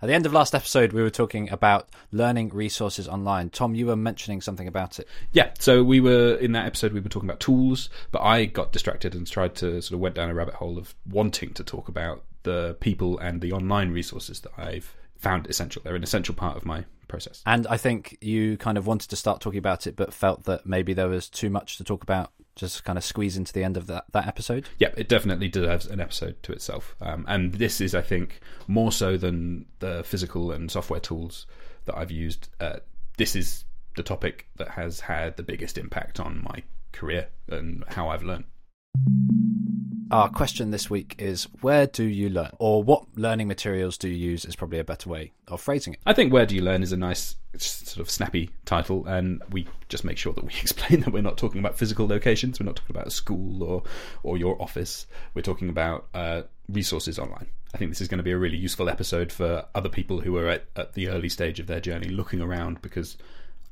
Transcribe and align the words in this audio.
At 0.00 0.06
the 0.06 0.14
end 0.14 0.26
of 0.26 0.32
last 0.32 0.54
episode, 0.54 0.92
we 0.92 1.02
were 1.02 1.10
talking 1.10 1.50
about 1.50 1.88
learning 2.12 2.50
resources 2.50 3.08
online. 3.08 3.50
Tom, 3.50 3.74
you 3.74 3.86
were 3.86 3.96
mentioning 3.96 4.40
something 4.40 4.68
about 4.68 5.00
it. 5.00 5.08
Yeah, 5.32 5.50
so 5.58 5.82
we 5.82 5.98
were 5.98 6.36
in 6.36 6.52
that 6.52 6.66
episode 6.66 6.92
we 6.92 7.00
were 7.00 7.08
talking 7.08 7.28
about 7.28 7.40
tools, 7.40 7.90
but 8.12 8.22
I 8.22 8.44
got 8.44 8.70
distracted 8.70 9.16
and 9.16 9.26
tried 9.26 9.56
to 9.56 9.82
sort 9.82 9.94
of 9.94 10.00
went 10.00 10.14
down 10.14 10.30
a 10.30 10.34
rabbit 10.34 10.54
hole 10.54 10.78
of 10.78 10.94
wanting 11.10 11.52
to 11.54 11.64
talk 11.64 11.88
about 11.88 12.22
the 12.44 12.76
people 12.78 13.18
and 13.18 13.40
the 13.40 13.50
online 13.50 13.90
resources 13.90 14.38
that 14.40 14.52
I've 14.56 14.94
found 15.16 15.48
essential. 15.48 15.82
They're 15.84 15.96
an 15.96 16.04
essential 16.04 16.34
part 16.34 16.56
of 16.56 16.64
my 16.64 16.84
process. 17.08 17.42
And 17.44 17.66
I 17.66 17.76
think 17.76 18.18
you 18.20 18.56
kind 18.56 18.78
of 18.78 18.86
wanted 18.86 19.10
to 19.10 19.16
start 19.16 19.40
talking 19.40 19.58
about 19.58 19.88
it, 19.88 19.96
but 19.96 20.14
felt 20.14 20.44
that 20.44 20.64
maybe 20.64 20.92
there 20.92 21.08
was 21.08 21.28
too 21.28 21.50
much 21.50 21.76
to 21.78 21.84
talk 21.84 22.04
about 22.04 22.30
just 22.58 22.84
kind 22.84 22.98
of 22.98 23.04
squeeze 23.04 23.36
into 23.36 23.52
the 23.52 23.64
end 23.64 23.76
of 23.76 23.86
that, 23.86 24.04
that 24.12 24.26
episode. 24.26 24.68
Yeah, 24.78 24.90
it 24.96 25.08
definitely 25.08 25.48
deserves 25.48 25.86
an 25.86 26.00
episode 26.00 26.42
to 26.42 26.52
itself. 26.52 26.94
Um, 27.00 27.24
and 27.28 27.54
this 27.54 27.80
is, 27.80 27.94
I 27.94 28.02
think, 28.02 28.40
more 28.66 28.92
so 28.92 29.16
than 29.16 29.66
the 29.78 30.02
physical 30.04 30.52
and 30.52 30.70
software 30.70 31.00
tools 31.00 31.46
that 31.86 31.96
I've 31.96 32.10
used. 32.10 32.48
Uh, 32.60 32.80
this 33.16 33.34
is 33.34 33.64
the 33.96 34.02
topic 34.02 34.46
that 34.56 34.68
has 34.68 35.00
had 35.00 35.36
the 35.36 35.42
biggest 35.42 35.78
impact 35.78 36.20
on 36.20 36.42
my 36.42 36.62
career 36.92 37.28
and 37.48 37.84
how 37.88 38.08
I've 38.08 38.22
learned. 38.22 38.44
Our 40.10 40.30
question 40.30 40.70
this 40.70 40.88
week 40.88 41.16
is 41.18 41.44
where 41.60 41.86
do 41.86 42.02
you 42.02 42.30
learn? 42.30 42.50
Or 42.58 42.82
what 42.82 43.04
learning 43.16 43.46
materials 43.46 43.98
do 43.98 44.08
you 44.08 44.16
use 44.30 44.46
is 44.46 44.56
probably 44.56 44.78
a 44.78 44.84
better 44.84 45.10
way 45.10 45.32
of 45.48 45.60
phrasing 45.60 45.92
it. 45.94 46.00
I 46.06 46.14
think 46.14 46.32
Where 46.32 46.46
Do 46.46 46.54
You 46.54 46.62
Learn 46.62 46.82
is 46.82 46.92
a 46.92 46.96
nice, 46.96 47.36
sort 47.58 48.00
of 48.00 48.10
snappy 48.10 48.48
title, 48.64 49.04
and 49.04 49.42
we 49.50 49.66
just 49.90 50.04
make 50.04 50.16
sure 50.16 50.32
that 50.32 50.44
we 50.44 50.52
explain 50.62 51.00
that 51.00 51.12
we're 51.12 51.22
not 51.22 51.36
talking 51.36 51.58
about 51.58 51.76
physical 51.76 52.06
locations, 52.06 52.58
we're 52.58 52.64
not 52.64 52.76
talking 52.76 52.96
about 52.96 53.06
a 53.06 53.10
school 53.10 53.62
or, 53.62 53.82
or 54.22 54.38
your 54.38 54.60
office, 54.62 55.06
we're 55.34 55.42
talking 55.42 55.68
about 55.68 56.06
uh, 56.14 56.42
resources 56.70 57.18
online. 57.18 57.46
I 57.74 57.76
think 57.76 57.90
this 57.90 58.00
is 58.00 58.08
going 58.08 58.18
to 58.18 58.24
be 58.24 58.32
a 58.32 58.38
really 58.38 58.56
useful 58.56 58.88
episode 58.88 59.30
for 59.30 59.66
other 59.74 59.90
people 59.90 60.20
who 60.20 60.38
are 60.38 60.48
at, 60.48 60.64
at 60.74 60.94
the 60.94 61.08
early 61.08 61.28
stage 61.28 61.60
of 61.60 61.66
their 61.66 61.80
journey 61.80 62.08
looking 62.08 62.40
around 62.40 62.80
because 62.80 63.18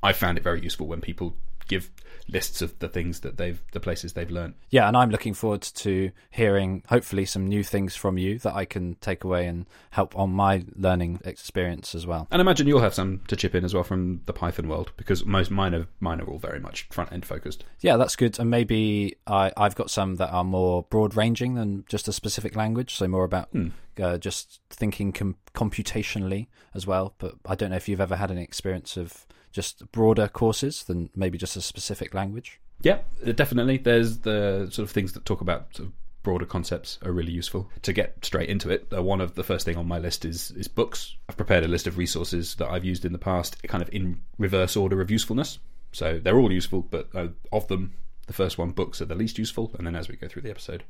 I 0.06 0.12
found 0.12 0.38
it 0.38 0.44
very 0.44 0.60
useful 0.62 0.86
when 0.86 1.00
people 1.00 1.34
give 1.68 1.90
lists 2.28 2.62
of 2.62 2.76
the 2.78 2.88
things 2.88 3.20
that 3.20 3.36
they've 3.36 3.60
the 3.72 3.80
places 3.80 4.12
they've 4.12 4.30
learned. 4.30 4.54
Yeah, 4.70 4.86
and 4.88 4.96
I'm 4.96 5.10
looking 5.10 5.34
forward 5.34 5.62
to 5.62 6.10
hearing 6.30 6.82
hopefully 6.88 7.24
some 7.24 7.46
new 7.46 7.62
things 7.64 7.94
from 7.96 8.18
you 8.18 8.38
that 8.40 8.54
I 8.54 8.64
can 8.64 8.94
take 9.00 9.24
away 9.24 9.46
and 9.46 9.66
help 9.90 10.16
on 10.16 10.30
my 10.30 10.64
learning 10.76 11.20
experience 11.24 11.94
as 11.94 12.06
well. 12.06 12.26
And 12.30 12.40
I 12.40 12.42
imagine 12.42 12.66
you'll 12.66 12.80
have 12.80 12.94
some 12.94 13.20
to 13.28 13.36
chip 13.36 13.54
in 13.54 13.64
as 13.64 13.74
well 13.74 13.84
from 13.84 14.22
the 14.26 14.32
Python 14.32 14.68
world 14.68 14.92
because 14.96 15.24
most 15.24 15.50
mine 15.50 15.74
are 15.74 15.86
mine 16.00 16.20
are 16.20 16.24
all 16.26 16.38
very 16.38 16.60
much 16.60 16.88
front 16.90 17.12
end 17.12 17.24
focused. 17.26 17.64
Yeah, 17.80 17.96
that's 17.96 18.16
good. 18.16 18.38
And 18.38 18.48
maybe 18.50 19.16
I 19.26 19.52
I've 19.56 19.74
got 19.74 19.90
some 19.90 20.16
that 20.16 20.30
are 20.30 20.44
more 20.44 20.84
broad 20.84 21.16
ranging 21.16 21.54
than 21.54 21.84
just 21.88 22.08
a 22.08 22.12
specific 22.12 22.54
language, 22.56 22.94
so 22.94 23.08
more 23.08 23.24
about 23.24 23.48
Hmm. 23.50 23.68
uh, 24.00 24.18
just 24.18 24.60
thinking 24.70 25.12
com- 25.12 25.36
computationally 25.54 26.46
as 26.74 26.86
well. 26.86 27.14
But 27.18 27.34
I 27.46 27.54
don't 27.54 27.70
know 27.70 27.76
if 27.76 27.88
you've 27.88 28.00
ever 28.00 28.16
had 28.16 28.30
any 28.30 28.42
experience 28.42 28.96
of 28.96 29.26
just 29.56 29.90
broader 29.90 30.28
courses 30.28 30.84
than 30.84 31.08
maybe 31.16 31.38
just 31.38 31.56
a 31.56 31.62
specific 31.62 32.12
language. 32.12 32.60
Yeah, 32.82 32.98
uh, 33.26 33.32
definitely. 33.32 33.78
There's 33.78 34.18
the 34.18 34.68
sort 34.70 34.84
of 34.84 34.90
things 34.90 35.14
that 35.14 35.24
talk 35.24 35.40
about 35.40 35.74
sort 35.74 35.88
of 35.88 35.94
broader 36.22 36.44
concepts 36.44 36.98
are 37.02 37.10
really 37.10 37.32
useful. 37.32 37.70
To 37.80 37.92
get 37.94 38.22
straight 38.22 38.50
into 38.50 38.68
it, 38.68 38.86
uh, 38.94 39.02
one 39.02 39.22
of 39.22 39.34
the 39.34 39.42
first 39.42 39.64
thing 39.64 39.78
on 39.78 39.88
my 39.88 39.98
list 39.98 40.26
is 40.26 40.50
is 40.50 40.68
books. 40.68 41.16
I've 41.28 41.38
prepared 41.38 41.64
a 41.64 41.68
list 41.68 41.86
of 41.86 41.96
resources 41.96 42.54
that 42.56 42.68
I've 42.68 42.84
used 42.84 43.06
in 43.06 43.12
the 43.12 43.18
past, 43.18 43.62
kind 43.66 43.82
of 43.82 43.88
in 43.94 44.20
reverse 44.36 44.76
order 44.76 45.00
of 45.00 45.10
usefulness. 45.10 45.58
So 45.92 46.20
they're 46.22 46.38
all 46.38 46.52
useful, 46.52 46.82
but 46.82 47.08
uh, 47.14 47.28
of 47.50 47.66
them, 47.68 47.94
the 48.26 48.34
first 48.34 48.58
one, 48.58 48.72
books 48.72 49.00
are 49.00 49.06
the 49.06 49.14
least 49.14 49.38
useful, 49.38 49.70
and 49.78 49.86
then 49.86 49.96
as 49.96 50.08
we 50.08 50.16
go 50.16 50.28
through 50.28 50.42
the 50.42 50.50
episode, 50.50 50.84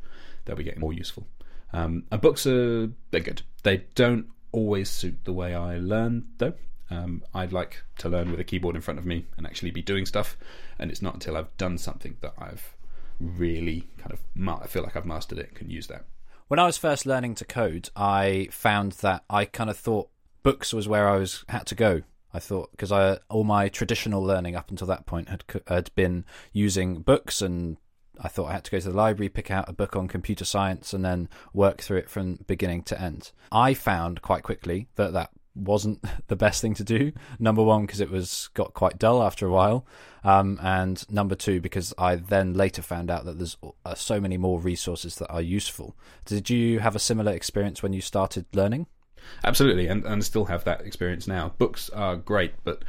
they'll 0.45 0.57
be 0.57 0.65
getting 0.65 0.81
more 0.81 0.93
useful. 0.93 1.29
Um, 1.73 2.03
and 2.11 2.21
books 2.21 2.45
are 2.49 2.91
they're 3.13 3.21
good. 3.21 3.43
They 3.63 3.85
don't 3.95 4.27
always 4.51 4.91
suit 4.91 5.19
the 5.23 5.33
way 5.33 5.55
I 5.55 5.79
learn, 5.79 6.25
though. 6.39 6.55
Um, 6.91 7.23
I'd 7.35 7.53
like 7.53 7.83
to 7.99 8.09
learn 8.09 8.31
with 8.31 8.41
a 8.41 8.45
keyboard 8.45 8.77
in 8.77 8.83
front 8.83 8.99
of 8.99 9.07
me 9.07 9.27
and 9.37 9.47
actually 9.47 9.71
be 9.71 9.83
doing 9.83 10.07
stuff. 10.07 10.37
And 10.79 10.91
it's 10.91 11.03
not 11.03 11.15
until 11.15 11.37
I've 11.37 11.57
done 11.57 11.79
something 11.79 12.17
that 12.21 12.35
I've 12.39 12.77
really 13.19 13.87
kind 13.99 14.13
of 14.13 14.21
ma- 14.35 14.61
I 14.63 14.67
feel 14.67 14.83
like 14.83 14.97
I've 14.97 15.07
mastered 15.07 15.39
it 15.39 15.49
and 15.49 15.57
can 15.57 15.71
use 15.71 15.87
that. 15.89 16.05
When 16.49 16.61
I 16.61 16.67
was 16.67 16.79
first 16.79 17.07
learning 17.07 17.35
to 17.37 17.45
code, 17.45 17.91
I 17.97 18.49
found 18.53 18.93
that 18.93 19.25
I 19.29 19.47
kind 19.47 19.69
of 19.69 19.77
thought 19.77 20.09
books 20.43 20.73
was 20.73 20.87
where 20.87 21.09
I 21.09 21.17
was 21.17 21.45
had 21.49 21.67
to 21.67 21.75
go. 21.75 22.03
I 22.33 22.39
thought 22.39 22.71
because 22.71 22.93
I 22.93 23.19
all 23.29 23.45
my 23.45 23.69
traditional 23.69 24.23
learning 24.23 24.55
up 24.55 24.71
until 24.71 24.87
that 24.89 25.07
point 25.07 25.29
had 25.29 25.45
had 25.67 25.93
been 25.95 26.25
using 26.53 27.01
books, 27.01 27.43
and 27.43 27.79
I 28.21 28.29
thought 28.29 28.51
I 28.51 28.53
had 28.53 28.65
to 28.65 28.71
go 28.71 28.79
to 28.79 28.91
the 28.91 28.97
library, 28.97 29.29
pick 29.29 29.51
out 29.51 29.69
a 29.69 29.73
book 29.73 29.97
on 29.97 30.07
computer 30.07 30.45
science, 30.45 30.93
and 30.93 31.05
then 31.05 31.29
work 31.53 31.81
through 31.81 31.99
it 31.99 32.11
from 32.11 32.45
beginning 32.47 32.83
to 32.85 33.01
end. 33.01 33.33
I 33.51 33.75
found 33.75 34.23
quite 34.23 34.45
quickly 34.45 34.89
that 34.95 35.15
that 35.15 35.31
wasn't 35.57 36.05
the 36.29 36.37
best 36.37 36.61
thing 36.61 36.75
to 36.75 36.85
do. 36.85 37.13
Number 37.39 37.63
one, 37.63 37.87
because 37.87 38.01
it 38.01 38.11
was 38.11 38.49
got 38.55 38.75
quite 38.75 38.99
dull 38.99 39.23
after 39.23 39.47
a 39.47 39.51
while, 39.51 39.87
um, 40.25 40.59
and 40.63 41.09
number 41.11 41.35
two, 41.35 41.61
because 41.61 41.95
I 41.99 42.17
then 42.17 42.55
later 42.55 42.83
found 42.83 43.11
out 43.11 43.25
that 43.25 43.39
there's 43.39 43.57
uh, 43.85 43.95
so 43.95 44.21
many 44.21 44.37
more 44.37 44.61
resources 44.61 45.17
that 45.17 45.31
are 45.31 45.43
useful. 45.43 45.97
Did 46.25 46.51
you 46.51 46.81
have 46.81 46.97
a 46.97 47.01
similar 47.01 47.33
experience 47.33 47.83
when 47.83 47.93
you 47.93 48.01
started 48.01 48.47
learning? 48.53 48.87
Absolutely, 49.45 49.89
and, 49.89 50.05
and 50.05 50.25
still 50.25 50.45
have 50.47 50.65
that 50.65 50.83
experience 50.83 51.27
now. 51.27 51.53
Books 51.59 51.91
are 51.91 52.17
great, 52.17 52.53
but 52.65 52.85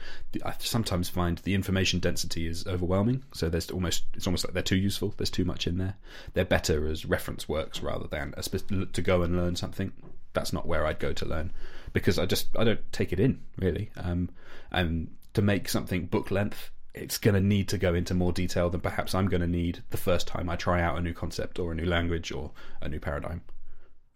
I 0.45 0.53
sometimes 0.59 1.09
find 1.09 1.37
the 1.39 1.53
information 1.53 1.99
density 1.99 2.47
is 2.47 2.65
overwhelming. 2.67 3.23
So 3.33 3.49
there's 3.49 3.69
almost 3.71 4.05
it's 4.13 4.27
almost 4.27 4.45
like 4.45 4.53
they're 4.53 4.63
too 4.63 4.77
useful. 4.77 5.13
There's 5.17 5.29
too 5.29 5.45
much 5.45 5.67
in 5.67 5.77
there. 5.77 5.95
They're 6.33 6.45
better 6.45 6.87
as 6.87 7.05
reference 7.05 7.47
works 7.49 7.81
rather 7.81 8.07
than 8.07 8.33
a 8.37 8.43
to 8.43 9.01
go 9.01 9.21
and 9.23 9.35
learn 9.35 9.55
something. 9.55 9.91
That's 10.37 10.53
not 10.53 10.67
where 10.67 10.85
I'd 10.85 10.99
go 10.99 11.13
to 11.13 11.25
learn 11.25 11.51
because 11.93 12.19
I 12.19 12.27
just 12.27 12.55
I 12.55 12.63
don't 12.63 12.91
take 12.93 13.11
it 13.11 13.19
in 13.19 13.41
really. 13.57 13.89
Um, 13.97 14.29
and 14.71 15.09
to 15.33 15.41
make 15.41 15.67
something 15.67 16.05
book 16.05 16.29
length, 16.29 16.69
it's 16.93 17.17
going 17.17 17.33
to 17.33 17.41
need 17.41 17.67
to 17.69 17.79
go 17.79 17.95
into 17.95 18.13
more 18.13 18.31
detail 18.31 18.69
than 18.69 18.81
perhaps 18.81 19.15
I'm 19.15 19.27
going 19.27 19.41
to 19.41 19.47
need 19.47 19.81
the 19.89 19.97
first 19.97 20.27
time 20.27 20.47
I 20.47 20.55
try 20.55 20.79
out 20.79 20.95
a 20.95 21.01
new 21.01 21.13
concept 21.13 21.57
or 21.57 21.71
a 21.71 21.75
new 21.75 21.85
language 21.85 22.31
or 22.31 22.51
a 22.81 22.87
new 22.87 22.99
paradigm. 22.99 23.41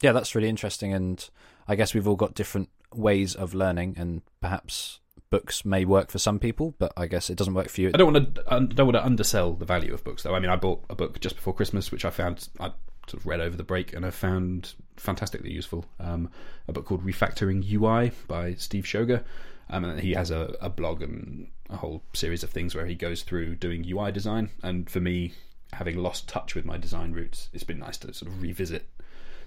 Yeah, 0.01 0.11
that's 0.11 0.35
really 0.35 0.49
interesting, 0.49 0.93
and 0.93 1.27
I 1.67 1.75
guess 1.75 1.95
we've 1.95 2.07
all 2.07 2.15
got 2.15 2.35
different 2.35 2.69
ways 2.93 3.33
of 3.33 3.55
learning, 3.55 3.95
and 3.97 4.21
perhaps 4.41 4.99
books 5.31 5.65
may 5.65 5.85
work 5.85 6.11
for 6.11 6.19
some 6.19 6.37
people, 6.37 6.75
but 6.77 6.93
I 6.95 7.07
guess 7.07 7.31
it 7.31 7.37
doesn't 7.37 7.55
work 7.55 7.69
for 7.69 7.81
you. 7.81 7.89
I 7.93 7.97
don't 7.97 8.13
want 8.13 8.35
to 8.35 8.43
I 8.47 8.59
don't 8.59 8.87
want 8.87 8.97
to 8.97 9.05
undersell 9.05 9.53
the 9.53 9.65
value 9.65 9.93
of 9.93 10.03
books 10.03 10.21
though. 10.21 10.35
I 10.35 10.39
mean, 10.39 10.51
I 10.51 10.55
bought 10.55 10.83
a 10.89 10.95
book 10.95 11.19
just 11.19 11.35
before 11.35 11.55
Christmas, 11.55 11.91
which 11.91 12.05
I 12.05 12.11
found 12.11 12.47
I 12.59 12.71
sort 13.07 13.21
of 13.21 13.25
read 13.25 13.41
over 13.41 13.57
the 13.57 13.63
break 13.63 13.93
and 13.93 14.05
I 14.05 14.11
found 14.11 14.73
fantastically 15.01 15.51
useful. 15.51 15.85
Um, 16.00 16.29
a 16.67 16.73
book 16.73 16.85
called 16.85 17.06
Refactoring 17.06 17.69
UI 17.72 18.12
by 18.28 18.53
Steve 18.53 18.85
Schoger. 18.85 19.23
Um, 19.69 19.85
and 19.85 20.00
he 20.00 20.13
has 20.13 20.31
a, 20.31 20.56
a 20.62 20.69
blog 20.69 21.01
and 21.01 21.47
a 21.69 21.78
whole 21.78 22.03
series 22.13 22.44
of 22.44 22.50
things 22.50 22.75
where 22.75 22.85
he 22.85 22.95
goes 22.95 23.23
through 23.23 23.56
doing 23.56 23.85
UI 23.88 24.11
design. 24.11 24.50
And 24.61 24.90
for 24.90 25.00
me, 25.00 25.34
having 25.73 25.97
lost 25.97 26.28
touch 26.28 26.56
with 26.56 26.66
my 26.66 26.78
design 26.78 27.13
roots, 27.13 27.50
it's 27.53 27.63
been 27.63 27.79
nice 27.79 27.97
to 27.97 28.13
sort 28.13 28.31
of 28.31 28.41
revisit 28.41 28.88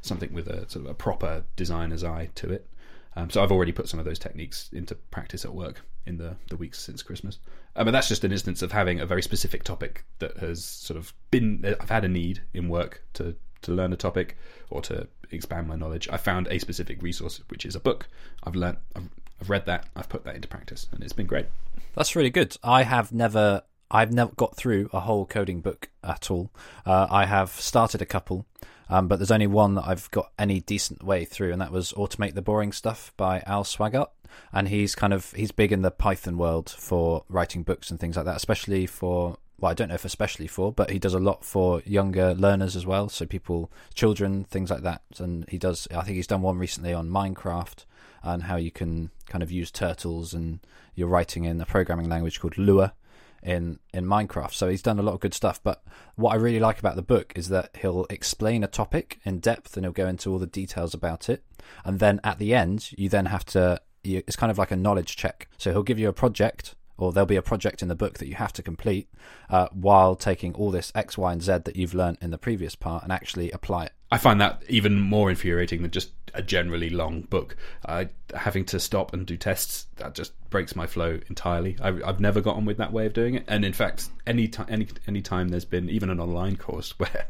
something 0.01 0.33
with 0.33 0.49
a 0.49 0.69
sort 0.69 0.85
of 0.85 0.91
a 0.91 0.95
proper 0.95 1.45
designer's 1.57 2.05
eye 2.05 2.31
to 2.37 2.51
it. 2.53 2.69
Um, 3.17 3.31
so 3.31 3.43
I've 3.43 3.53
already 3.53 3.73
put 3.73 3.89
some 3.89 4.01
of 4.01 4.07
those 4.07 4.19
techniques 4.19 4.71
into 4.73 4.95
practice 4.95 5.45
at 5.45 5.55
work 5.55 5.83
in 6.07 6.19
the, 6.19 6.37
the 6.49 6.57
weeks 6.57 6.81
since 6.81 7.03
Christmas. 7.03 7.39
Um, 7.77 7.91
that's 7.93 8.09
just 8.09 8.25
an 8.25 8.33
instance 8.33 8.63
of 8.63 8.73
having 8.73 9.01
a 9.01 9.07
very 9.07 9.23
specific 9.23 9.63
topic 9.63 10.05
that 10.19 10.37
has 10.39 10.65
sort 10.65 10.99
of 10.99 11.13
been. 11.31 11.65
I've 11.81 11.91
had 11.91 12.05
a 12.05 12.09
need 12.09 12.43
in 12.53 12.69
work 12.69 13.03
to 13.15 13.37
to 13.63 13.73
learn 13.73 13.93
a 13.93 13.97
topic 13.97 14.37
or 14.71 14.83
to 14.83 15.09
expand 15.35 15.69
my 15.69 15.77
knowledge. 15.77 16.09
I 16.11 16.17
found 16.17 16.49
a 16.49 16.59
specific 16.59 17.03
resource, 17.03 17.41
which 17.49 17.67
is 17.67 17.75
a 17.75 17.81
book. 17.81 18.09
I've 18.43 18.55
learned. 18.55 18.79
I've, 18.97 19.09
I've 19.41 19.51
read 19.51 19.67
that. 19.67 19.87
I've 19.97 20.09
put 20.09 20.25
that 20.25 20.37
into 20.37 20.49
practice, 20.49 20.87
and 20.93 21.03
it's 21.03 21.13
been 21.13 21.27
great. 21.27 21.47
That's 21.95 22.17
really 22.17 22.31
good. 22.31 22.57
I 22.63 22.83
have 22.83 23.13
never, 23.13 23.63
I've 23.91 24.13
never 24.13 24.33
got 24.33 24.57
through 24.57 24.91
a 24.93 25.01
whole 25.01 25.27
coding 25.27 25.61
book 25.61 25.91
at 26.03 26.31
all. 26.31 26.51
Uh, 26.87 27.07
I 27.11 27.27
have 27.27 27.51
started 27.51 28.01
a 28.03 28.07
couple, 28.07 28.47
um, 28.89 29.09
but 29.09 29.19
there's 29.19 29.31
only 29.31 29.47
one 29.47 29.75
that 29.75 29.87
I've 29.87 30.11
got 30.11 30.33
any 30.39 30.61
decent 30.61 31.03
way 31.03 31.25
through, 31.25 31.53
and 31.53 31.61
that 31.61 31.73
was 31.73 31.93
"Automate 31.93 32.35
the 32.35 32.43
Boring 32.43 32.73
Stuff" 32.73 33.13
by 33.17 33.43
Al 33.47 33.65
Sweigart. 33.65 34.09
And 34.53 34.69
he's 34.69 34.97
kind 34.97 35.13
of 35.13 35.33
he's 35.33 35.53
big 35.53 35.71
in 35.71 35.83
the 35.83 35.93
Python 35.93 36.37
world 36.37 36.69
for 36.69 37.25
writing 37.29 37.63
books 37.63 37.91
and 37.91 38.01
things 38.01 38.17
like 38.17 38.25
that, 38.25 38.37
especially 38.37 38.87
for 38.87 39.37
well, 39.59 39.71
I 39.71 39.75
don't 39.75 39.89
know 39.89 39.95
if 39.95 40.05
especially 40.05 40.47
for, 40.47 40.73
but 40.73 40.91
he 40.91 40.99
does 40.99 41.15
a 41.15 41.21
lot 41.21 41.45
for 41.45 41.81
younger 41.87 42.35
learners 42.35 42.77
as 42.77 42.85
well. 42.85 43.09
So 43.09 43.25
people, 43.25 43.71
children, 43.95 44.45
things 44.45 44.71
like 44.71 44.83
that. 44.83 45.03
And 45.19 45.49
he 45.49 45.59
does. 45.59 45.87
I 45.91 46.03
think 46.03 46.17
he's 46.17 46.27
done 46.27 46.43
one 46.43 46.59
recently 46.59 46.93
on 46.93 47.09
Minecraft 47.09 47.85
and 48.23 48.45
how 48.45 48.57
you 48.57 48.71
can 48.71 49.11
kind 49.29 49.43
of 49.43 49.53
use 49.53 49.71
turtles 49.71 50.35
and 50.35 50.61
you're 50.95 51.09
writing 51.09 51.45
in 51.45 51.61
a 51.61 51.67
programming 51.67 52.09
language 52.09 52.41
called 52.41 52.59
Lua 52.59 52.95
in 53.43 53.79
in 53.93 54.07
Minecraft. 54.07 54.55
So 54.55 54.69
he's 54.69 54.83
done 54.83 54.99
a 54.99 55.03
lot 55.03 55.15
of 55.15 55.21
good 55.21 55.35
stuff. 55.35 55.63
But 55.63 55.85
what 56.17 56.33
I 56.33 56.37
really 56.37 56.61
like 56.61 56.79
about 56.79 56.97
the 56.97 57.03
book 57.03 57.33
is 57.37 57.49
that 57.51 57.77
he'll 57.81 58.07
explain 58.11 58.65
a 58.65 58.69
topic 58.69 59.21
in 59.25 59.39
depth 59.39 59.77
and 59.77 59.85
he'll 59.85 59.93
go 59.93 60.09
into 60.09 60.33
all 60.33 60.39
the 60.39 60.47
details 60.47 60.95
about 60.95 61.29
it. 61.29 61.45
And 61.85 62.01
then 62.01 62.21
at 62.25 62.39
the 62.39 62.55
end, 62.55 62.91
you 62.97 63.09
then 63.09 63.27
have 63.27 63.45
to. 63.47 63.81
It's 64.03 64.37
kind 64.37 64.51
of 64.51 64.59
like 64.59 64.71
a 64.71 64.77
knowledge 64.77 65.17
check. 65.17 65.49
So 65.57 65.73
he'll 65.73 65.83
give 65.83 65.99
you 65.99 66.09
a 66.09 66.13
project 66.13 66.75
or 66.97 67.13
there'll 67.13 67.27
be 67.27 67.37
a 67.37 67.43
project 67.43 67.83
in 67.83 67.89
the 67.89 67.95
book 67.95 68.19
that 68.19 68.29
you 68.29 68.35
have 68.35 68.53
to 68.55 68.63
complete 68.63 69.09
uh, 69.51 69.69
while 69.73 70.15
taking 70.15 70.55
all 70.55 70.71
this 70.71 70.93
X, 70.95 71.19
Y, 71.19 71.33
and 71.33 71.43
Z 71.43 71.59
that 71.65 71.77
you've 71.77 71.95
learnt 71.95 72.19
in 72.21 72.31
the 72.31 72.39
previous 72.39 72.75
part 72.75 73.03
and 73.03 73.13
actually 73.13 73.51
apply 73.51 73.87
it. 73.87 73.93
I 74.11 74.19
find 74.19 74.41
that 74.41 74.63
even 74.69 75.01
more 75.01 75.29
infuriating 75.29 75.83
than 75.83 75.91
just 75.91 76.11
a 76.35 76.43
generally 76.43 76.91
long 76.91 77.23
book. 77.23 77.57
Uh, 77.85 78.07
having 78.35 78.65
to 78.67 78.81
stop 78.81 79.13
and 79.13 79.27
do 79.27 79.37
tests 79.37 79.87
that 79.97 80.15
just 80.15 80.33
breaks 80.51 80.77
my 80.77 80.87
flow 80.87 81.21
entirely. 81.29 81.77
I, 81.81 81.93
have 82.05 82.21
never 82.21 82.41
got 82.41 82.57
on 82.57 82.65
with 82.65 82.77
that 82.79 82.93
way 82.93 83.07
of 83.07 83.13
doing 83.13 83.35
it. 83.35 83.45
And 83.49 83.65
in 83.65 83.73
fact, 83.73 84.09
any 84.27 84.49
time 84.49 84.67
any 84.69 84.89
any 85.07 85.23
time 85.23 85.49
there's 85.49 85.65
been 85.65 85.89
even 85.89 86.11
an 86.11 86.21
online 86.21 86.57
course 86.57 86.91
where 86.99 87.27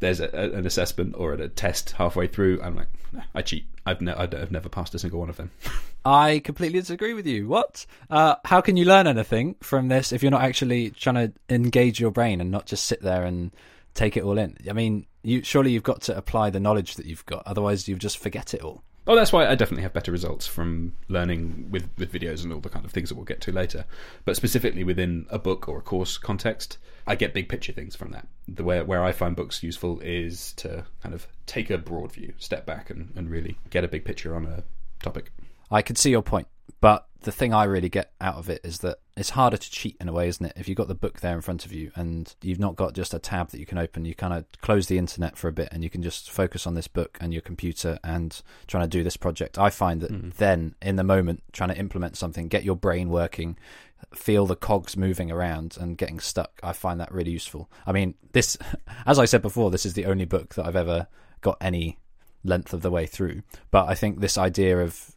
there's 0.00 0.20
a, 0.20 0.28
a, 0.32 0.58
an 0.58 0.66
assessment 0.66 1.14
or 1.16 1.32
a 1.32 1.48
test 1.48 1.92
halfway 1.92 2.26
through, 2.26 2.60
I'm 2.62 2.76
like, 2.76 2.88
nah, 3.12 3.22
I 3.34 3.42
cheat. 3.42 3.66
I've, 3.86 4.00
ne- 4.00 4.12
I've 4.12 4.50
never 4.50 4.68
passed 4.68 4.94
a 4.94 4.98
single 4.98 5.20
one 5.20 5.30
of 5.30 5.36
them. 5.36 5.50
I 6.04 6.40
completely 6.40 6.80
disagree 6.80 7.12
with 7.14 7.26
you. 7.26 7.46
What? 7.46 7.84
Uh, 8.08 8.36
how 8.44 8.60
can 8.60 8.76
you 8.76 8.84
learn 8.84 9.06
anything 9.06 9.56
from 9.60 9.88
this 9.88 10.12
if 10.12 10.22
you're 10.22 10.30
not 10.30 10.42
actually 10.42 10.90
trying 10.90 11.14
to 11.14 11.32
engage 11.48 12.00
your 12.00 12.10
brain 12.10 12.40
and 12.40 12.50
not 12.50 12.66
just 12.66 12.86
sit 12.86 13.02
there 13.02 13.24
and 13.24 13.50
take 13.94 14.16
it 14.16 14.24
all 14.24 14.38
in? 14.38 14.56
I 14.68 14.72
mean, 14.72 15.06
you 15.22 15.42
surely 15.42 15.72
you've 15.72 15.82
got 15.82 16.00
to 16.02 16.16
apply 16.16 16.50
the 16.50 16.60
knowledge 16.60 16.94
that 16.96 17.06
you've 17.06 17.26
got. 17.26 17.42
Otherwise, 17.46 17.86
you 17.86 17.96
just 17.96 18.18
forget 18.18 18.54
it 18.54 18.62
all. 18.62 18.82
Oh, 19.06 19.16
that's 19.16 19.32
why 19.32 19.46
I 19.46 19.54
definitely 19.54 19.82
have 19.82 19.92
better 19.92 20.12
results 20.12 20.46
from 20.46 20.94
learning 21.08 21.68
with, 21.70 21.88
with 21.96 22.12
videos 22.12 22.44
and 22.44 22.52
all 22.52 22.60
the 22.60 22.68
kind 22.68 22.84
of 22.84 22.92
things 22.92 23.08
that 23.08 23.14
we'll 23.14 23.24
get 23.24 23.40
to 23.42 23.52
later. 23.52 23.84
But 24.24 24.36
specifically 24.36 24.84
within 24.84 25.26
a 25.30 25.38
book 25.38 25.68
or 25.68 25.78
a 25.78 25.82
course 25.82 26.18
context, 26.18 26.78
I 27.06 27.14
get 27.16 27.34
big 27.34 27.48
picture 27.48 27.72
things 27.72 27.96
from 27.96 28.12
that. 28.12 28.28
The 28.46 28.62
way 28.62 28.82
where 28.82 29.02
I 29.02 29.12
find 29.12 29.34
books 29.34 29.62
useful 29.62 30.00
is 30.00 30.52
to 30.54 30.84
kind 31.02 31.14
of 31.14 31.26
take 31.46 31.70
a 31.70 31.78
broad 31.78 32.12
view, 32.12 32.34
step 32.38 32.66
back, 32.66 32.90
and, 32.90 33.12
and 33.16 33.30
really 33.30 33.58
get 33.70 33.84
a 33.84 33.88
big 33.88 34.04
picture 34.04 34.36
on 34.36 34.46
a 34.46 34.62
topic. 35.02 35.32
I 35.70 35.82
can 35.82 35.96
see 35.96 36.10
your 36.10 36.22
point, 36.22 36.48
but 36.80 37.06
the 37.22 37.32
thing 37.32 37.54
I 37.54 37.64
really 37.64 37.88
get 37.88 38.12
out 38.20 38.36
of 38.36 38.48
it 38.50 38.60
is 38.64 38.78
that 38.78 38.98
it's 39.20 39.30
harder 39.30 39.58
to 39.58 39.70
cheat 39.70 39.98
in 40.00 40.08
a 40.08 40.12
way, 40.14 40.28
isn't 40.28 40.46
it? 40.46 40.54
If 40.56 40.66
you've 40.66 40.78
got 40.78 40.88
the 40.88 40.94
book 40.94 41.20
there 41.20 41.34
in 41.34 41.42
front 41.42 41.66
of 41.66 41.74
you 41.74 41.92
and 41.94 42.34
you've 42.40 42.58
not 42.58 42.74
got 42.74 42.94
just 42.94 43.12
a 43.12 43.18
tab 43.18 43.50
that 43.50 43.60
you 43.60 43.66
can 43.66 43.76
open, 43.76 44.06
you 44.06 44.14
kind 44.14 44.32
of 44.32 44.46
close 44.62 44.86
the 44.86 44.96
internet 44.96 45.36
for 45.36 45.46
a 45.46 45.52
bit 45.52 45.68
and 45.70 45.84
you 45.84 45.90
can 45.90 46.02
just 46.02 46.30
focus 46.30 46.66
on 46.66 46.72
this 46.72 46.88
book 46.88 47.18
and 47.20 47.34
your 47.34 47.42
computer 47.42 47.98
and 48.02 48.40
trying 48.66 48.84
to 48.84 48.88
do 48.88 49.04
this 49.04 49.18
project. 49.18 49.58
I 49.58 49.68
find 49.68 50.00
that 50.00 50.10
mm. 50.10 50.32
then, 50.36 50.74
in 50.80 50.96
the 50.96 51.04
moment, 51.04 51.42
trying 51.52 51.68
to 51.68 51.76
implement 51.76 52.16
something, 52.16 52.48
get 52.48 52.64
your 52.64 52.76
brain 52.76 53.10
working, 53.10 53.58
feel 54.14 54.46
the 54.46 54.56
cogs 54.56 54.96
moving 54.96 55.30
around 55.30 55.76
and 55.78 55.98
getting 55.98 56.18
stuck, 56.18 56.58
I 56.62 56.72
find 56.72 56.98
that 56.98 57.12
really 57.12 57.30
useful. 57.30 57.70
I 57.86 57.92
mean, 57.92 58.14
this, 58.32 58.56
as 59.06 59.18
I 59.18 59.26
said 59.26 59.42
before, 59.42 59.70
this 59.70 59.84
is 59.84 59.92
the 59.92 60.06
only 60.06 60.24
book 60.24 60.54
that 60.54 60.64
I've 60.64 60.76
ever 60.76 61.08
got 61.42 61.58
any 61.60 61.98
length 62.42 62.72
of 62.72 62.80
the 62.80 62.90
way 62.90 63.04
through. 63.04 63.42
But 63.70 63.86
I 63.86 63.94
think 63.94 64.20
this 64.20 64.38
idea 64.38 64.78
of 64.78 65.14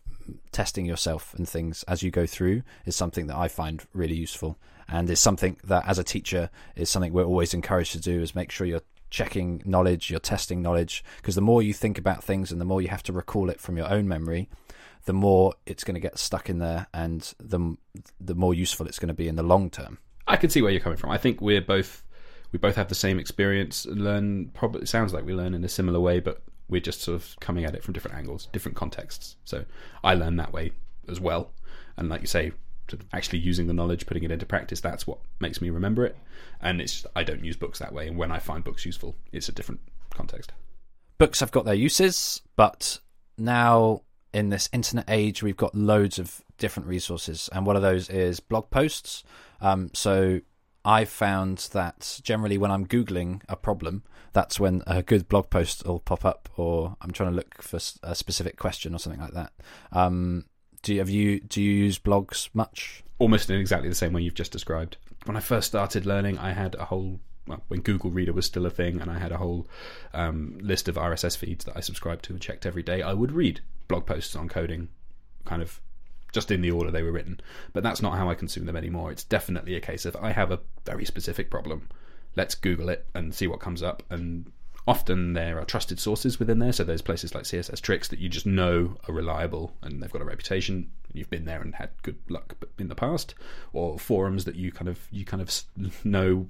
testing 0.52 0.86
yourself 0.86 1.34
and 1.34 1.48
things 1.48 1.84
as 1.84 2.04
you 2.04 2.12
go 2.12 2.26
through 2.26 2.64
is 2.86 2.96
something 2.96 3.28
that 3.28 3.38
I 3.38 3.48
find 3.48 3.86
really 3.94 4.16
useful 4.16 4.58
and 4.88 5.10
is 5.10 5.20
something 5.20 5.58
that 5.64 5.88
as 5.88 5.98
a 6.00 6.04
teacher 6.04 6.50
is 6.76 6.90
something 6.90 7.14
we're 7.14 7.24
always 7.24 7.54
encouraged 7.54 7.94
to 7.94 8.00
do 8.00 8.22
is 8.22 8.36
make 8.36 8.52
sure 8.52 8.68
you're 8.68 8.82
checking 9.10 9.62
knowledge, 9.66 10.10
you're 10.10 10.20
testing 10.20 10.62
knowledge 10.62 11.04
because 11.18 11.36
the 11.36 11.42
more 11.42 11.62
you 11.62 11.74
think 11.74 11.98
about 11.98 12.24
things 12.24 12.52
and 12.52 12.60
the 12.60 12.66
more 12.66 12.82
you 12.82 12.88
have 12.88 13.04
to 13.04 13.14
recall 13.14 13.50
it 13.50 13.60
from 13.60 13.78
your 13.78 13.90
own 13.90 14.08
memory, 14.08 14.50
the 15.06 15.14
more 15.14 15.54
it's 15.66 15.84
going 15.84 15.96
to 15.96 16.02
get 16.02 16.18
stuck 16.18 16.50
in 16.50 16.60
there 16.60 16.88
and 16.94 17.34
the 17.40 17.78
the 18.20 18.36
more 18.36 18.54
useful 18.54 18.88
it's 18.88 19.00
going 19.00 19.08
to 19.08 19.14
be 19.14 19.28
in 19.28 19.36
the 19.36 19.44
long 19.44 19.70
term. 19.70 20.00
I 20.28 20.38
can 20.38 20.50
see 20.50 20.62
where 20.62 20.72
you're 20.72 20.82
coming 20.82 20.98
from. 20.98 21.12
I 21.12 21.18
think 21.18 21.42
we're 21.42 21.62
both 21.62 22.04
we 22.52 22.60
both 22.60 22.76
have 22.76 22.88
the 22.88 22.96
same 22.96 23.20
experience 23.20 23.86
learn 23.88 24.50
probably 24.54 24.84
it 24.84 24.88
sounds 24.88 25.14
like 25.14 25.26
we 25.26 25.34
learn 25.34 25.54
in 25.54 25.64
a 25.64 25.70
similar 25.70 26.00
way 26.00 26.20
but 26.20 26.44
we're 26.70 26.82
just 26.82 27.02
sort 27.02 27.16
of 27.16 27.36
coming 27.40 27.66
at 27.66 27.76
it 27.76 27.84
from 27.84 27.94
different 27.94 28.18
angles, 28.18 28.48
different 28.52 28.78
contexts. 28.78 29.36
So 29.46 29.66
I 30.04 30.14
learn 30.16 30.38
that 30.38 30.54
way 30.54 30.72
as 31.08 31.20
well. 31.20 31.52
And 31.98 32.10
like 32.10 32.22
you 32.22 32.28
say, 32.28 32.54
actually 33.12 33.40
using 33.40 33.68
the 33.68 33.74
knowledge, 33.74 34.06
putting 34.06 34.24
it 34.24 34.32
into 34.32 34.46
practice, 34.46 34.82
that's 34.82 35.08
what 35.08 35.20
makes 35.40 35.62
me 35.62 35.70
remember 35.70 36.06
it. 36.06 36.18
And 36.62 36.82
it's 36.82 37.06
I 37.16 37.24
don't 37.24 37.44
use 37.44 37.56
books 37.56 37.80
that 37.80 37.94
way. 37.94 38.08
And 38.08 38.18
when 38.18 38.32
I 38.32 38.40
find 38.40 38.64
books 38.64 38.86
useful, 38.86 39.16
it's 39.32 39.50
a 39.50 39.52
different 39.52 39.82
context. 40.10 40.52
Books 41.18 41.40
have 41.40 41.52
got 41.52 41.66
their 41.66 41.74
uses, 41.74 42.42
but 42.56 43.00
now 43.38 44.02
in 44.34 44.50
this 44.50 44.70
internet 44.74 45.06
age, 45.08 45.44
we've 45.44 45.58
got 45.58 45.76
loads 45.76 46.18
of 46.18 46.42
different 46.58 46.88
resources, 46.88 47.50
and 47.54 47.66
one 47.66 47.76
of 47.76 47.82
those 47.82 48.10
is 48.10 48.40
blog 48.40 48.70
posts. 48.72 49.24
Um, 49.62 49.92
so 49.94 50.42
I've 50.86 51.10
found 51.10 51.70
that 51.72 52.20
generally 52.24 52.58
when 52.58 52.72
I'm 52.72 52.86
Googling 52.86 53.42
a 53.48 53.56
problem, 53.56 54.04
that's 54.34 54.60
when 54.60 54.84
a 54.86 55.02
good 55.02 55.30
blog 55.30 55.50
post 55.50 55.86
will 55.86 56.00
pop 56.00 56.26
up, 56.26 56.50
or 56.58 56.98
I'm 57.02 57.12
trying 57.12 57.30
to 57.30 57.36
look 57.36 57.62
for 57.62 57.80
a 58.02 58.16
specific 58.16 58.58
question 58.58 58.94
or 58.94 58.98
something 58.98 59.22
like 59.22 59.34
that. 59.34 59.54
Um, 59.92 60.46
do 60.82 60.94
you, 60.94 61.00
have 61.00 61.10
you 61.10 61.40
do 61.40 61.62
you 61.62 61.72
use 61.72 61.98
blogs 61.98 62.50
much? 62.54 63.04
Almost 63.20 63.50
in 63.50 63.60
exactly 63.60 63.88
the 63.88 63.96
same 63.96 64.12
way 64.12 64.22
you've 64.22 64.34
just 64.34 64.52
described. 64.52 64.98
When 65.26 65.38
I 65.38 65.40
first 65.40 65.68
started 65.68 66.06
learning, 66.06 66.38
I 66.40 66.52
had 66.52 66.76
a 66.76 66.86
whole 66.86 67.20
well, 67.48 67.64
when 67.68 67.82
Google 67.82 68.12
Reader 68.12 68.34
was 68.34 68.46
still 68.46 68.66
a 68.66 68.70
thing, 68.70 69.00
and 69.02 69.10
I 69.10 69.20
had 69.20 69.32
a 69.32 69.38
whole 69.38 69.68
um, 70.14 70.58
list 70.62 70.88
of 70.88 70.96
RSS 70.96 71.38
feeds 71.38 71.66
that 71.66 71.78
I 71.78 71.80
subscribed 71.80 72.26
to 72.26 72.34
and 72.34 72.42
checked 72.42 72.66
every 72.66 72.84
day. 72.84 73.02
I 73.02 73.14
would 73.14 73.32
read 73.32 73.62
blog 73.88 74.06
posts 74.06 74.36
on 74.36 74.50
coding, 74.50 74.90
kind 75.46 75.62
of 75.62 75.80
just 76.34 76.52
in 76.52 76.62
the 76.62 76.72
order 76.72 76.92
they 76.92 77.04
were 77.04 77.12
written. 77.12 77.40
But 77.72 77.84
that's 77.84 78.02
not 78.02 78.18
how 78.18 78.30
I 78.30 78.36
consume 78.36 78.66
them 78.66 78.76
anymore. 78.76 79.12
It's 79.12 79.24
definitely 79.24 79.76
a 79.76 79.82
case 79.82 80.06
of 80.06 80.18
I 80.18 80.32
have 80.32 80.52
a 80.52 80.60
very 80.86 81.06
specific 81.06 81.50
problem. 81.50 81.88
Let's 82.36 82.56
Google 82.56 82.90
it 82.90 83.06
and 83.14 83.34
see 83.34 83.48
what 83.48 83.60
comes 83.60 83.82
up. 83.82 84.04
And 84.10 84.52
often 84.88 85.34
there 85.34 85.60
are 85.60 85.66
trusted 85.66 86.00
sources 86.00 86.40
within 86.40 86.60
there. 86.60 86.74
So 86.74 86.84
there's 86.84 87.02
places 87.02 87.34
like 87.34 87.44
CSS 87.44 87.80
Tricks 87.80 88.08
that 88.10 88.20
you 88.20 88.28
just 88.28 88.46
know 88.46 88.98
are 89.08 89.14
reliable 89.14 89.74
and 89.82 90.02
they've 90.02 90.12
got 90.12 90.22
a 90.22 90.26
reputation. 90.26 90.92
You've 91.14 91.30
been 91.30 91.46
there 91.46 91.62
and 91.62 91.76
had 91.76 91.92
good 92.02 92.18
luck 92.28 92.56
in 92.80 92.88
the 92.88 92.96
past, 92.96 93.36
or 93.72 94.00
forums 94.00 94.46
that 94.46 94.56
you 94.56 94.72
kind 94.72 94.90
of 94.90 95.00
you 95.12 95.26
kind 95.26 95.42
of 95.42 95.64
know 96.04 96.48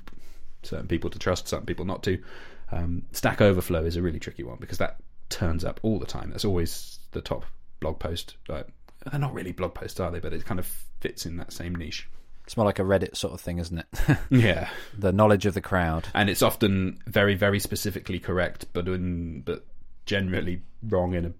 certain 0.63 0.87
people 0.87 1.09
to 1.09 1.19
trust, 1.19 1.49
certain 1.49 1.65
people 1.65 1.85
not 1.85 2.01
to. 2.03 2.23
Um, 2.71 3.03
Stack 3.11 3.41
Overflow 3.41 3.83
is 3.83 3.97
a 3.97 4.01
really 4.01 4.19
tricky 4.19 4.43
one 4.43 4.57
because 4.59 4.77
that 4.77 5.01
turns 5.29 5.65
up 5.65 5.81
all 5.83 5.99
the 5.99 6.05
time. 6.05 6.29
That's 6.29 6.45
always 6.45 6.99
the 7.11 7.21
top 7.21 7.45
blog 7.81 7.99
post. 7.99 8.37
Like 8.47 8.67
they're 9.09 9.19
not 9.19 9.33
really 9.33 9.51
blog 9.51 9.73
posts, 9.73 9.99
are 9.99 10.11
they? 10.11 10.19
But 10.19 10.33
it 10.33 10.45
kind 10.45 10.59
of 10.59 10.65
fits 10.99 11.25
in 11.25 11.37
that 11.37 11.51
same 11.51 11.75
niche. 11.75 12.09
It's 12.45 12.57
more 12.57 12.65
like 12.65 12.79
a 12.79 12.83
Reddit 12.83 13.15
sort 13.15 13.33
of 13.33 13.41
thing, 13.41 13.59
isn't 13.59 13.77
it? 13.77 14.17
yeah, 14.29 14.69
the 14.97 15.13
knowledge 15.13 15.45
of 15.45 15.53
the 15.53 15.61
crowd, 15.61 16.07
and 16.13 16.29
it's 16.29 16.41
often 16.41 16.99
very, 17.07 17.35
very 17.35 17.59
specifically 17.59 18.19
correct, 18.19 18.65
but 18.73 18.87
in 18.87 19.41
but 19.41 19.65
generally 20.05 20.61
wrong 20.83 21.13
in 21.13 21.25
a 21.25 21.33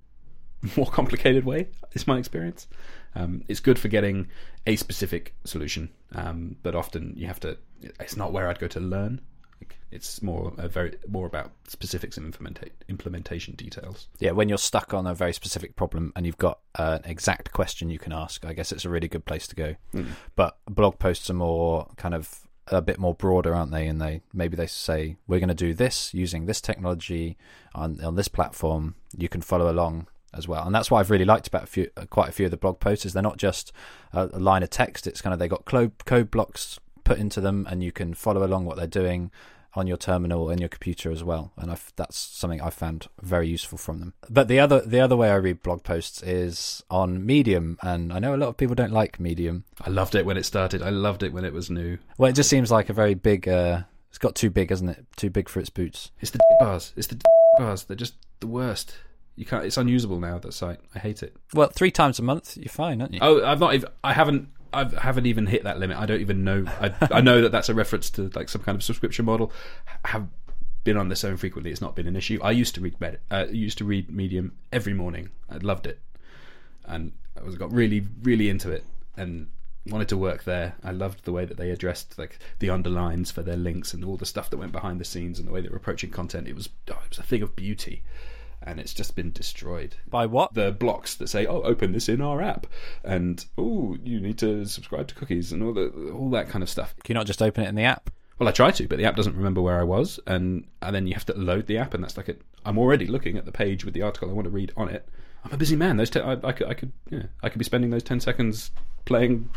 more 0.77 0.87
complicated 0.87 1.45
way. 1.45 1.67
Is 1.93 2.07
my 2.07 2.17
experience. 2.17 2.67
Um, 3.15 3.43
it's 3.47 3.59
good 3.59 3.77
for 3.77 3.89
getting 3.89 4.29
a 4.65 4.75
specific 4.75 5.35
solution, 5.43 5.89
um, 6.15 6.55
but 6.63 6.73
often 6.73 7.13
you 7.15 7.27
have 7.27 7.39
to. 7.41 7.57
It's 7.99 8.15
not 8.15 8.31
where 8.31 8.47
I'd 8.47 8.59
go 8.59 8.67
to 8.67 8.79
learn. 8.79 9.21
It's 9.91 10.21
more 10.21 10.53
a 10.57 10.67
very 10.67 10.97
more 11.07 11.27
about 11.27 11.51
specifics 11.67 12.17
and 12.17 12.33
implementa- 12.33 12.71
implementation 12.89 13.55
details. 13.55 14.07
Yeah, 14.19 14.31
when 14.31 14.49
you're 14.49 14.57
stuck 14.57 14.93
on 14.93 15.05
a 15.07 15.13
very 15.13 15.33
specific 15.33 15.75
problem 15.75 16.11
and 16.15 16.25
you've 16.25 16.37
got 16.37 16.59
an 16.75 17.01
exact 17.05 17.51
question 17.51 17.89
you 17.89 17.99
can 17.99 18.13
ask, 18.13 18.45
I 18.45 18.53
guess 18.53 18.71
it's 18.71 18.85
a 18.85 18.89
really 18.89 19.07
good 19.07 19.25
place 19.25 19.47
to 19.47 19.55
go. 19.55 19.75
Mm. 19.93 20.07
But 20.35 20.57
blog 20.67 20.99
posts 20.99 21.29
are 21.29 21.35
more 21.35 21.87
kind 21.97 22.15
of 22.15 22.47
a 22.67 22.81
bit 22.81 22.97
more 22.97 23.13
broader, 23.13 23.53
aren't 23.53 23.71
they? 23.71 23.87
And 23.87 24.01
they 24.01 24.21
maybe 24.33 24.55
they 24.55 24.67
say 24.67 25.17
we're 25.27 25.39
going 25.39 25.49
to 25.49 25.55
do 25.55 25.73
this 25.73 26.13
using 26.13 26.45
this 26.45 26.61
technology 26.61 27.37
on 27.75 28.03
on 28.03 28.15
this 28.15 28.27
platform. 28.27 28.95
You 29.17 29.29
can 29.29 29.41
follow 29.41 29.69
along 29.69 30.07
as 30.33 30.47
well, 30.47 30.65
and 30.65 30.73
that's 30.73 30.89
what 30.89 30.99
I've 30.99 31.11
really 31.11 31.25
liked 31.25 31.47
about 31.47 31.63
a 31.63 31.67
few, 31.67 31.89
quite 32.09 32.29
a 32.29 32.31
few 32.31 32.45
of 32.45 32.51
the 32.51 32.57
blog 32.57 32.79
posts. 32.79 33.05
Is 33.05 33.13
they're 33.13 33.21
not 33.21 33.37
just 33.37 33.71
a, 34.13 34.29
a 34.33 34.39
line 34.39 34.63
of 34.63 34.69
text; 34.69 35.07
it's 35.07 35.21
kind 35.21 35.33
of 35.33 35.39
they 35.39 35.47
got 35.47 35.65
code, 35.65 35.91
code 36.05 36.31
blocks 36.31 36.79
put 37.03 37.19
into 37.19 37.41
them, 37.41 37.67
and 37.69 37.83
you 37.83 37.91
can 37.91 38.13
follow 38.13 38.45
along 38.45 38.65
what 38.65 38.77
they're 38.77 38.87
doing 38.87 39.31
on 39.75 39.87
your 39.87 39.97
terminal 39.97 40.49
and 40.49 40.59
your 40.59 40.69
computer 40.69 41.11
as 41.11 41.23
well. 41.23 41.51
And 41.57 41.71
I've, 41.71 41.91
that's 41.95 42.17
something 42.17 42.61
I 42.61 42.69
found 42.69 43.07
very 43.21 43.47
useful 43.47 43.77
from 43.77 43.99
them. 43.99 44.13
But 44.29 44.47
the 44.47 44.59
other 44.59 44.81
the 44.81 44.99
other 44.99 45.17
way 45.17 45.29
I 45.31 45.35
read 45.35 45.63
blog 45.63 45.83
posts 45.83 46.21
is 46.21 46.83
on 46.89 47.25
Medium, 47.25 47.77
and 47.81 48.13
I 48.13 48.19
know 48.19 48.35
a 48.35 48.37
lot 48.37 48.49
of 48.49 48.57
people 48.57 48.75
don't 48.75 48.91
like 48.93 49.19
Medium. 49.19 49.65
I 49.81 49.89
loved 49.89 50.15
it 50.15 50.25
when 50.25 50.37
it 50.37 50.45
started. 50.45 50.81
I 50.81 50.89
loved 50.89 51.23
it 51.23 51.33
when 51.33 51.45
it 51.45 51.53
was 51.53 51.69
new. 51.69 51.97
Well, 52.17 52.29
it 52.29 52.35
just 52.35 52.49
seems 52.49 52.71
like 52.71 52.89
a 52.89 52.93
very 52.93 53.15
big. 53.15 53.47
Uh, 53.47 53.83
it's 54.09 54.19
got 54.19 54.35
too 54.35 54.51
big, 54.51 54.69
hasn't 54.69 54.91
it? 54.91 55.05
Too 55.15 55.31
big 55.31 55.49
for 55.49 55.59
its 55.59 55.71
boots. 55.71 56.11
It's 56.19 56.31
the 56.31 56.39
bars. 56.59 56.93
It's 56.95 57.07
the 57.07 57.19
bars. 57.57 57.85
They're 57.85 57.97
just 57.97 58.13
the 58.41 58.47
worst. 58.47 58.95
You 59.35 59.45
can't. 59.45 59.65
It's 59.65 59.77
unusable 59.77 60.19
now. 60.19 60.37
That 60.37 60.53
site. 60.53 60.79
I 60.93 60.99
hate 60.99 61.23
it. 61.23 61.35
Well, 61.53 61.69
three 61.69 61.89
times 61.89 62.19
a 62.19 62.23
month, 62.23 62.55
you're 62.55 62.69
fine, 62.69 63.01
aren't 63.01 63.15
you? 63.15 63.19
Oh, 63.23 63.43
I've 63.43 63.59
not. 63.59 63.73
Even, 63.73 63.89
I 64.03 64.13
haven't 64.13 64.49
I 64.73 64.89
haven't 65.01 65.25
even 65.25 65.45
hit 65.45 65.63
that 65.63 65.79
limit. 65.79 65.97
I 65.97 66.05
don't 66.05 66.21
even 66.21 66.43
know. 66.43 66.65
I, 66.79 66.93
I 67.11 67.21
know 67.21 67.41
that 67.41 67.51
that's 67.51 67.69
a 67.69 67.73
reference 67.73 68.09
to 68.11 68.29
like 68.35 68.49
some 68.49 68.61
kind 68.61 68.75
of 68.75 68.83
subscription 68.83 69.25
model. 69.25 69.51
have 70.05 70.27
been 70.83 70.97
on 70.97 71.09
this 71.09 71.21
so 71.21 71.29
infrequently; 71.29 71.71
it's 71.71 71.81
not 71.81 71.95
been 71.95 72.07
an 72.07 72.15
issue. 72.15 72.39
I 72.41 72.51
used 72.51 72.75
to 72.75 72.81
read 72.81 72.99
Med- 72.99 73.19
uh, 73.31 73.45
used 73.51 73.77
to 73.79 73.85
read 73.85 74.09
Medium 74.09 74.53
every 74.71 74.93
morning. 74.93 75.29
I 75.49 75.57
loved 75.57 75.87
it, 75.87 75.99
and 76.85 77.13
I 77.39 77.43
was 77.43 77.55
got 77.55 77.71
really 77.71 78.05
really 78.21 78.49
into 78.49 78.71
it 78.71 78.85
and 79.15 79.47
wanted 79.85 80.09
to 80.09 80.17
work 80.17 80.43
there. 80.43 80.75
I 80.83 80.91
loved 80.91 81.25
the 81.25 81.31
way 81.31 81.45
that 81.45 81.57
they 81.57 81.69
addressed 81.69 82.17
like 82.17 82.39
the 82.59 82.69
underlines 82.69 83.31
for 83.31 83.41
their 83.41 83.57
links 83.57 83.93
and 83.93 84.03
all 84.03 84.17
the 84.17 84.25
stuff 84.25 84.49
that 84.49 84.57
went 84.57 84.71
behind 84.71 84.99
the 84.99 85.05
scenes 85.05 85.39
and 85.39 85.47
the 85.47 85.51
way 85.51 85.61
they 85.61 85.69
were 85.69 85.77
approaching 85.77 86.09
content. 86.09 86.47
It 86.47 86.55
was 86.55 86.69
oh, 86.89 86.99
it 87.03 87.09
was 87.09 87.19
a 87.19 87.23
thing 87.23 87.41
of 87.41 87.55
beauty. 87.55 88.03
And 88.65 88.79
it's 88.79 88.93
just 88.93 89.15
been 89.15 89.31
destroyed. 89.31 89.95
By 90.09 90.25
what? 90.25 90.53
The 90.53 90.71
blocks 90.71 91.15
that 91.15 91.27
say, 91.27 91.45
"Oh, 91.45 91.61
open 91.61 91.91
this 91.91 92.09
in 92.09 92.21
our 92.21 92.41
app," 92.41 92.67
and 93.03 93.43
"Oh, 93.57 93.97
you 94.03 94.19
need 94.19 94.37
to 94.39 94.65
subscribe 94.65 95.07
to 95.07 95.15
cookies," 95.15 95.51
and 95.51 95.63
all 95.63 95.73
the 95.73 95.89
all 96.13 96.29
that 96.31 96.49
kind 96.49 96.63
of 96.63 96.69
stuff. 96.69 96.95
Can 97.03 97.13
you 97.15 97.19
not 97.19 97.27
just 97.27 97.41
open 97.41 97.63
it 97.63 97.69
in 97.69 97.75
the 97.75 97.83
app? 97.83 98.09
Well, 98.39 98.49
I 98.49 98.51
try 98.51 98.71
to, 98.71 98.87
but 98.87 98.97
the 98.97 99.05
app 99.05 99.15
doesn't 99.15 99.35
remember 99.35 99.61
where 99.61 99.79
I 99.79 99.83
was, 99.83 100.19
and 100.27 100.65
and 100.81 100.95
then 100.95 101.07
you 101.07 101.13
have 101.13 101.25
to 101.27 101.37
load 101.37 101.67
the 101.67 101.77
app, 101.77 101.93
and 101.93 102.03
that's 102.03 102.17
like 102.17 102.29
it. 102.29 102.41
I'm 102.65 102.77
already 102.77 103.07
looking 103.07 103.37
at 103.37 103.45
the 103.45 103.51
page 103.51 103.85
with 103.85 103.93
the 103.93 104.01
article 104.01 104.29
I 104.29 104.33
want 104.33 104.45
to 104.45 104.51
read 104.51 104.71
on 104.75 104.89
it. 104.89 105.07
I'm 105.45 105.51
a 105.51 105.57
busy 105.57 105.75
man. 105.75 105.97
Those 105.97 106.09
te- 106.09 106.21
I, 106.21 106.33
I 106.43 106.51
could 106.51 106.67
I 106.67 106.73
could 106.73 106.91
yeah 107.09 107.23
I 107.41 107.49
could 107.49 107.59
be 107.59 107.65
spending 107.65 107.89
those 107.89 108.03
ten 108.03 108.19
seconds 108.19 108.71
playing 109.05 109.49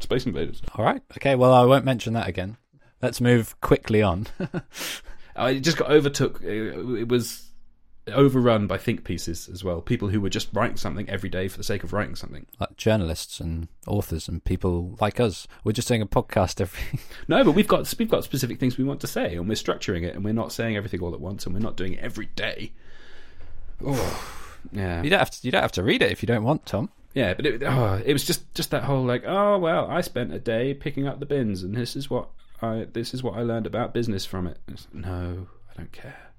Space 0.00 0.26
Invaders. 0.26 0.62
All 0.76 0.84
right. 0.84 1.02
Okay. 1.16 1.34
Well, 1.34 1.52
I 1.52 1.64
won't 1.64 1.84
mention 1.84 2.12
that 2.14 2.28
again. 2.28 2.56
Let's 3.02 3.20
move 3.20 3.60
quickly 3.60 4.02
on. 4.02 4.26
I 5.36 5.58
just 5.58 5.76
got 5.76 5.90
overtook. 5.90 6.42
It 6.42 7.08
was 7.08 7.50
overrun 8.12 8.66
by 8.66 8.76
think 8.78 9.04
pieces 9.04 9.48
as 9.48 9.64
well. 9.64 9.80
People 9.80 10.08
who 10.08 10.20
were 10.20 10.28
just 10.28 10.48
writing 10.52 10.76
something 10.76 11.08
every 11.08 11.28
day 11.28 11.48
for 11.48 11.56
the 11.56 11.64
sake 11.64 11.84
of 11.84 11.92
writing 11.92 12.14
something. 12.14 12.46
like 12.60 12.76
journalists 12.76 13.40
and 13.40 13.68
authors 13.86 14.28
and 14.28 14.44
people 14.44 14.96
like 15.00 15.18
us. 15.20 15.46
We're 15.64 15.72
just 15.72 15.88
doing 15.88 16.02
a 16.02 16.06
podcast 16.06 16.60
every. 16.60 17.00
No, 17.28 17.42
but 17.42 17.52
we've 17.52 17.68
got 17.68 17.92
we've 17.98 18.08
got 18.10 18.24
specific 18.24 18.60
things 18.60 18.76
we 18.76 18.84
want 18.84 19.00
to 19.00 19.06
say, 19.06 19.36
and 19.36 19.48
we're 19.48 19.54
structuring 19.54 20.02
it, 20.02 20.14
and 20.14 20.24
we're 20.24 20.34
not 20.34 20.52
saying 20.52 20.76
everything 20.76 21.00
all 21.00 21.14
at 21.14 21.20
once, 21.20 21.46
and 21.46 21.54
we're 21.54 21.60
not 21.60 21.76
doing 21.76 21.94
it 21.94 22.00
every 22.00 22.26
day. 22.36 22.72
Oh, 23.84 24.50
yeah, 24.72 25.02
you 25.02 25.10
don't 25.10 25.18
have 25.18 25.30
to. 25.30 25.38
You 25.42 25.50
don't 25.52 25.62
have 25.62 25.72
to 25.72 25.82
read 25.82 26.02
it 26.02 26.12
if 26.12 26.22
you 26.22 26.26
don't 26.26 26.44
want, 26.44 26.66
Tom. 26.66 26.90
yeah, 27.14 27.32
but 27.34 27.46
it, 27.46 27.62
oh, 27.62 28.02
it 28.04 28.12
was 28.12 28.24
just 28.24 28.52
just 28.54 28.70
that 28.72 28.84
whole 28.84 29.04
like, 29.04 29.24
oh 29.26 29.58
well, 29.58 29.86
I 29.90 30.00
spent 30.02 30.32
a 30.32 30.38
day 30.38 30.74
picking 30.74 31.06
up 31.06 31.20
the 31.20 31.26
bins, 31.26 31.62
and 31.62 31.74
this 31.74 31.96
is 31.96 32.10
what 32.10 32.28
I 32.60 32.86
this 32.92 33.14
is 33.14 33.22
what 33.22 33.34
I 33.34 33.42
learned 33.42 33.66
about 33.66 33.94
business 33.94 34.26
from 34.26 34.46
it. 34.46 34.58
It's, 34.68 34.86
no, 34.92 35.46
I 35.72 35.76
don't 35.78 35.92
care. 35.92 36.32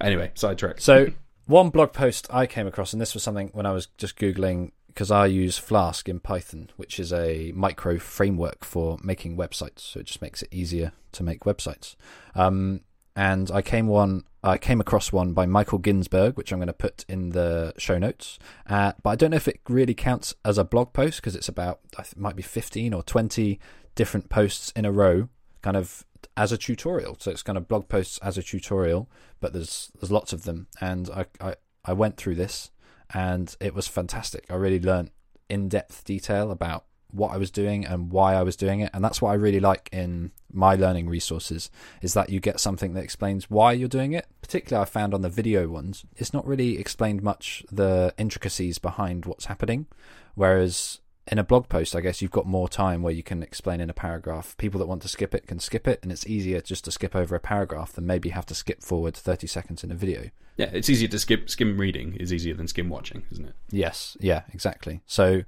Anyway, 0.00 0.30
sidetrack. 0.34 0.80
So 0.80 1.12
one 1.46 1.70
blog 1.70 1.92
post 1.92 2.26
I 2.30 2.46
came 2.46 2.66
across, 2.66 2.92
and 2.92 3.00
this 3.00 3.14
was 3.14 3.22
something 3.22 3.50
when 3.52 3.66
I 3.66 3.72
was 3.72 3.86
just 3.98 4.16
googling 4.16 4.72
because 4.88 5.10
I 5.10 5.26
use 5.26 5.58
Flask 5.58 6.08
in 6.08 6.20
Python, 6.20 6.70
which 6.76 7.00
is 7.00 7.12
a 7.12 7.52
micro 7.54 7.98
framework 7.98 8.64
for 8.64 8.96
making 9.02 9.36
websites. 9.36 9.80
So 9.80 10.00
it 10.00 10.06
just 10.06 10.22
makes 10.22 10.42
it 10.42 10.48
easier 10.52 10.92
to 11.12 11.24
make 11.24 11.40
websites. 11.40 11.96
Um, 12.34 12.82
and 13.16 13.50
I 13.50 13.60
came 13.60 13.88
one, 13.88 14.24
I 14.42 14.56
came 14.56 14.80
across 14.80 15.12
one 15.12 15.32
by 15.32 15.46
Michael 15.46 15.80
Grinberg, 15.80 16.36
which 16.36 16.52
I'm 16.52 16.58
going 16.58 16.68
to 16.68 16.72
put 16.72 17.04
in 17.08 17.30
the 17.30 17.72
show 17.76 17.98
notes. 17.98 18.38
Uh, 18.68 18.92
but 19.02 19.10
I 19.10 19.16
don't 19.16 19.32
know 19.32 19.36
if 19.36 19.48
it 19.48 19.60
really 19.68 19.94
counts 19.94 20.34
as 20.44 20.58
a 20.58 20.64
blog 20.64 20.92
post 20.92 21.20
because 21.20 21.34
it's 21.34 21.48
about 21.48 21.80
it 21.98 22.16
might 22.16 22.36
be 22.36 22.42
15 22.42 22.94
or 22.94 23.02
20 23.02 23.58
different 23.94 24.28
posts 24.28 24.72
in 24.76 24.84
a 24.84 24.92
row, 24.92 25.28
kind 25.62 25.76
of 25.76 26.04
as 26.36 26.52
a 26.52 26.58
tutorial. 26.58 27.16
So 27.20 27.30
it's 27.30 27.42
kind 27.42 27.58
of 27.58 27.68
blog 27.68 27.88
posts 27.88 28.18
as 28.18 28.38
a 28.38 28.42
tutorial, 28.42 29.08
but 29.40 29.52
there's 29.52 29.90
there's 29.98 30.12
lots 30.12 30.32
of 30.32 30.44
them, 30.44 30.66
and 30.80 31.10
I 31.10 31.26
I, 31.40 31.54
I 31.84 31.92
went 31.92 32.16
through 32.16 32.36
this, 32.36 32.70
and 33.12 33.54
it 33.60 33.74
was 33.74 33.86
fantastic. 33.86 34.46
I 34.50 34.54
really 34.54 34.80
learned 34.80 35.10
in 35.48 35.68
depth 35.68 36.04
detail 36.04 36.50
about 36.50 36.84
what 37.10 37.32
I 37.32 37.36
was 37.36 37.50
doing 37.50 37.84
and 37.84 38.10
why 38.10 38.34
I 38.34 38.42
was 38.42 38.56
doing 38.56 38.80
it, 38.80 38.90
and 38.92 39.04
that's 39.04 39.22
what 39.22 39.30
I 39.30 39.34
really 39.34 39.60
like 39.60 39.88
in 39.92 40.32
my 40.52 40.74
learning 40.74 41.08
resources 41.08 41.70
is 42.02 42.14
that 42.14 42.30
you 42.30 42.40
get 42.40 42.60
something 42.60 42.94
that 42.94 43.04
explains 43.04 43.50
why 43.50 43.72
you're 43.72 43.88
doing 43.88 44.12
it. 44.12 44.26
Particularly, 44.40 44.82
I 44.82 44.84
found 44.84 45.14
on 45.14 45.22
the 45.22 45.28
video 45.28 45.68
ones, 45.68 46.04
it's 46.16 46.32
not 46.32 46.46
really 46.46 46.78
explained 46.78 47.22
much 47.22 47.64
the 47.70 48.14
intricacies 48.18 48.78
behind 48.78 49.26
what's 49.26 49.46
happening, 49.46 49.86
whereas 50.34 51.00
in 51.30 51.38
a 51.38 51.44
blog 51.44 51.68
post, 51.68 51.96
I 51.96 52.00
guess 52.00 52.20
you've 52.20 52.30
got 52.30 52.46
more 52.46 52.68
time 52.68 53.02
where 53.02 53.12
you 53.12 53.22
can 53.22 53.42
explain 53.42 53.80
in 53.80 53.88
a 53.88 53.94
paragraph. 53.94 54.56
People 54.58 54.78
that 54.80 54.86
want 54.86 55.02
to 55.02 55.08
skip 55.08 55.34
it 55.34 55.46
can 55.46 55.58
skip 55.58 55.88
it, 55.88 56.00
and 56.02 56.12
it's 56.12 56.26
easier 56.26 56.60
just 56.60 56.84
to 56.84 56.90
skip 56.90 57.16
over 57.16 57.34
a 57.34 57.40
paragraph 57.40 57.92
than 57.92 58.06
maybe 58.06 58.28
have 58.30 58.46
to 58.46 58.54
skip 58.54 58.82
forward 58.82 59.16
30 59.16 59.46
seconds 59.46 59.82
in 59.82 59.90
a 59.90 59.94
video. 59.94 60.30
Yeah, 60.56 60.70
it's 60.72 60.88
easier 60.90 61.08
to 61.08 61.18
skip 61.18 61.48
skim 61.50 61.78
reading 61.78 62.14
is 62.16 62.32
easier 62.32 62.54
than 62.54 62.68
skim 62.68 62.88
watching, 62.88 63.22
isn't 63.32 63.46
it? 63.46 63.54
Yes, 63.70 64.16
yeah, 64.20 64.42
exactly. 64.52 65.00
So 65.06 65.42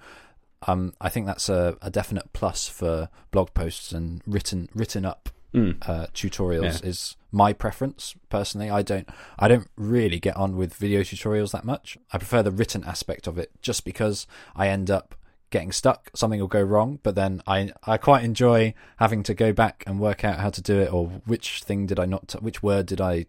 um, 0.66 0.94
I 1.00 1.08
think 1.10 1.26
that's 1.26 1.48
a, 1.48 1.76
a 1.82 1.90
definite 1.90 2.32
plus 2.32 2.68
for 2.68 3.08
blog 3.30 3.52
posts 3.54 3.92
and 3.92 4.22
written 4.26 4.68
written 4.74 5.04
up 5.04 5.28
Mm. 5.54 5.76
uh, 5.88 6.08
tutorials 6.12 6.82
Yeah. 6.82 6.88
is 6.90 7.16
my 7.32 7.52
preference 7.54 8.14
personally. 8.28 8.68
I 8.68 8.82
don't 8.82 9.08
I 9.38 9.48
don't 9.48 9.68
really 9.76 10.18
get 10.18 10.36
on 10.36 10.56
with 10.56 10.74
video 10.74 11.00
tutorials 11.00 11.52
that 11.52 11.64
much. 11.64 11.96
I 12.12 12.18
prefer 12.18 12.42
the 12.42 12.50
written 12.50 12.84
aspect 12.84 13.26
of 13.26 13.38
it 13.38 13.50
just 13.62 13.84
because 13.84 14.26
I 14.54 14.68
end 14.68 14.90
up 14.90 15.14
getting 15.50 15.72
stuck. 15.72 16.10
Something 16.14 16.40
will 16.40 16.48
go 16.48 16.62
wrong, 16.62 16.98
but 17.02 17.14
then 17.14 17.42
I 17.46 17.72
I 17.84 17.96
quite 17.96 18.24
enjoy 18.24 18.74
having 18.98 19.22
to 19.24 19.34
go 19.34 19.52
back 19.52 19.84
and 19.86 20.00
work 20.00 20.24
out 20.24 20.40
how 20.40 20.50
to 20.50 20.62
do 20.62 20.80
it 20.80 20.92
or 20.92 21.06
which 21.26 21.62
thing 21.62 21.86
did 21.86 21.98
I 21.98 22.06
not 22.06 22.28
t- 22.28 22.38
which 22.38 22.62
word 22.62 22.86
did 22.86 23.00
I 23.00 23.26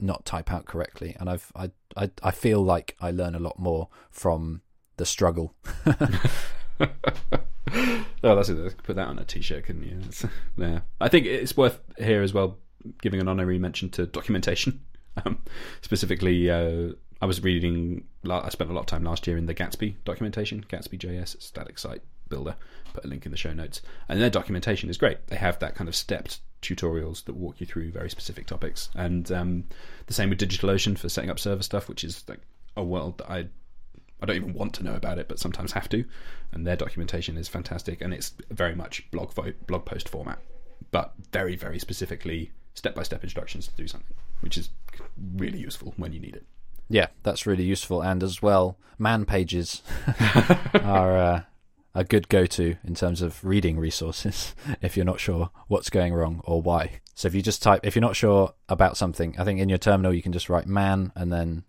not 0.00 0.24
type 0.24 0.52
out 0.52 0.64
correctly 0.64 1.16
and 1.18 1.28
I've 1.28 1.50
I 1.56 1.70
I 1.96 2.10
I 2.22 2.30
feel 2.30 2.62
like 2.62 2.96
I 3.00 3.10
learn 3.10 3.34
a 3.34 3.40
lot 3.40 3.58
more 3.58 3.88
from 4.10 4.62
the 4.96 5.06
struggle. 5.06 5.54
oh, 6.80 8.34
that's 8.36 8.48
it. 8.48 8.82
Put 8.82 8.96
that 8.96 9.08
on 9.08 9.18
a 9.18 9.24
t-shirt, 9.24 9.64
couldn't 9.66 9.84
you? 9.84 10.00
It's, 10.06 10.24
yeah, 10.56 10.80
I 11.00 11.08
think 11.08 11.26
it's 11.26 11.56
worth 11.56 11.80
here 11.98 12.22
as 12.22 12.32
well 12.32 12.58
giving 13.02 13.20
an 13.20 13.28
honorary 13.28 13.58
mention 13.58 13.90
to 13.90 14.06
documentation. 14.06 14.80
Um, 15.24 15.42
specifically, 15.80 16.48
uh, 16.48 16.92
I 17.20 17.26
was 17.26 17.42
reading. 17.42 18.04
I 18.28 18.48
spent 18.48 18.70
a 18.70 18.72
lot 18.72 18.80
of 18.80 18.86
time 18.86 19.04
last 19.04 19.26
year 19.26 19.36
in 19.36 19.46
the 19.46 19.54
Gatsby 19.54 19.96
documentation, 20.04 20.64
Gatsby 20.68 20.98
JS 20.98 21.42
static 21.42 21.78
site 21.78 22.02
builder. 22.28 22.54
Put 22.92 23.04
a 23.04 23.08
link 23.08 23.26
in 23.26 23.32
the 23.32 23.38
show 23.38 23.52
notes, 23.52 23.82
and 24.08 24.20
their 24.20 24.30
documentation 24.30 24.88
is 24.88 24.96
great. 24.96 25.26
They 25.26 25.36
have 25.36 25.58
that 25.58 25.74
kind 25.74 25.88
of 25.88 25.96
stepped 25.96 26.40
tutorials 26.62 27.24
that 27.24 27.34
walk 27.34 27.60
you 27.60 27.66
through 27.66 27.90
very 27.90 28.10
specific 28.10 28.46
topics, 28.46 28.88
and 28.94 29.30
um, 29.32 29.64
the 30.06 30.14
same 30.14 30.30
with 30.30 30.38
DigitalOcean 30.38 30.96
for 30.96 31.08
setting 31.08 31.30
up 31.30 31.40
server 31.40 31.62
stuff, 31.62 31.88
which 31.88 32.04
is 32.04 32.24
like 32.28 32.40
a 32.76 32.84
world 32.84 33.18
that 33.18 33.30
I 33.30 33.48
I 34.20 34.26
don't 34.26 34.36
even 34.36 34.52
want 34.54 34.74
to 34.74 34.84
know 34.84 34.94
about 34.94 35.18
it, 35.18 35.28
but 35.28 35.38
sometimes 35.38 35.72
have 35.72 35.88
to. 35.90 36.04
And 36.52 36.66
their 36.66 36.76
documentation 36.76 37.36
is 37.36 37.48
fantastic, 37.48 38.00
and 38.00 38.14
it's 38.14 38.32
very 38.50 38.76
much 38.76 39.10
blog 39.10 39.32
blog 39.66 39.84
post 39.84 40.08
format, 40.08 40.38
but 40.92 41.14
very 41.32 41.56
very 41.56 41.80
specifically 41.80 42.52
step 42.74 42.94
by 42.94 43.02
step 43.02 43.24
instructions 43.24 43.66
to 43.66 43.74
do 43.74 43.88
something, 43.88 44.16
which 44.40 44.56
is 44.56 44.70
really 45.36 45.58
useful 45.58 45.94
when 45.96 46.12
you 46.12 46.20
need 46.20 46.36
it. 46.36 46.46
Yeah, 46.88 47.08
that's 47.22 47.46
really 47.46 47.64
useful. 47.64 48.02
And 48.02 48.22
as 48.22 48.42
well, 48.42 48.78
man 48.98 49.24
pages 49.24 49.82
are 50.74 51.16
uh, 51.18 51.42
a 51.94 52.04
good 52.04 52.28
go 52.28 52.46
to 52.46 52.76
in 52.84 52.94
terms 52.94 53.22
of 53.22 53.44
reading 53.44 53.78
resources 53.78 54.54
if 54.82 54.96
you're 54.96 55.06
not 55.06 55.20
sure 55.20 55.50
what's 55.68 55.90
going 55.90 56.14
wrong 56.14 56.40
or 56.44 56.62
why. 56.62 57.00
So 57.14 57.26
if 57.26 57.34
you 57.34 57.42
just 57.42 57.62
type, 57.62 57.80
if 57.84 57.96
you're 57.96 58.00
not 58.00 58.16
sure 58.16 58.54
about 58.68 58.96
something, 58.96 59.34
I 59.38 59.44
think 59.44 59.60
in 59.60 59.68
your 59.68 59.78
terminal 59.78 60.14
you 60.14 60.22
can 60.22 60.32
just 60.32 60.48
write 60.48 60.66
man 60.66 61.12
and 61.16 61.32
then, 61.32 61.64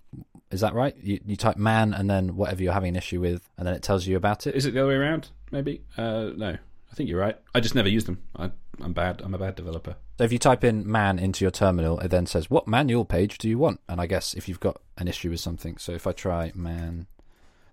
is 0.51 0.61
that 0.61 0.73
right? 0.73 0.95
You, 1.01 1.19
you 1.25 1.35
type 1.35 1.57
man 1.57 1.93
and 1.93 2.09
then 2.09 2.35
whatever 2.35 2.61
you're 2.63 2.73
having 2.73 2.89
an 2.89 2.95
issue 2.95 3.19
with, 3.19 3.49
and 3.57 3.67
then 3.67 3.75
it 3.75 3.83
tells 3.83 4.07
you 4.07 4.17
about 4.17 4.47
it. 4.47 4.55
Is 4.55 4.65
it 4.65 4.73
the 4.73 4.79
other 4.81 4.89
way 4.89 4.95
around? 4.95 5.29
Maybe. 5.51 5.81
Uh, 5.97 6.29
no, 6.35 6.49
I 6.49 6.95
think 6.95 7.09
you're 7.09 7.19
right. 7.19 7.37
I 7.53 7.59
just 7.59 7.75
never 7.75 7.89
use 7.89 8.05
them. 8.05 8.21
I, 8.35 8.51
I'm 8.81 8.93
bad. 8.93 9.21
I'm 9.23 9.33
a 9.33 9.37
bad 9.37 9.55
developer. 9.55 9.95
So 10.19 10.25
if 10.25 10.33
you 10.33 10.37
type 10.37 10.65
in 10.65 10.85
man 10.85 11.17
into 11.17 11.45
your 11.45 11.51
terminal, 11.51 11.97
it 12.01 12.09
then 12.09 12.25
says, 12.25 12.49
what 12.49 12.67
manual 12.67 13.05
page 13.05 13.37
do 13.37 13.47
you 13.47 13.57
want? 13.57 13.79
And 13.87 14.01
I 14.01 14.05
guess 14.05 14.33
if 14.33 14.49
you've 14.49 14.59
got 14.59 14.81
an 14.97 15.07
issue 15.07 15.29
with 15.29 15.39
something, 15.39 15.77
so 15.77 15.93
if 15.93 16.05
I 16.05 16.11
try 16.11 16.51
man, 16.53 17.07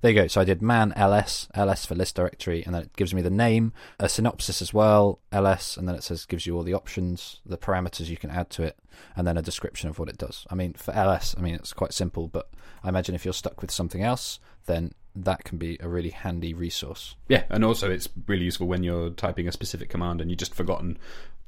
there 0.01 0.13
you 0.13 0.21
go. 0.21 0.29
So 0.29 0.43
I 0.43 0.45
did 0.45 0.63
man 0.63 0.93
ls, 0.95 1.49
ls 1.57 1.85
for 1.85 1.97
list 1.97 2.15
directory, 2.15 2.63
and 2.65 2.73
then 2.73 2.83
it 2.83 2.95
gives 2.95 3.13
me 3.13 3.21
the 3.21 3.31
name, 3.31 3.73
a 3.99 4.09
synopsis 4.09 4.63
as 4.63 4.73
well, 4.73 5.19
ls, 5.33 5.77
and 5.77 5.89
then 5.89 5.97
it 5.97 6.05
says, 6.05 6.25
gives 6.25 6.47
you 6.47 6.57
all 6.57 6.63
the 6.63 6.73
options, 6.73 7.41
the 7.45 7.59
parameters 7.59 8.07
you 8.07 8.17
can 8.17 8.31
add 8.31 8.49
to 8.51 8.63
it, 8.63 8.79
and 9.17 9.27
then 9.27 9.37
a 9.37 9.43
description 9.43 9.89
of 9.89 9.99
what 9.99 10.09
it 10.09 10.17
does. 10.17 10.47
I 10.49 10.55
mean, 10.55 10.75
for 10.75 10.95
ls, 10.95 11.35
I 11.37 11.41
mean, 11.41 11.57
it's 11.57 11.73
quite 11.73 11.93
simple, 11.93 12.29
but 12.29 12.49
I 12.85 12.91
imagine 12.91 13.17
if 13.17 13.25
you're 13.25 13.35
stuck 13.35 13.61
with 13.61 13.73
something 13.73 14.05
else, 14.05 14.39
then 14.67 14.93
that 15.17 15.43
can 15.43 15.59
be 15.59 15.79
a 15.81 15.89
really 15.89 16.11
handy 16.11 16.55
resource. 16.55 17.17
Yeah, 17.29 17.43
and 17.49 17.65
also 17.65 17.91
it's 17.91 18.09
really 18.29 18.45
useful 18.45 18.69
when 18.69 18.85
you're 18.85 19.11
typing 19.11 19.49
a 19.49 19.53
specific 19.53 19.89
command 19.89 20.21
and 20.21 20.31
you've 20.31 20.39
just 20.39 20.55
forgotten 20.55 20.99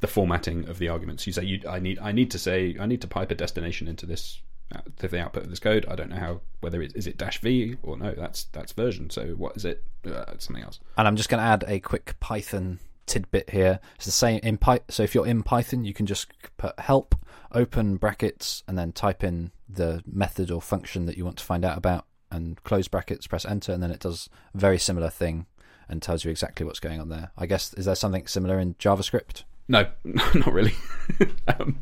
the 0.00 0.07
formatting 0.07 0.69
of 0.69 0.78
the 0.78 0.88
arguments. 0.88 1.26
You 1.26 1.33
say, 1.33 1.45
you, 1.45 1.61
"I 1.69 1.78
need, 1.78 1.99
I 1.99 2.12
need 2.12 2.31
to 2.33 2.38
say, 2.38 2.76
I 2.78 2.87
need 2.87 3.00
to 3.02 3.09
pipe 3.09 3.31
a 3.31 3.35
destination 3.35 3.88
into 3.88 4.07
this." 4.07 4.40
uh, 4.75 4.81
To 4.99 5.09
the 5.09 5.21
output 5.21 5.45
of 5.45 5.50
this 5.50 5.61
code, 5.61 5.87
I 5.88 5.97
don't 5.97 6.11
know 6.11 6.17
how 6.17 6.40
whether 6.61 6.83
it 6.83 6.93
is 6.95 7.07
it 7.07 7.17
dash 7.17 7.40
v 7.40 7.76
or 7.83 7.97
no. 7.97 8.12
That's 8.12 8.45
that's 8.45 8.73
version. 8.73 9.11
So 9.11 9.28
what 9.31 9.57
is 9.57 9.64
it? 9.64 9.83
Uh, 10.05 10.25
something 10.38 10.62
else. 10.62 10.78
And 10.97 11.09
I'm 11.09 11.17
just 11.17 11.28
going 11.28 11.43
to 11.43 11.49
add 11.49 11.64
a 11.67 11.81
quick 11.81 12.14
Python 12.21 12.78
tidbit 13.07 13.50
here. 13.50 13.81
It's 13.97 14.05
the 14.05 14.12
same 14.12 14.40
in 14.43 14.59
Py- 14.59 14.81
so 14.90 15.02
if 15.02 15.14
you're 15.14 15.26
in 15.26 15.43
Python, 15.43 15.85
you 15.85 15.95
can 15.95 16.05
just 16.07 16.28
put 16.59 16.78
help, 16.78 17.14
open 17.52 17.97
brackets, 17.97 18.62
and 18.69 18.78
then 18.78 18.93
type 18.93 19.25
in 19.25 19.50
the 19.69 20.02
method 20.07 20.50
or 20.50 20.61
function 20.61 21.07
that 21.07 21.17
you 21.17 21.25
want 21.25 21.38
to 21.38 21.45
find 21.45 21.64
out 21.64 21.78
about, 21.78 22.05
and 22.31 22.62
close 22.64 22.88
brackets, 22.88 23.26
press 23.26 23.47
enter, 23.47 23.73
and 23.73 23.83
then 23.83 23.90
it 23.90 24.00
does 24.00 24.28
a 24.55 24.59
very 24.59 24.78
similar 24.78 25.09
thing 25.09 25.47
and 25.88 26.02
tells 26.02 26.25
you 26.25 26.31
exactly 26.31 26.67
what's 26.67 26.81
going 26.81 27.00
on 27.00 27.09
there. 27.09 27.31
I 27.38 27.47
guess 27.47 27.73
is 27.75 27.87
there 27.87 27.95
something 27.95 28.26
similar 28.26 28.59
in 28.61 28.75
JavaScript? 28.75 29.45
No, 29.68 29.87
not 30.04 30.52
really. 30.52 30.75
um, 31.48 31.78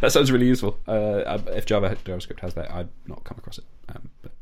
that 0.00 0.10
sounds 0.12 0.32
really 0.32 0.46
useful. 0.46 0.78
Uh, 0.86 1.38
if 1.48 1.66
Java 1.66 1.96
JavaScript 2.04 2.40
has 2.40 2.54
that, 2.54 2.70
I've 2.72 2.88
not 3.06 3.22
come 3.24 3.38
across 3.38 3.58
it. 3.58 3.64
Um, 3.88 4.10
but 4.22 4.32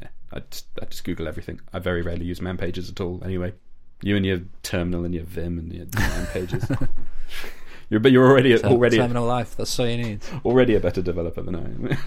yeah, 0.00 0.08
I 0.32 0.40
just, 0.50 0.66
I 0.82 0.86
just 0.86 1.04
Google 1.04 1.28
everything. 1.28 1.60
I 1.72 1.78
very 1.78 2.02
rarely 2.02 2.24
use 2.24 2.40
man 2.40 2.56
pages 2.56 2.90
at 2.90 3.00
all. 3.00 3.22
Anyway, 3.24 3.52
you 4.02 4.16
and 4.16 4.26
your 4.26 4.40
terminal 4.62 5.04
and 5.04 5.14
your 5.14 5.24
Vim 5.24 5.58
and 5.58 5.72
your 5.72 5.86
man 5.94 6.26
pages. 6.32 6.68
you're 7.90 8.00
but 8.00 8.10
you're 8.10 8.26
already 8.26 8.58
Ter- 8.58 8.66
already 8.68 8.96
terminal 8.96 9.26
life. 9.26 9.56
That's 9.56 9.78
all 9.78 9.86
you 9.86 9.96
need. 9.96 10.20
already 10.44 10.74
a 10.74 10.80
better 10.80 11.02
developer 11.02 11.42
than 11.42 11.54
I 11.54 11.60
am. 11.60 11.98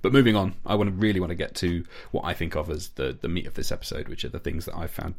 But 0.00 0.12
moving 0.12 0.36
on, 0.36 0.54
I 0.64 0.74
want 0.76 0.90
to 0.90 0.94
really 0.94 1.20
want 1.20 1.30
to 1.30 1.36
get 1.36 1.54
to 1.56 1.84
what 2.12 2.24
I 2.24 2.32
think 2.32 2.54
of 2.56 2.70
as 2.70 2.90
the 2.90 3.16
the 3.20 3.28
meat 3.28 3.46
of 3.46 3.54
this 3.54 3.72
episode, 3.72 4.08
which 4.08 4.24
are 4.24 4.28
the 4.28 4.38
things 4.38 4.64
that 4.66 4.76
I 4.76 4.86
found 4.86 5.16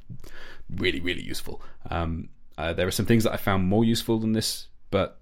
really 0.73 0.99
really 0.99 1.21
useful. 1.21 1.61
Um, 1.89 2.29
uh, 2.59 2.73
there 2.73 2.85
are 2.87 2.91
some 2.91 3.05
things 3.05 3.23
that 3.23 3.31
I 3.33 3.37
found 3.37 3.65
more 3.65 3.85
useful 3.85 4.19
than 4.19 4.33
this, 4.33 4.67
but 4.91 5.19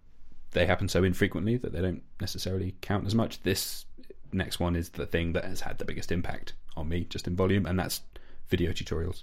they 0.51 0.65
happen 0.65 0.88
so 0.89 1.03
infrequently 1.03 1.56
that 1.58 1.72
they 1.72 1.82
don't 1.82 2.01
necessarily 2.20 2.75
count 2.82 3.06
as 3.06 3.13
much. 3.13 3.44
This 3.44 3.86
next 4.34 4.60
one 4.60 4.75
is 4.75 4.89
the 4.89 5.06
thing 5.06 5.34
that 5.34 5.46
has 5.46 5.62
had 5.62 5.77
the 5.77 5.86
biggest 5.86 6.12
impact 6.12 6.53
on 6.75 6.89
me, 6.89 7.06
just 7.10 7.27
in 7.27 7.36
volume, 7.36 7.67
and 7.67 7.77
that's 7.77 8.01
video 8.50 8.72
tutorials. 8.72 9.22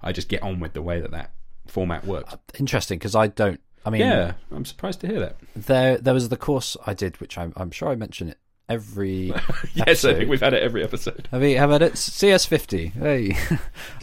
I 0.00 0.12
just 0.12 0.28
get 0.28 0.42
on 0.42 0.60
with 0.60 0.74
the 0.74 0.82
way 0.82 1.00
that 1.00 1.10
that 1.10 1.32
format 1.66 2.06
works. 2.06 2.36
Interesting 2.56 2.98
because 2.98 3.16
I 3.16 3.26
don't. 3.26 3.60
I 3.84 3.90
mean, 3.90 4.00
Yeah, 4.00 4.34
I'm 4.52 4.64
surprised 4.64 5.00
to 5.00 5.08
hear 5.08 5.18
that. 5.20 5.36
there 5.56 5.98
there 5.98 6.14
was 6.14 6.28
the 6.28 6.36
course 6.36 6.76
I 6.86 6.94
did, 6.94 7.20
which 7.20 7.36
I'm, 7.36 7.52
I'm 7.56 7.72
sure 7.72 7.88
I 7.88 7.96
mentioned 7.96 8.30
it 8.30 8.38
every. 8.68 9.32
yes, 9.74 10.04
I 10.04 10.14
think 10.14 10.30
we've 10.30 10.40
had 10.40 10.54
it 10.54 10.62
every 10.62 10.82
episode. 10.82 11.28
Have 11.30 11.42
you 11.42 11.58
have 11.58 11.70
it? 11.72 11.94
CS50. 11.94 12.92
Hey, 12.92 13.36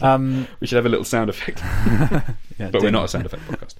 um, 0.00 0.46
We 0.60 0.66
should 0.66 0.76
have 0.76 0.86
a 0.86 0.88
little 0.88 1.04
sound 1.04 1.30
effect, 1.30 1.60
yeah, 2.58 2.70
but 2.70 2.82
we're 2.82 2.90
not 2.90 3.04
a 3.04 3.08
sound 3.08 3.26
effect 3.26 3.42
podcast. 3.48 3.74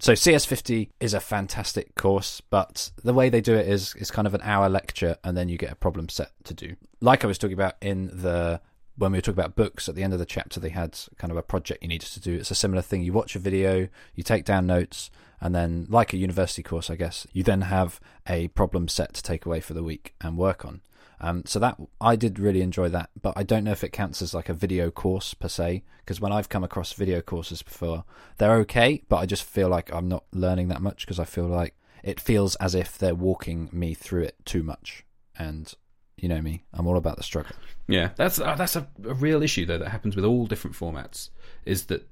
So 0.00 0.12
CS50 0.12 0.90
is 1.00 1.14
a 1.14 1.20
fantastic 1.20 1.94
course, 1.94 2.42
but 2.50 2.90
the 3.02 3.14
way 3.14 3.30
they 3.30 3.40
do 3.40 3.54
it 3.54 3.66
is 3.66 3.94
is 3.96 4.10
kind 4.10 4.26
of 4.26 4.34
an 4.34 4.42
hour 4.42 4.68
lecture, 4.68 5.16
and 5.24 5.36
then 5.36 5.48
you 5.48 5.56
get 5.56 5.72
a 5.72 5.76
problem 5.76 6.08
set 6.08 6.30
to 6.44 6.54
do. 6.54 6.76
Like 7.00 7.24
I 7.24 7.26
was 7.26 7.38
talking 7.38 7.54
about 7.54 7.74
in 7.80 8.06
the 8.06 8.60
when 8.96 9.12
we 9.12 9.18
were 9.18 9.22
talking 9.22 9.40
about 9.40 9.56
books 9.56 9.88
at 9.88 9.94
the 9.94 10.02
end 10.02 10.12
of 10.12 10.18
the 10.18 10.26
chapter, 10.26 10.60
they 10.60 10.68
had 10.68 10.98
kind 11.18 11.30
of 11.30 11.36
a 11.36 11.42
project 11.42 11.82
you 11.82 11.88
needed 11.88 12.08
to 12.10 12.20
do. 12.20 12.34
It's 12.34 12.50
a 12.50 12.54
similar 12.54 12.82
thing. 12.82 13.02
You 13.02 13.12
watch 13.12 13.34
a 13.34 13.40
video, 13.40 13.88
you 14.14 14.22
take 14.22 14.44
down 14.44 14.66
notes, 14.66 15.10
and 15.40 15.54
then 15.54 15.86
like 15.88 16.12
a 16.12 16.16
university 16.16 16.62
course, 16.62 16.90
I 16.90 16.96
guess, 16.96 17.26
you 17.32 17.42
then 17.42 17.62
have 17.62 18.00
a 18.26 18.48
problem 18.48 18.88
set 18.88 19.14
to 19.14 19.22
take 19.22 19.46
away 19.46 19.60
for 19.60 19.74
the 19.74 19.82
week 19.82 20.14
and 20.20 20.38
work 20.38 20.64
on. 20.64 20.80
Um, 21.20 21.44
so 21.46 21.58
that 21.58 21.76
I 22.00 22.16
did 22.16 22.38
really 22.38 22.60
enjoy 22.60 22.88
that, 22.90 23.10
but 23.20 23.34
I 23.36 23.44
don't 23.44 23.64
know 23.64 23.72
if 23.72 23.84
it 23.84 23.92
counts 23.92 24.20
as 24.20 24.34
like 24.34 24.48
a 24.48 24.54
video 24.54 24.90
course 24.90 25.34
per 25.34 25.48
se. 25.48 25.82
Because 26.04 26.20
when 26.20 26.32
I've 26.32 26.50
come 26.50 26.62
across 26.62 26.92
video 26.92 27.22
courses 27.22 27.62
before, 27.62 28.04
they're 28.36 28.56
okay, 28.56 29.02
but 29.08 29.16
I 29.16 29.26
just 29.26 29.42
feel 29.42 29.70
like 29.70 29.90
I'm 29.92 30.08
not 30.08 30.24
learning 30.32 30.68
that 30.68 30.82
much 30.82 31.06
because 31.06 31.18
I 31.18 31.24
feel 31.24 31.46
like 31.46 31.74
it 32.02 32.20
feels 32.20 32.56
as 32.56 32.74
if 32.74 32.98
they're 32.98 33.14
walking 33.14 33.70
me 33.72 33.94
through 33.94 34.24
it 34.24 34.36
too 34.44 34.62
much. 34.62 35.04
And 35.38 35.72
you 36.16 36.28
know 36.28 36.40
me, 36.40 36.64
I'm 36.72 36.86
all 36.86 36.96
about 36.96 37.16
the 37.16 37.22
struggle. 37.22 37.56
Yeah, 37.88 38.10
that's 38.16 38.40
uh, 38.40 38.54
that's 38.54 38.76
a, 38.76 38.86
a 39.06 39.14
real 39.14 39.42
issue 39.42 39.66
though 39.66 39.78
that 39.78 39.90
happens 39.90 40.16
with 40.16 40.24
all 40.24 40.46
different 40.46 40.76
formats. 40.76 41.30
Is 41.64 41.86
that 41.86 42.06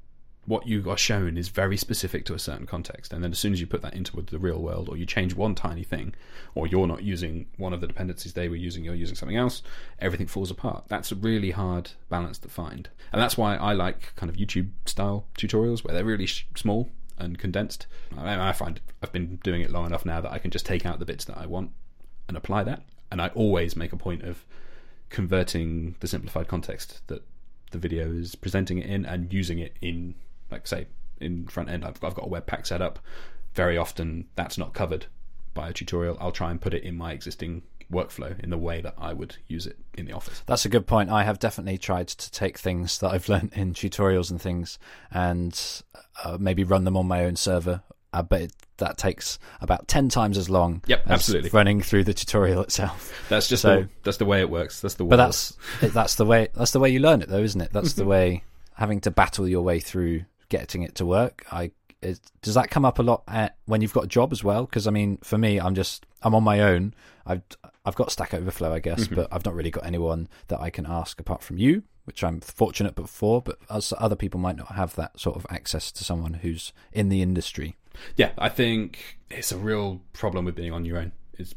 what 0.44 0.66
you 0.66 0.90
are 0.90 0.96
shown 0.98 1.38
is 1.38 1.48
very 1.48 1.76
specific 1.76 2.24
to 2.24 2.34
a 2.34 2.38
certain 2.38 2.66
context, 2.66 3.12
and 3.12 3.22
then 3.22 3.30
as 3.30 3.38
soon 3.38 3.52
as 3.52 3.60
you 3.60 3.66
put 3.66 3.82
that 3.82 3.94
into 3.94 4.20
the 4.20 4.38
real 4.38 4.60
world, 4.60 4.88
or 4.88 4.96
you 4.96 5.06
change 5.06 5.34
one 5.34 5.54
tiny 5.54 5.84
thing, 5.84 6.14
or 6.54 6.66
you're 6.66 6.86
not 6.86 7.02
using 7.02 7.46
one 7.58 7.72
of 7.72 7.80
the 7.80 7.86
dependencies 7.86 8.32
they 8.32 8.48
were 8.48 8.56
using, 8.56 8.84
you're 8.84 8.94
using 8.94 9.14
something 9.14 9.36
else, 9.36 9.62
everything 10.00 10.26
falls 10.26 10.50
apart. 10.50 10.84
That's 10.88 11.12
a 11.12 11.16
really 11.16 11.52
hard 11.52 11.92
balance 12.08 12.38
to 12.38 12.48
find, 12.48 12.88
and 13.12 13.22
that's 13.22 13.38
why 13.38 13.56
I 13.56 13.72
like 13.72 14.14
kind 14.16 14.28
of 14.28 14.36
YouTube 14.36 14.70
style 14.84 15.26
tutorials 15.38 15.84
where 15.84 15.94
they're 15.94 16.04
really 16.04 16.26
sh- 16.26 16.46
small 16.56 16.90
and 17.18 17.38
condensed. 17.38 17.86
I, 18.16 18.48
I 18.48 18.52
find 18.52 18.80
I've 19.02 19.12
been 19.12 19.36
doing 19.44 19.62
it 19.62 19.70
long 19.70 19.86
enough 19.86 20.04
now 20.04 20.20
that 20.20 20.32
I 20.32 20.38
can 20.38 20.50
just 20.50 20.66
take 20.66 20.84
out 20.84 20.98
the 20.98 21.06
bits 21.06 21.24
that 21.26 21.38
I 21.38 21.46
want 21.46 21.70
and 22.26 22.36
apply 22.36 22.64
that, 22.64 22.82
and 23.12 23.20
I 23.20 23.28
always 23.28 23.76
make 23.76 23.92
a 23.92 23.96
point 23.96 24.22
of 24.22 24.44
converting 25.10 25.94
the 26.00 26.08
simplified 26.08 26.48
context 26.48 27.06
that 27.08 27.22
the 27.70 27.78
video 27.78 28.10
is 28.10 28.34
presenting 28.34 28.78
it 28.78 28.86
in 28.86 29.04
and 29.04 29.32
using 29.32 29.58
it 29.58 29.76
in 29.80 30.14
like 30.50 30.66
say 30.66 30.86
in 31.20 31.46
front 31.46 31.68
end 31.68 31.84
I've, 31.84 32.02
I've 32.02 32.14
got 32.14 32.26
a 32.26 32.30
webpack 32.30 32.66
set 32.66 32.80
up 32.80 32.98
very 33.54 33.76
often 33.76 34.26
that's 34.34 34.56
not 34.56 34.72
covered 34.72 35.06
by 35.54 35.68
a 35.68 35.72
tutorial 35.72 36.16
i'll 36.20 36.32
try 36.32 36.50
and 36.50 36.60
put 36.60 36.72
it 36.72 36.82
in 36.82 36.96
my 36.96 37.12
existing 37.12 37.62
workflow 37.90 38.38
in 38.42 38.48
the 38.48 38.56
way 38.56 38.80
that 38.80 38.94
i 38.96 39.12
would 39.12 39.36
use 39.46 39.66
it 39.66 39.78
in 39.98 40.06
the 40.06 40.12
office 40.12 40.42
That's 40.46 40.64
a 40.64 40.70
good 40.70 40.86
point. 40.86 41.10
I 41.10 41.24
have 41.24 41.38
definitely 41.38 41.76
tried 41.76 42.08
to 42.08 42.30
take 42.30 42.56
things 42.58 42.98
that 42.98 43.10
I've 43.10 43.28
learned 43.32 43.52
in 43.54 43.74
tutorials 43.74 44.30
and 44.30 44.40
things 44.40 44.78
and 45.10 45.82
uh, 46.24 46.38
maybe 46.40 46.64
run 46.64 46.84
them 46.84 46.96
on 46.96 47.06
my 47.06 47.24
own 47.24 47.36
server. 47.36 47.82
Uh, 48.12 48.22
but 48.22 48.42
it, 48.42 48.52
that 48.78 48.98
takes 48.98 49.38
about 49.60 49.88
10 49.88 50.08
times 50.08 50.36
as 50.36 50.50
long 50.50 50.82
Yep, 50.86 51.02
as 51.06 51.10
absolutely. 51.10 51.50
running 51.50 51.80
through 51.80 52.04
the 52.04 52.12
tutorial 52.14 52.62
itself. 52.62 53.12
that's 53.28 53.48
just 53.48 53.62
So- 53.62 53.82
the, 53.82 53.88
that's 54.02 54.18
the 54.18 54.24
way 54.26 54.40
it 54.40 54.50
works 54.50 54.80
that's 54.80 54.94
the 54.96 55.04
But 55.04 55.16
that's 55.16 55.56
that's 55.80 56.16
the 56.16 56.26
way 56.26 56.48
that's 56.54 56.72
the 56.72 56.80
way 56.80 56.90
you 56.90 56.98
learn 57.00 57.22
it, 57.22 57.28
though, 57.28 57.42
isn't 57.42 57.60
it? 57.60 57.72
That's 57.72 57.94
the 57.94 58.04
way 58.14 58.44
having 58.74 59.00
to 59.02 59.10
battle 59.10 59.48
your 59.48 59.62
way 59.62 59.80
through 59.80 60.24
getting 60.48 60.82
it 60.82 60.94
to 60.96 61.06
work. 61.06 61.44
I 61.50 61.70
it, 62.02 62.18
does 62.42 62.54
that 62.54 62.68
come 62.70 62.84
up 62.84 62.98
a 62.98 63.02
lot 63.02 63.22
at, 63.28 63.56
when 63.66 63.80
you've 63.80 63.92
got 63.92 64.04
a 64.04 64.08
job 64.08 64.32
as 64.32 64.42
well? 64.42 64.64
Because 64.66 64.86
I 64.86 64.90
mean, 64.90 65.18
for 65.22 65.38
me, 65.38 65.58
I'm 65.60 65.74
just 65.74 66.04
I'm 66.22 66.34
on 66.34 66.42
my 66.42 66.60
own. 66.60 66.94
I've 67.24 67.42
I've 67.84 67.94
got 67.94 68.10
Stack 68.12 68.34
Overflow, 68.34 68.72
I 68.72 68.80
guess, 68.80 69.06
but 69.08 69.28
I've 69.32 69.44
not 69.44 69.54
really 69.54 69.70
got 69.70 69.86
anyone 69.86 70.28
that 70.48 70.60
I 70.60 70.68
can 70.70 70.84
ask 70.86 71.18
apart 71.20 71.42
from 71.42 71.58
you, 71.58 71.84
which 72.04 72.24
I'm 72.24 72.40
fortunate 72.40 72.94
before. 72.96 73.40
But 73.40 73.58
other 73.96 74.16
people 74.16 74.40
might 74.40 74.56
not 74.56 74.72
have 74.74 74.96
that 74.96 75.18
sort 75.20 75.36
of 75.36 75.46
access 75.48 75.90
to 75.92 76.04
someone 76.04 76.34
who's 76.34 76.72
in 76.92 77.08
the 77.08 77.22
industry. 77.22 77.76
Yeah 78.16 78.30
i 78.38 78.48
think 78.48 79.18
it's 79.30 79.52
a 79.52 79.56
real 79.56 80.00
problem 80.12 80.44
with 80.44 80.54
being 80.54 80.72
on 80.72 80.84
your 80.84 80.98
own 80.98 81.12
is 81.38 81.54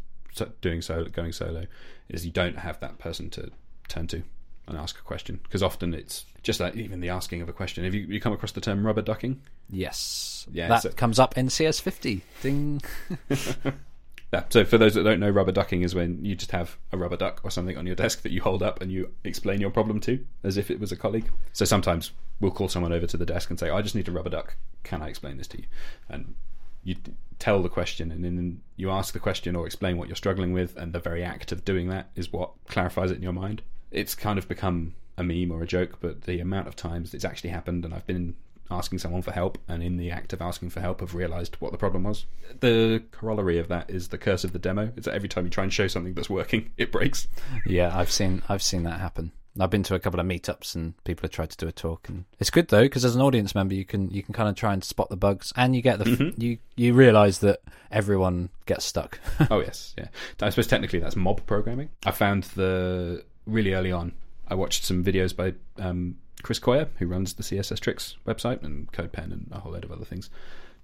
doing 0.61 0.81
solo 0.81 1.05
going 1.05 1.31
solo 1.31 1.65
is 2.09 2.25
you 2.25 2.31
don't 2.31 2.57
have 2.59 2.79
that 2.79 2.97
person 2.99 3.29
to 3.29 3.49
turn 3.87 4.07
to 4.07 4.21
and 4.67 4.77
ask 4.77 4.97
a 4.97 5.01
question 5.03 5.39
because 5.43 5.61
often 5.63 5.93
it's 5.93 6.25
just 6.43 6.59
like 6.59 6.75
even 6.75 6.99
the 6.99 7.09
asking 7.09 7.41
of 7.41 7.49
a 7.49 7.53
question 7.53 7.83
have 7.83 7.93
you, 7.93 8.01
you 8.01 8.19
come 8.19 8.33
across 8.33 8.51
the 8.51 8.61
term 8.61 8.85
rubber 8.85 9.01
ducking 9.01 9.41
Yes, 9.69 10.45
Yeah, 10.51 10.67
that 10.67 10.81
so- 10.83 10.89
comes 10.91 11.17
up 11.17 11.37
in 11.39 11.47
CS50. 11.47 12.21
Ding. 12.43 12.81
Yeah. 14.35 14.43
So 14.49 14.65
for 14.65 14.77
those 14.77 14.95
that 14.95 15.03
don't 15.03 15.19
know, 15.19 15.29
rubber 15.29 15.53
ducking 15.53 15.81
is 15.81 15.95
when 15.95 16.23
you 16.25 16.35
just 16.35 16.51
have 16.51 16.77
a 16.91 16.97
rubber 16.97 17.15
duck 17.15 17.39
or 17.43 17.51
something 17.51 17.77
on 17.77 17.85
your 17.85 17.95
desk 17.95 18.21
that 18.23 18.31
you 18.31 18.41
hold 18.41 18.61
up 18.61 18.81
and 18.81 18.91
you 18.91 19.11
explain 19.23 19.61
your 19.61 19.69
problem 19.69 19.99
to, 20.01 20.25
as 20.43 20.57
if 20.57 20.69
it 20.69 20.79
was 20.79 20.91
a 20.91 20.97
colleague. 20.97 21.31
So 21.53 21.63
sometimes 21.63 22.11
we'll 22.41 22.51
call 22.51 22.67
someone 22.67 22.91
over 22.91 23.07
to 23.07 23.17
the 23.17 23.25
desk 23.25 23.49
and 23.49 23.57
say, 23.57 23.69
"I 23.69 23.81
just 23.81 23.95
need 23.95 24.09
a 24.09 24.11
rubber 24.11 24.29
duck. 24.29 24.57
Can 24.83 25.01
I 25.01 25.07
explain 25.07 25.37
this 25.37 25.47
to 25.47 25.57
you?" 25.59 25.65
And 26.09 26.35
you 26.83 26.97
tell 27.39 27.63
the 27.63 27.69
question, 27.69 28.11
and 28.11 28.23
then 28.23 28.61
you 28.75 28.91
ask 28.91 29.13
the 29.13 29.19
question 29.19 29.55
or 29.55 29.65
explain 29.65 29.97
what 29.97 30.09
you're 30.09 30.15
struggling 30.15 30.51
with, 30.51 30.75
and 30.75 30.91
the 30.91 30.99
very 30.99 31.23
act 31.23 31.51
of 31.51 31.63
doing 31.63 31.87
that 31.89 32.09
is 32.15 32.33
what 32.33 32.51
clarifies 32.67 33.11
it 33.11 33.17
in 33.17 33.23
your 33.23 33.33
mind. 33.33 33.61
It's 33.89 34.15
kind 34.15 34.37
of 34.37 34.47
become 34.47 34.95
a 35.17 35.23
meme 35.23 35.51
or 35.51 35.63
a 35.63 35.67
joke, 35.67 35.97
but 36.01 36.23
the 36.23 36.41
amount 36.41 36.67
of 36.67 36.75
times 36.75 37.13
it's 37.13 37.25
actually 37.25 37.51
happened, 37.51 37.85
and 37.85 37.93
I've 37.93 38.05
been 38.05 38.35
asking 38.71 38.99
someone 38.99 39.21
for 39.21 39.31
help, 39.31 39.57
and 39.67 39.83
in 39.83 39.97
the 39.97 40.11
act 40.11 40.33
of 40.33 40.41
asking 40.41 40.69
for 40.71 40.79
help, 40.81 40.99
have 41.01 41.13
realised 41.15 41.55
what 41.59 41.71
the 41.71 41.77
problem 41.77 42.03
was. 42.03 42.25
The 42.59 43.03
corollary 43.11 43.59
of 43.59 43.67
that 43.67 43.89
is 43.89 44.07
the 44.09 44.17
curse 44.17 44.43
of 44.43 44.53
the 44.53 44.59
demo. 44.59 44.91
Is 44.95 45.05
that 45.05 45.13
every 45.13 45.29
time 45.29 45.45
you 45.45 45.49
try 45.51 45.63
and 45.63 45.73
show 45.73 45.87
something 45.87 46.13
that's 46.13 46.29
working, 46.29 46.71
it 46.77 46.91
breaks. 46.91 47.27
Yeah, 47.65 47.95
I've 47.97 48.11
seen 48.11 48.41
I've 48.49 48.63
seen 48.63 48.83
that 48.83 48.99
happen. 48.99 49.31
I've 49.57 49.69
been 49.69 49.83
to 49.83 49.95
a 49.95 49.99
couple 49.99 50.19
of 50.19 50.25
meetups 50.25 50.75
and 50.75 51.01
people 51.05 51.21
have 51.21 51.31
tried 51.31 51.49
to 51.51 51.57
do 51.57 51.67
a 51.67 51.71
talk, 51.71 52.09
and 52.09 52.25
it's 52.39 52.49
good 52.49 52.67
though 52.67 52.81
because 52.83 53.05
as 53.05 53.15
an 53.15 53.21
audience 53.21 53.55
member, 53.55 53.73
you 53.73 53.85
can 53.85 54.09
you 54.09 54.21
can 54.21 54.33
kind 54.33 54.49
of 54.49 54.55
try 54.55 54.73
and 54.73 54.83
spot 54.83 55.09
the 55.09 55.15
bugs, 55.15 55.53
and 55.55 55.75
you 55.75 55.81
get 55.81 55.99
the 55.99 56.05
Mm-hmm. 56.05 56.41
you 56.41 56.57
you 56.75 56.93
realize 56.93 57.39
that 57.39 57.61
everyone 57.91 58.49
gets 58.65 58.83
stuck. 58.83 59.19
oh 59.49 59.59
yes, 59.61 59.93
yeah. 59.97 60.07
I 60.41 60.49
suppose 60.49 60.67
technically 60.67 60.99
that's 60.99 61.15
mob 61.15 61.45
programming. 61.45 61.89
I 62.05 62.11
found 62.11 62.43
the 62.55 63.23
really 63.45 63.73
early 63.73 63.91
on. 63.93 64.11
I 64.47 64.55
watched 64.55 64.83
some 64.83 65.03
videos 65.03 65.35
by 65.35 65.53
um, 65.79 66.17
Chris 66.45 66.59
Coyier, 66.59 66.89
who 66.99 67.07
runs 67.07 67.33
the 67.33 67.41
CSS 67.41 67.79
Tricks 67.79 68.17
website 68.27 68.61
and 68.61 68.91
CodePen 68.91 69.33
and 69.33 69.47
a 69.51 69.61
whole 69.61 69.71
load 69.71 69.83
of 69.83 69.91
other 69.91 70.05
things. 70.05 70.29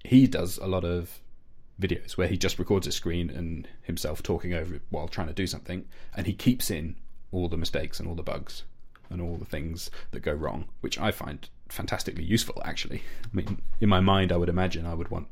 He 0.04 0.26
does 0.26 0.58
a 0.58 0.66
lot 0.66 0.82
of 0.82 1.20
videos 1.80 2.16
where 2.16 2.26
he 2.26 2.36
just 2.36 2.58
records 2.58 2.88
a 2.88 2.90
screen 2.90 3.30
and 3.30 3.68
himself 3.82 4.24
talking 4.24 4.54
over 4.54 4.74
it 4.74 4.82
while 4.90 5.06
trying 5.06 5.28
to 5.28 5.32
do 5.32 5.46
something, 5.46 5.84
and 6.16 6.26
he 6.26 6.32
keeps 6.32 6.68
in 6.68 6.96
all 7.30 7.48
the 7.48 7.56
mistakes 7.56 8.00
and 8.00 8.08
all 8.08 8.16
the 8.16 8.24
bugs 8.24 8.64
and 9.08 9.22
all 9.22 9.36
the 9.36 9.44
things 9.44 9.88
that 10.10 10.18
go 10.18 10.32
wrong, 10.32 10.64
which 10.80 10.98
I 10.98 11.12
find 11.12 11.48
fantastically 11.68 12.24
useful. 12.24 12.60
Actually, 12.64 13.04
I 13.24 13.28
mean, 13.32 13.62
in 13.80 13.88
my 13.88 14.00
mind, 14.00 14.32
I 14.32 14.38
would 14.38 14.48
imagine 14.48 14.84
I 14.84 14.94
would 14.94 15.12
want 15.12 15.28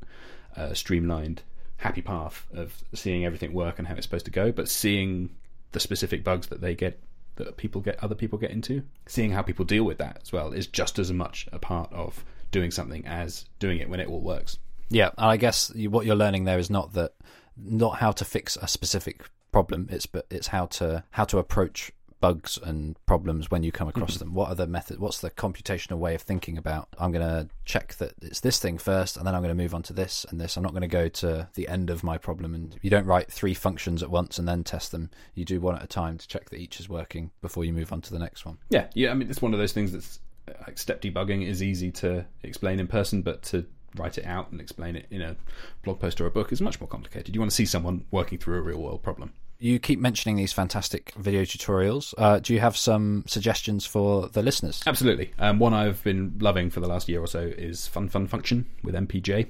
a 0.54 0.76
streamlined, 0.76 1.42
happy 1.78 2.02
path 2.02 2.46
of 2.54 2.84
seeing 2.94 3.24
everything 3.24 3.52
work 3.52 3.80
and 3.80 3.88
how 3.88 3.96
it's 3.96 4.06
supposed 4.06 4.26
to 4.26 4.30
go, 4.30 4.52
but 4.52 4.68
seeing 4.68 5.30
the 5.72 5.80
specific 5.80 6.22
bugs 6.22 6.46
that 6.46 6.60
they 6.60 6.76
get 6.76 7.00
that 7.44 7.56
people 7.56 7.80
get 7.80 8.02
other 8.02 8.14
people 8.14 8.38
get 8.38 8.50
into 8.50 8.82
seeing 9.06 9.32
how 9.32 9.42
people 9.42 9.64
deal 9.64 9.84
with 9.84 9.98
that 9.98 10.18
as 10.22 10.32
well 10.32 10.52
is 10.52 10.66
just 10.66 10.98
as 10.98 11.12
much 11.12 11.48
a 11.52 11.58
part 11.58 11.92
of 11.92 12.24
doing 12.50 12.70
something 12.70 13.06
as 13.06 13.46
doing 13.58 13.78
it 13.78 13.88
when 13.88 14.00
it 14.00 14.08
all 14.08 14.20
works 14.20 14.58
yeah, 14.90 15.10
and 15.16 15.26
I 15.26 15.36
guess 15.36 15.72
what 15.74 16.04
you're 16.04 16.16
learning 16.16 16.44
there 16.44 16.58
is 16.58 16.68
not 16.68 16.92
that 16.94 17.14
not 17.56 17.98
how 17.98 18.10
to 18.12 18.24
fix 18.24 18.56
a 18.60 18.66
specific 18.66 19.22
problem. 19.52 19.88
It's 19.90 20.06
but 20.06 20.26
it's 20.30 20.48
how 20.48 20.66
to 20.66 21.04
how 21.12 21.24
to 21.26 21.38
approach 21.38 21.92
bugs 22.20 22.58
and 22.62 22.96
problems 23.06 23.50
when 23.50 23.62
you 23.62 23.72
come 23.72 23.88
across 23.88 24.16
them. 24.18 24.34
What 24.34 24.50
are 24.50 24.54
the 24.54 24.66
method? 24.66 24.98
What's 25.00 25.20
the 25.20 25.30
computational 25.30 25.98
way 25.98 26.14
of 26.14 26.22
thinking 26.22 26.58
about? 26.58 26.88
I'm 26.98 27.12
going 27.12 27.26
to 27.26 27.48
check 27.64 27.94
that 27.94 28.12
it's 28.22 28.40
this 28.40 28.58
thing 28.58 28.78
first, 28.78 29.16
and 29.16 29.26
then 29.26 29.34
I'm 29.34 29.42
going 29.42 29.56
to 29.56 29.62
move 29.62 29.74
on 29.74 29.82
to 29.84 29.92
this 29.92 30.26
and 30.28 30.40
this. 30.40 30.56
I'm 30.56 30.62
not 30.62 30.72
going 30.72 30.82
to 30.82 30.88
go 30.88 31.08
to 31.08 31.48
the 31.54 31.68
end 31.68 31.90
of 31.90 32.04
my 32.04 32.18
problem. 32.18 32.54
And 32.54 32.78
you 32.82 32.90
don't 32.90 33.06
write 33.06 33.30
three 33.30 33.54
functions 33.54 34.02
at 34.02 34.10
once 34.10 34.38
and 34.38 34.46
then 34.46 34.64
test 34.64 34.92
them. 34.92 35.10
You 35.34 35.44
do 35.44 35.60
one 35.60 35.76
at 35.76 35.82
a 35.82 35.86
time 35.86 36.18
to 36.18 36.28
check 36.28 36.50
that 36.50 36.58
each 36.58 36.78
is 36.80 36.88
working 36.88 37.30
before 37.40 37.64
you 37.64 37.72
move 37.72 37.92
on 37.92 38.00
to 38.02 38.12
the 38.12 38.18
next 38.18 38.44
one. 38.44 38.58
yeah 38.70 38.86
yeah 38.94 39.10
i 39.10 39.14
mean 39.14 39.28
it's 39.30 39.42
one 39.42 39.52
of 39.52 39.58
those 39.60 39.72
things 39.72 39.92
that's 39.92 40.20
uh, 40.48 40.52
like 40.66 40.78
step 40.78 41.00
debugging 41.02 41.46
is 41.46 41.62
easy 41.62 41.90
to 41.90 42.24
explain 42.42 42.78
in 42.80 42.86
person 42.86 43.22
but 43.22 43.42
to 43.42 43.66
write 43.96 44.18
it 44.18 44.24
out 44.24 44.50
and 44.52 44.60
explain 44.60 44.96
it 44.96 45.06
in 45.10 45.20
a 45.20 45.36
blog 45.82 45.98
post 45.98 46.20
or 46.20 46.26
a 46.26 46.30
book 46.30 46.52
is 46.52 46.60
much 46.60 46.80
more 46.80 46.88
complicated 46.88 47.34
you 47.34 47.40
want 47.40 47.50
to 47.50 47.54
see 47.54 47.66
someone 47.66 48.04
working 48.10 48.38
through 48.38 48.58
a 48.58 48.62
real 48.62 48.78
world 48.80 49.02
problem 49.02 49.32
You 49.62 49.78
keep 49.78 50.00
mentioning 50.00 50.36
these 50.36 50.54
fantastic 50.54 51.12
video 51.18 51.42
tutorials. 51.42 52.14
Uh, 52.16 52.38
do 52.38 52.54
you 52.54 52.60
have 52.60 52.78
some 52.78 53.24
suggestions 53.26 53.84
for 53.84 54.28
the 54.28 54.40
listeners? 54.40 54.82
Absolutely. 54.86 55.34
Um, 55.38 55.58
one 55.58 55.74
I've 55.74 56.02
been 56.02 56.38
loving 56.40 56.70
for 56.70 56.80
the 56.80 56.88
last 56.88 57.10
year 57.10 57.20
or 57.20 57.26
so 57.26 57.40
is 57.40 57.86
Fun 57.86 58.08
Fun 58.08 58.26
Function 58.26 58.64
with 58.82 58.94
MPJ. 58.94 59.48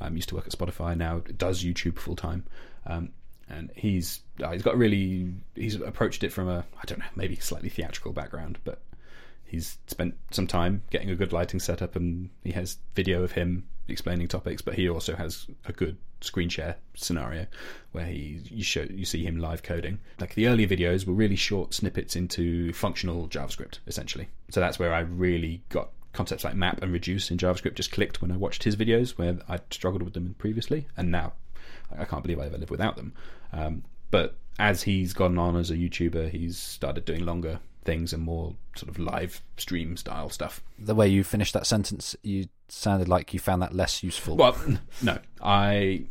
I 0.00 0.06
um, 0.06 0.16
used 0.16 0.28
to 0.30 0.34
work 0.34 0.48
at 0.48 0.52
Spotify, 0.52 0.96
now 0.96 1.20
does 1.38 1.62
YouTube 1.62 1.96
full 1.96 2.16
time. 2.16 2.44
Um, 2.86 3.10
and 3.48 3.70
he's 3.76 4.22
uh, 4.42 4.50
he's 4.50 4.62
got 4.62 4.76
really 4.76 5.32
he's 5.54 5.76
approached 5.76 6.24
it 6.24 6.32
from 6.32 6.48
a 6.48 6.64
I 6.76 6.84
don't 6.86 6.98
know 6.98 7.04
maybe 7.14 7.36
slightly 7.36 7.68
theatrical 7.68 8.12
background, 8.12 8.58
but 8.64 8.80
he's 9.44 9.78
spent 9.86 10.16
some 10.32 10.48
time 10.48 10.82
getting 10.90 11.10
a 11.10 11.14
good 11.14 11.32
lighting 11.32 11.60
setup, 11.60 11.94
and 11.94 12.30
he 12.42 12.50
has 12.50 12.78
video 12.96 13.22
of 13.22 13.30
him 13.30 13.68
explaining 13.86 14.26
topics. 14.26 14.60
But 14.60 14.74
he 14.74 14.88
also 14.88 15.14
has 15.14 15.46
a 15.66 15.72
good 15.72 15.98
screen 16.22 16.48
share 16.48 16.76
scenario 16.94 17.46
where 17.92 18.06
he 18.06 18.40
you 18.50 18.62
show 18.62 18.82
you 18.82 19.04
see 19.04 19.24
him 19.24 19.38
live 19.38 19.62
coding. 19.62 19.98
Like 20.18 20.34
the 20.34 20.46
earlier 20.46 20.66
videos 20.66 21.06
were 21.06 21.14
really 21.14 21.36
short 21.36 21.74
snippets 21.74 22.16
into 22.16 22.72
functional 22.72 23.28
JavaScript 23.28 23.78
essentially. 23.86 24.28
So 24.50 24.60
that's 24.60 24.78
where 24.78 24.92
I 24.92 25.00
really 25.00 25.62
got 25.68 25.90
concepts 26.12 26.44
like 26.44 26.54
map 26.54 26.82
and 26.82 26.92
reduce 26.92 27.30
in 27.30 27.38
JavaScript 27.38 27.74
just 27.74 27.92
clicked 27.92 28.20
when 28.20 28.30
I 28.30 28.36
watched 28.36 28.64
his 28.64 28.76
videos 28.76 29.12
where 29.12 29.38
I'd 29.48 29.72
struggled 29.72 30.02
with 30.02 30.14
them 30.14 30.34
previously, 30.38 30.86
and 30.96 31.10
now 31.10 31.32
I 31.96 32.04
can't 32.04 32.22
believe 32.22 32.38
I 32.38 32.46
ever 32.46 32.58
lived 32.58 32.70
without 32.70 32.96
them. 32.96 33.12
Um, 33.52 33.84
but 34.10 34.36
as 34.58 34.82
he's 34.82 35.14
gone 35.14 35.38
on 35.38 35.56
as 35.56 35.70
a 35.70 35.76
YouTuber, 35.76 36.30
he's 36.30 36.58
started 36.58 37.04
doing 37.04 37.24
longer 37.24 37.60
things 37.84 38.12
and 38.12 38.22
more 38.22 38.54
sort 38.76 38.88
of 38.88 38.98
live 38.98 39.42
stream 39.56 39.96
style 39.96 40.30
stuff. 40.30 40.62
The 40.78 40.94
way 40.94 41.08
you 41.08 41.24
finished 41.24 41.54
that 41.54 41.66
sentence, 41.66 42.16
you 42.22 42.46
sounded 42.68 43.08
like 43.08 43.34
you 43.34 43.40
found 43.40 43.62
that 43.62 43.74
less 43.74 44.02
useful. 44.02 44.36
Well, 44.36 44.56
no, 45.02 45.18
I 45.42 46.04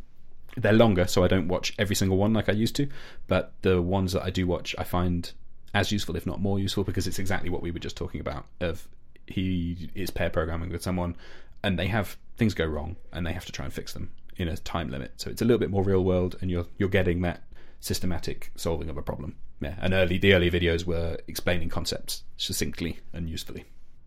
they're 0.56 0.72
longer, 0.72 1.06
so 1.06 1.24
I 1.24 1.28
don't 1.28 1.48
watch 1.48 1.74
every 1.78 1.96
single 1.96 2.18
one 2.18 2.32
like 2.34 2.48
I 2.48 2.52
used 2.52 2.76
to. 2.76 2.88
But 3.26 3.52
the 3.62 3.80
ones 3.80 4.12
that 4.12 4.22
I 4.22 4.30
do 4.30 4.46
watch, 4.46 4.74
I 4.78 4.84
find 4.84 5.32
as 5.74 5.90
useful, 5.90 6.16
if 6.16 6.26
not 6.26 6.40
more 6.40 6.58
useful, 6.58 6.84
because 6.84 7.06
it's 7.06 7.18
exactly 7.18 7.50
what 7.50 7.62
we 7.62 7.70
were 7.70 7.78
just 7.78 7.96
talking 7.96 8.20
about. 8.20 8.46
Of 8.60 8.86
he 9.26 9.90
is 9.94 10.10
pair 10.10 10.30
programming 10.30 10.70
with 10.70 10.82
someone, 10.82 11.16
and 11.62 11.78
they 11.78 11.86
have 11.86 12.16
things 12.36 12.54
go 12.54 12.66
wrong, 12.66 12.96
and 13.12 13.26
they 13.26 13.32
have 13.32 13.46
to 13.46 13.52
try 13.52 13.64
and 13.64 13.72
fix 13.72 13.92
them 13.92 14.10
in 14.36 14.48
a 14.48 14.56
time 14.56 14.90
limit. 14.90 15.12
So 15.16 15.30
it's 15.30 15.42
a 15.42 15.44
little 15.44 15.58
bit 15.58 15.70
more 15.70 15.82
real 15.82 16.04
world, 16.04 16.36
and 16.40 16.50
you're 16.50 16.66
you're 16.78 16.88
getting 16.88 17.22
that 17.22 17.42
systematic 17.80 18.52
solving 18.54 18.88
of 18.88 18.96
a 18.96 19.02
problem. 19.02 19.36
Yeah, 19.62 19.74
and 19.80 19.94
early 19.94 20.18
the 20.18 20.34
early 20.34 20.50
videos 20.50 20.84
were 20.84 21.16
explaining 21.28 21.68
concepts 21.68 22.24
succinctly 22.36 22.98
and 23.12 23.28
usefully. 23.28 23.64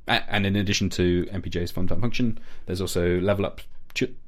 And 0.08 0.46
in 0.46 0.56
addition 0.56 0.90
to 0.92 1.26
MPJ's 1.32 1.72
fun 1.72 1.88
time 1.88 2.02
function, 2.02 2.38
there's 2.68 2.82
also 2.82 3.20
level 3.20 3.46
up 3.46 3.62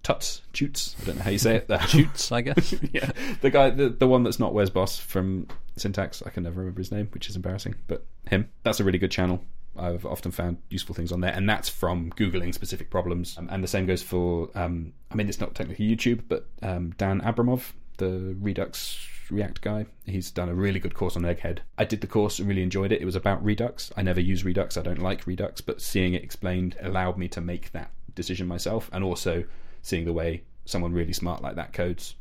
tuts 0.03 0.41
toots. 0.53 0.95
I 1.01 1.05
don't 1.05 1.17
know 1.17 1.23
how 1.23 1.29
you 1.29 1.37
say 1.37 1.57
it. 1.57 1.69
toots, 1.89 2.31
I 2.31 2.41
guess. 2.41 2.73
yeah, 2.91 3.11
the 3.41 3.49
guy, 3.49 3.69
the 3.69 3.89
the 3.89 4.07
one 4.07 4.23
that's 4.23 4.39
not 4.39 4.53
Wes 4.53 4.69
Bos 4.69 4.97
from 4.97 5.47
Syntax. 5.75 6.23
I 6.25 6.29
can 6.29 6.43
never 6.43 6.61
remember 6.61 6.79
his 6.79 6.91
name, 6.91 7.09
which 7.11 7.29
is 7.29 7.35
embarrassing. 7.35 7.75
But 7.87 8.05
him, 8.29 8.49
that's 8.63 8.79
a 8.79 8.83
really 8.83 8.99
good 8.99 9.11
channel. 9.11 9.43
I've 9.77 10.05
often 10.05 10.31
found 10.31 10.57
useful 10.69 10.95
things 10.95 11.11
on 11.11 11.21
there, 11.21 11.31
and 11.31 11.47
that's 11.47 11.69
from 11.69 12.11
googling 12.11 12.53
specific 12.53 12.89
problems. 12.89 13.37
Um, 13.37 13.47
and 13.51 13.63
the 13.63 13.67
same 13.67 13.85
goes 13.85 14.01
for, 14.01 14.49
um, 14.55 14.93
I 15.11 15.15
mean, 15.15 15.29
it's 15.29 15.39
not 15.39 15.53
technically 15.53 15.87
YouTube, 15.87 16.23
but 16.27 16.47
um, 16.63 16.95
Dan 16.97 17.21
Abramov, 17.21 17.73
the 17.97 18.35
Redux 18.39 18.97
React 19.31 19.61
guy. 19.61 19.85
He's 20.05 20.31
done 20.31 20.49
a 20.49 20.53
really 20.53 20.79
good 20.79 20.93
course 20.93 21.15
on 21.15 21.23
Egghead. 21.23 21.59
I 21.77 21.85
did 21.85 22.01
the 22.01 22.07
course 22.07 22.39
and 22.39 22.47
really 22.47 22.63
enjoyed 22.63 22.91
it. 22.91 23.01
It 23.01 23.05
was 23.05 23.15
about 23.15 23.43
Redux. 23.43 23.91
I 23.97 24.01
never 24.01 24.21
use 24.21 24.45
Redux. 24.45 24.77
I 24.77 24.81
don't 24.81 25.01
like 25.01 25.27
Redux, 25.27 25.61
but 25.61 25.81
seeing 25.81 26.13
it 26.13 26.23
explained 26.23 26.75
allowed 26.81 27.17
me 27.17 27.27
to 27.29 27.41
make 27.41 27.71
that 27.71 27.91
decision 28.15 28.47
myself, 28.47 28.89
and 28.93 29.03
also 29.03 29.43
seeing 29.81 30.05
the 30.05 30.13
way 30.13 30.43
someone 30.65 30.93
really 30.93 31.13
smart 31.13 31.41
like 31.41 31.55
that 31.55 31.73
codes. 31.73 32.15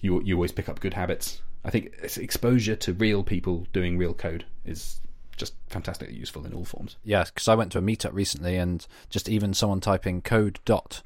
You 0.00 0.22
you 0.22 0.34
always 0.34 0.52
pick 0.52 0.68
up 0.68 0.80
good 0.80 0.94
habits. 0.94 1.42
I 1.64 1.70
think 1.70 1.92
exposure 2.16 2.76
to 2.76 2.92
real 2.92 3.22
people 3.22 3.66
doing 3.72 3.98
real 3.98 4.14
code 4.14 4.44
is 4.64 5.00
just 5.36 5.54
fantastically 5.68 6.16
useful 6.16 6.44
in 6.46 6.52
all 6.52 6.64
forms. 6.64 6.96
Yeah, 7.04 7.24
because 7.24 7.48
I 7.48 7.54
went 7.54 7.72
to 7.72 7.78
a 7.78 7.82
meetup 7.82 8.12
recently, 8.12 8.56
and 8.56 8.86
just 9.10 9.28
even 9.28 9.54
someone 9.54 9.80
typing 9.80 10.22
code 10.22 10.60
dot 10.64 11.02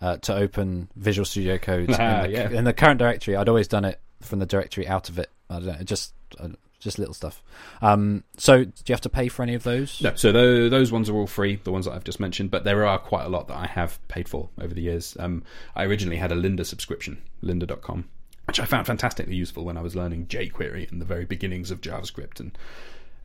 uh, 0.00 0.16
to 0.18 0.34
open 0.34 0.88
Visual 0.96 1.24
Studio 1.24 1.58
Code 1.58 1.90
ah, 1.98 2.22
in, 2.22 2.22
the, 2.22 2.36
yeah. 2.36 2.50
in 2.50 2.64
the 2.64 2.72
current 2.72 2.98
directory. 2.98 3.36
I'd 3.36 3.48
always 3.48 3.68
done 3.68 3.84
it 3.84 4.00
from 4.20 4.38
the 4.38 4.46
directory 4.46 4.86
out 4.86 5.08
of 5.08 5.18
it. 5.18 5.30
I 5.48 5.54
don't 5.54 5.66
know, 5.66 5.84
just 5.84 6.14
uh, 6.38 6.48
just 6.78 6.98
little 6.98 7.14
stuff. 7.14 7.42
Um, 7.82 8.24
so, 8.36 8.64
do 8.64 8.72
you 8.86 8.92
have 8.92 9.00
to 9.02 9.08
pay 9.08 9.28
for 9.28 9.42
any 9.42 9.54
of 9.54 9.62
those? 9.62 10.00
No. 10.00 10.14
So 10.14 10.32
those, 10.32 10.70
those 10.70 10.90
ones 10.90 11.08
are 11.08 11.14
all 11.14 11.26
free, 11.26 11.56
the 11.62 11.70
ones 11.70 11.84
that 11.84 11.92
I've 11.92 12.04
just 12.04 12.20
mentioned. 12.20 12.50
But 12.50 12.64
there 12.64 12.86
are 12.86 12.98
quite 12.98 13.26
a 13.26 13.28
lot 13.28 13.48
that 13.48 13.56
I 13.56 13.66
have 13.66 14.06
paid 14.08 14.28
for 14.28 14.48
over 14.58 14.74
the 14.74 14.82
years. 14.82 15.16
Um, 15.20 15.44
I 15.76 15.84
originally 15.84 16.16
had 16.16 16.32
a 16.32 16.36
Lynda 16.36 16.64
subscription, 16.64 17.22
Lynda.com, 17.42 18.08
which 18.46 18.58
I 18.58 18.64
found 18.64 18.86
fantastically 18.86 19.36
useful 19.36 19.64
when 19.64 19.76
I 19.76 19.82
was 19.82 19.94
learning 19.94 20.26
jQuery 20.26 20.90
in 20.90 20.98
the 20.98 21.04
very 21.04 21.24
beginnings 21.24 21.70
of 21.70 21.80
JavaScript 21.80 22.40
and 22.40 22.56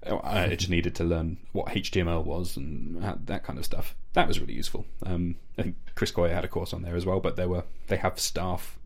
I 0.05 0.55
just 0.55 0.69
needed 0.69 0.95
to 0.95 1.03
learn 1.03 1.37
what 1.51 1.67
HTML 1.67 2.23
was 2.23 2.57
and 2.57 3.01
that 3.25 3.43
kind 3.43 3.57
of 3.57 3.65
stuff. 3.65 3.95
That 4.13 4.27
was 4.27 4.39
really 4.39 4.53
useful. 4.53 4.85
Um, 5.05 5.35
I 5.57 5.63
think 5.63 5.75
Chris 5.95 6.11
Coyier 6.11 6.33
had 6.33 6.45
a 6.45 6.49
course 6.49 6.73
on 6.73 6.81
there 6.81 6.95
as 6.95 7.05
well, 7.05 7.19
but 7.19 7.35
there 7.35 7.49
were 7.49 7.63
they 7.87 7.97
have 7.97 8.19
staff 8.19 8.77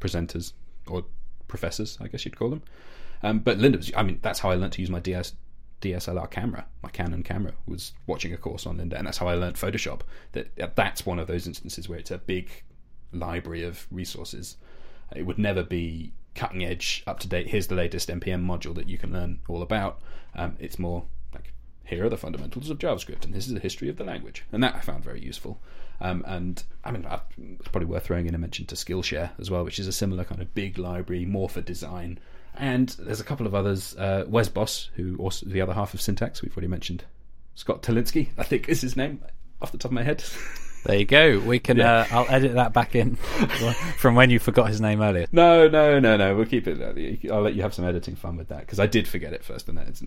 presenters 0.00 0.52
or 0.86 1.04
professors, 1.48 1.98
I 2.00 2.08
guess 2.08 2.24
you'd 2.24 2.36
call 2.36 2.50
them. 2.50 2.62
Um, 3.22 3.38
but 3.38 3.58
Lynda, 3.58 3.76
was, 3.76 3.90
I 3.96 4.02
mean, 4.02 4.18
that's 4.22 4.40
how 4.40 4.50
I 4.50 4.54
learned 4.54 4.72
to 4.74 4.80
use 4.80 4.90
my 4.90 5.00
DS, 5.00 5.34
DSLR 5.80 6.30
camera, 6.30 6.66
my 6.82 6.90
Canon 6.90 7.22
camera, 7.22 7.52
was 7.66 7.92
watching 8.06 8.32
a 8.32 8.36
course 8.36 8.66
on 8.66 8.78
Lynda, 8.78 8.98
and 8.98 9.06
that's 9.06 9.18
how 9.18 9.28
I 9.28 9.34
learned 9.34 9.56
Photoshop. 9.56 10.00
That 10.32 10.76
that's 10.76 11.06
one 11.06 11.18
of 11.18 11.26
those 11.26 11.46
instances 11.46 11.88
where 11.88 11.98
it's 11.98 12.10
a 12.10 12.18
big 12.18 12.50
library 13.12 13.62
of 13.62 13.86
resources. 13.90 14.56
It 15.14 15.24
would 15.24 15.38
never 15.38 15.62
be 15.62 16.12
cutting 16.34 16.64
edge, 16.64 17.02
up 17.06 17.20
to 17.20 17.28
date. 17.28 17.48
Here's 17.48 17.68
the 17.68 17.74
latest 17.74 18.08
npm 18.08 18.44
module 18.44 18.74
that 18.74 18.88
you 18.88 18.98
can 18.98 19.12
learn 19.12 19.40
all 19.48 19.62
about. 19.62 20.00
Um, 20.34 20.56
it's 20.58 20.78
more 20.78 21.04
like 21.32 21.52
here 21.84 22.04
are 22.04 22.08
the 22.08 22.16
fundamentals 22.16 22.70
of 22.70 22.78
JavaScript, 22.78 23.24
and 23.24 23.32
this 23.32 23.46
is 23.46 23.54
the 23.54 23.60
history 23.60 23.88
of 23.88 23.96
the 23.96 24.04
language, 24.04 24.44
and 24.52 24.62
that 24.62 24.74
I 24.74 24.80
found 24.80 25.04
very 25.04 25.20
useful. 25.20 25.60
Um, 26.00 26.24
and 26.26 26.62
I 26.84 26.90
mean, 26.90 27.06
it's 27.58 27.68
probably 27.68 27.86
worth 27.86 28.04
throwing 28.04 28.26
in 28.26 28.34
a 28.34 28.38
mention 28.38 28.66
to 28.66 28.74
Skillshare 28.74 29.30
as 29.38 29.50
well, 29.50 29.64
which 29.64 29.78
is 29.78 29.86
a 29.86 29.92
similar 29.92 30.24
kind 30.24 30.42
of 30.42 30.54
big 30.54 30.78
library, 30.78 31.24
more 31.24 31.48
for 31.48 31.60
design. 31.60 32.18
And 32.56 32.88
there's 33.00 33.20
a 33.20 33.24
couple 33.24 33.46
of 33.46 33.54
others. 33.54 33.96
Uh, 33.96 34.24
Wes 34.28 34.48
Bos, 34.48 34.90
who 34.94 35.16
also 35.16 35.46
the 35.46 35.60
other 35.60 35.72
half 35.72 35.94
of 35.94 36.00
Syntax, 36.00 36.42
we've 36.42 36.56
already 36.56 36.68
mentioned. 36.68 37.04
Scott 37.54 37.82
Tolinski, 37.82 38.30
I 38.38 38.42
think 38.42 38.68
is 38.68 38.80
his 38.80 38.96
name, 38.96 39.22
off 39.62 39.72
the 39.72 39.78
top 39.78 39.90
of 39.90 39.94
my 39.94 40.02
head. 40.02 40.24
There 40.84 40.98
you 40.98 41.06
go. 41.06 41.38
We 41.38 41.60
can. 41.60 41.78
Yeah. 41.78 42.00
Uh, 42.00 42.06
I'll 42.10 42.26
edit 42.28 42.54
that 42.56 42.74
back 42.74 42.94
in 42.94 43.16
from 43.96 44.14
when 44.14 44.28
you 44.28 44.38
forgot 44.38 44.68
his 44.68 44.82
name 44.82 45.00
earlier. 45.00 45.26
No, 45.32 45.66
no, 45.66 45.98
no, 45.98 46.18
no. 46.18 46.36
We'll 46.36 46.44
keep 46.44 46.68
it. 46.68 47.30
I'll 47.32 47.40
let 47.40 47.54
you 47.54 47.62
have 47.62 47.72
some 47.72 47.86
editing 47.86 48.16
fun 48.16 48.36
with 48.36 48.48
that 48.48 48.60
because 48.60 48.78
I 48.78 48.86
did 48.86 49.08
forget 49.08 49.32
it 49.32 49.42
first, 49.42 49.66
and 49.66 49.78
that 49.78 49.98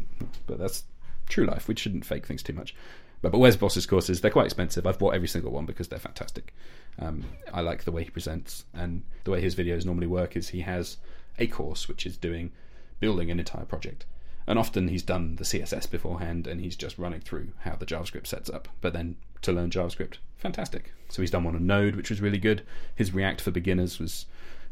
but 0.45 0.59
that's 0.59 0.83
true 1.29 1.47
life. 1.47 1.67
We 1.67 1.75
shouldn't 1.75 2.05
fake 2.05 2.27
things 2.27 2.43
too 2.43 2.53
much. 2.53 2.75
But 3.21 3.31
but 3.31 3.39
Wes 3.39 3.55
Bos's 3.55 3.85
courses 3.85 4.21
they're 4.21 4.31
quite 4.31 4.45
expensive. 4.45 4.85
I've 4.85 4.99
bought 4.99 5.15
every 5.15 5.27
single 5.27 5.51
one 5.51 5.65
because 5.65 5.87
they're 5.87 5.99
fantastic. 5.99 6.53
Um, 6.99 7.25
I 7.53 7.61
like 7.61 7.83
the 7.83 7.91
way 7.91 8.03
he 8.03 8.09
presents 8.09 8.65
and 8.73 9.03
the 9.23 9.31
way 9.31 9.41
his 9.41 9.55
videos 9.55 9.85
normally 9.85 10.07
work. 10.07 10.35
Is 10.35 10.49
he 10.49 10.61
has 10.61 10.97
a 11.39 11.47
course 11.47 11.87
which 11.87 12.05
is 12.05 12.17
doing 12.17 12.51
building 12.99 13.29
an 13.29 13.39
entire 13.39 13.65
project 13.65 14.05
and 14.47 14.57
often 14.57 14.87
he's 14.87 15.03
done 15.03 15.35
the 15.35 15.43
CSS 15.43 15.91
beforehand 15.91 16.47
and 16.47 16.61
he's 16.61 16.77
just 16.77 16.97
running 16.97 17.19
through 17.19 17.49
how 17.59 17.75
the 17.75 17.85
JavaScript 17.85 18.25
sets 18.25 18.49
up. 18.49 18.69
But 18.79 18.93
then 18.93 19.17
to 19.41 19.51
learn 19.51 19.69
JavaScript, 19.69 20.15
fantastic. 20.37 20.93
So 21.09 21.21
he's 21.21 21.31
done 21.31 21.43
one 21.43 21.55
on 21.55 21.67
Node, 21.67 21.97
which 21.97 22.09
was 22.09 22.21
really 22.21 22.37
good. 22.37 22.63
His 22.95 23.13
React 23.13 23.41
for 23.41 23.51
Beginners 23.51 23.99
was 23.99 24.25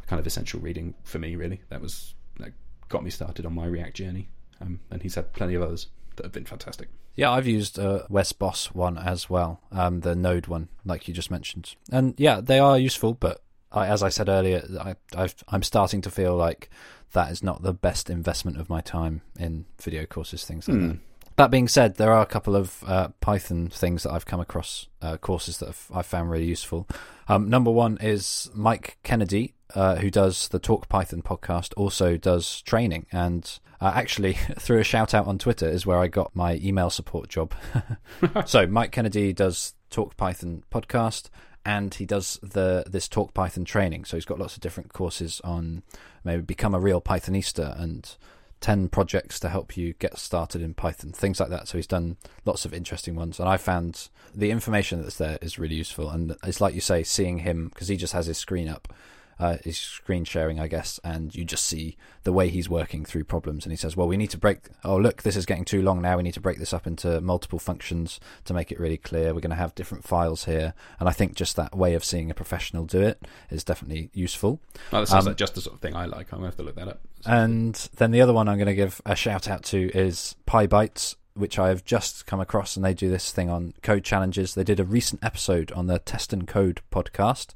kind 0.08 0.20
of 0.20 0.26
essential 0.26 0.62
reading 0.62 0.96
for 1.04 1.20
me, 1.20 1.36
really. 1.36 1.62
That 1.70 1.82
was 1.82 2.14
that 2.40 2.54
got 2.88 3.04
me 3.04 3.10
started 3.10 3.46
on 3.46 3.54
my 3.54 3.66
React 3.66 3.98
journey. 3.98 4.30
Um, 4.62 4.80
and 4.90 5.02
he's 5.02 5.16
had 5.16 5.34
plenty 5.34 5.56
of 5.56 5.62
others 5.62 5.88
that 6.18 6.24
have 6.24 6.32
been 6.32 6.46
fantastic. 6.46 6.90
Yeah, 7.16 7.32
I've 7.32 7.48
used 7.48 7.80
uh, 7.80 8.04
Wes 8.10 8.32
Bos 8.34 8.74
one 8.74 8.98
as 8.98 9.30
well, 9.30 9.62
um, 9.72 10.02
the 10.02 10.16
Node 10.16 10.48
one, 10.48 10.70
like 10.84 11.08
you 11.08 11.14
just 11.14 11.32
mentioned. 11.32 11.76
And 11.92 12.14
yeah, 12.18 12.42
they 12.42 12.60
are 12.60 12.78
useful, 12.78 13.14
but 13.14 13.42
I, 13.72 13.88
as 13.88 14.04
I 14.04 14.10
said 14.10 14.30
earlier, 14.30 14.64
I, 14.80 14.96
I've, 15.16 15.36
I'm 15.48 15.64
starting 15.64 16.02
to 16.02 16.10
feel 16.10 16.36
like 16.36 16.70
that 17.14 17.32
is 17.32 17.42
not 17.42 17.64
the 17.64 17.74
best 17.74 18.10
investment 18.10 18.60
of 18.60 18.70
my 18.70 18.82
time 18.82 19.22
in 19.40 19.66
video 19.82 20.06
courses, 20.06 20.44
things 20.44 20.68
like 20.68 20.78
mm. 20.78 20.90
that. 20.90 21.00
That 21.38 21.52
being 21.52 21.68
said, 21.68 21.96
there 21.96 22.14
are 22.14 22.22
a 22.22 22.26
couple 22.26 22.56
of 22.56 22.82
uh, 22.88 23.10
Python 23.20 23.68
things 23.68 24.04
that 24.04 24.14
I've 24.14 24.26
come 24.26 24.40
across, 24.40 24.88
uh, 25.02 25.18
courses 25.18 25.58
that 25.58 25.70
I've, 25.70 25.92
I've, 25.94 26.06
found 26.06 26.32
really 26.32 26.46
useful. 26.46 26.88
Um, 27.28 27.50
number 27.50 27.72
one 27.72 27.98
is 28.00 28.50
Mike 28.54 28.98
Kennedy, 29.04 29.54
uh, 29.74 29.96
who 29.96 30.10
does 30.10 30.48
the 30.48 30.60
Talk 30.60 30.88
Python 30.88 31.22
podcast, 31.22 31.74
also 31.76 32.16
does 32.16 32.62
training. 32.62 33.06
And 33.12 33.60
uh, 33.82 33.92
actually, 33.94 34.34
through 34.60 34.80
a 34.80 34.86
shout 34.86 35.14
out 35.14 35.28
on 35.28 35.38
Twitter, 35.38 35.68
is 35.68 35.86
where 35.86 36.00
I 36.00 36.08
got 36.08 36.34
my 36.34 36.56
email 36.64 36.90
support 36.90 37.28
job. 37.28 37.54
so, 38.46 38.66
Mike 38.66 38.94
Kennedy 38.94 39.34
does 39.34 39.74
Talk 39.90 40.16
Python 40.16 40.64
podcast 40.72 41.30
and 41.66 41.96
he 41.96 42.06
does 42.06 42.40
the 42.44 42.84
this 42.88 43.08
talk 43.08 43.34
python 43.34 43.66
training 43.66 44.06
so 44.06 44.16
he's 44.16 44.26
got 44.26 44.38
lots 44.38 44.56
of 44.56 44.62
different 44.62 44.94
courses 44.94 45.42
on 45.44 45.82
maybe 46.24 46.42
become 46.42 46.76
a 46.76 46.80
real 46.80 47.02
pythonista 47.02 47.80
and 47.82 48.18
10 48.62 48.90
projects 48.90 49.40
to 49.40 49.50
help 49.50 49.78
you 49.78 49.94
get 49.94 50.18
started 50.18 50.62
in 50.62 50.74
python 50.74 51.12
things 51.12 51.40
like 51.40 51.50
that. 51.50 51.68
So 51.68 51.78
he's 51.78 51.88
done 51.88 52.18
lots 52.46 52.66
of 52.66 52.74
interesting 52.74 53.16
ones. 53.16 53.40
And 53.40 53.48
i 53.48 53.58
found 53.58 54.10
the 54.34 54.52
information 54.52 55.02
that's 55.02 55.18
there 55.18 55.38
is 55.42 55.60
really 55.60 55.76
useful. 55.76 56.10
And 56.10 56.36
it's 56.44 56.62
like 56.62 56.74
you 56.74 56.82
say 56.82 57.04
seeing 57.04 57.40
him 57.40 57.70
because 57.70 57.88
he 57.88 57.98
just 57.98 58.14
has 58.14 58.26
his 58.26 58.38
screen 58.38 58.68
up 58.68 58.94
uh, 59.40 59.58
he's 59.64 59.78
screen 59.78 60.24
sharing, 60.24 60.60
I 60.60 60.68
guess, 60.68 61.00
and 61.04 61.34
you 61.36 61.46
just 61.46 61.66
see 61.66 61.98
the 62.24 62.32
way 62.32 62.50
he's 62.50 62.70
working 62.70 63.06
through 63.06 63.26
problems. 63.26 63.66
And 63.66 63.72
he 63.72 63.78
says, 63.78 63.98
"Well, 63.98 64.08
we 64.08 64.18
need 64.18 64.30
to 64.32 64.38
break. 64.38 64.70
Oh, 64.84 64.98
look, 64.98 65.24
this 65.24 65.36
is 65.36 65.46
getting 65.46 65.66
too 65.66 65.82
long 65.82 66.02
now. 66.02 66.18
We 66.18 66.24
need 66.24 66.34
to 66.34 66.40
break 66.40 66.60
this 66.60 66.74
up 66.74 66.88
into 66.88 67.22
multiple 67.22 67.60
functions 67.60 68.20
to 68.46 68.54
make 68.54 68.72
it 68.72 68.80
really 68.80 68.98
clear. 68.98 69.34
We're 69.34 69.42
going 69.42 69.50
to 69.50 69.56
have 69.56 69.76
different 69.76 70.04
files 70.04 70.46
here." 70.46 70.74
And 71.00 71.10
I 71.10 71.12
think 71.12 71.36
just 71.36 71.56
that 71.56 71.76
way 71.76 71.94
of 71.94 72.04
seeing 72.04 72.32
a 72.32 72.36
professional 72.36 72.86
do 72.86 73.02
it 73.02 73.28
is 73.50 73.64
definitely 73.64 74.10
useful. 74.14 74.60
Oh, 74.92 75.02
that 75.02 75.08
sounds 75.08 75.26
um, 75.26 75.32
like 75.32 75.38
just 75.38 75.56
the 75.56 75.62
sort 75.62 75.76
of 75.76 75.82
thing 75.82 75.96
I 75.96 76.06
like. 76.06 76.32
I'm 76.32 76.40
going 76.40 76.52
to 76.52 76.58
have 76.58 76.58
to 76.58 76.64
look 76.64 76.76
that 76.76 76.88
up. 76.88 77.02
And 77.26 77.74
then 77.98 78.12
the 78.12 78.22
other 78.22 78.34
one 78.34 78.48
I'm 78.48 78.58
going 78.58 78.68
to 78.68 78.76
give 78.76 79.02
a 79.06 79.16
shout 79.16 79.50
out 79.50 79.64
to 79.66 79.90
is 79.98 80.36
PyBites 80.48 81.16
which 81.36 81.60
I 81.60 81.68
have 81.68 81.84
just 81.84 82.26
come 82.26 82.40
across, 82.40 82.76
and 82.76 82.86
they 82.86 82.94
do 82.94 83.10
this 83.10 83.32
thing 83.32 83.50
on 83.50 83.74
code 83.82 84.06
challenges. 84.06 84.56
They 84.56 84.64
did 84.64 84.80
a 84.80 84.86
recent 84.86 85.24
episode 85.24 85.72
on 85.74 85.88
the 85.88 86.00
Test 86.00 86.32
and 86.32 86.48
Code 86.48 86.82
podcast, 86.92 87.50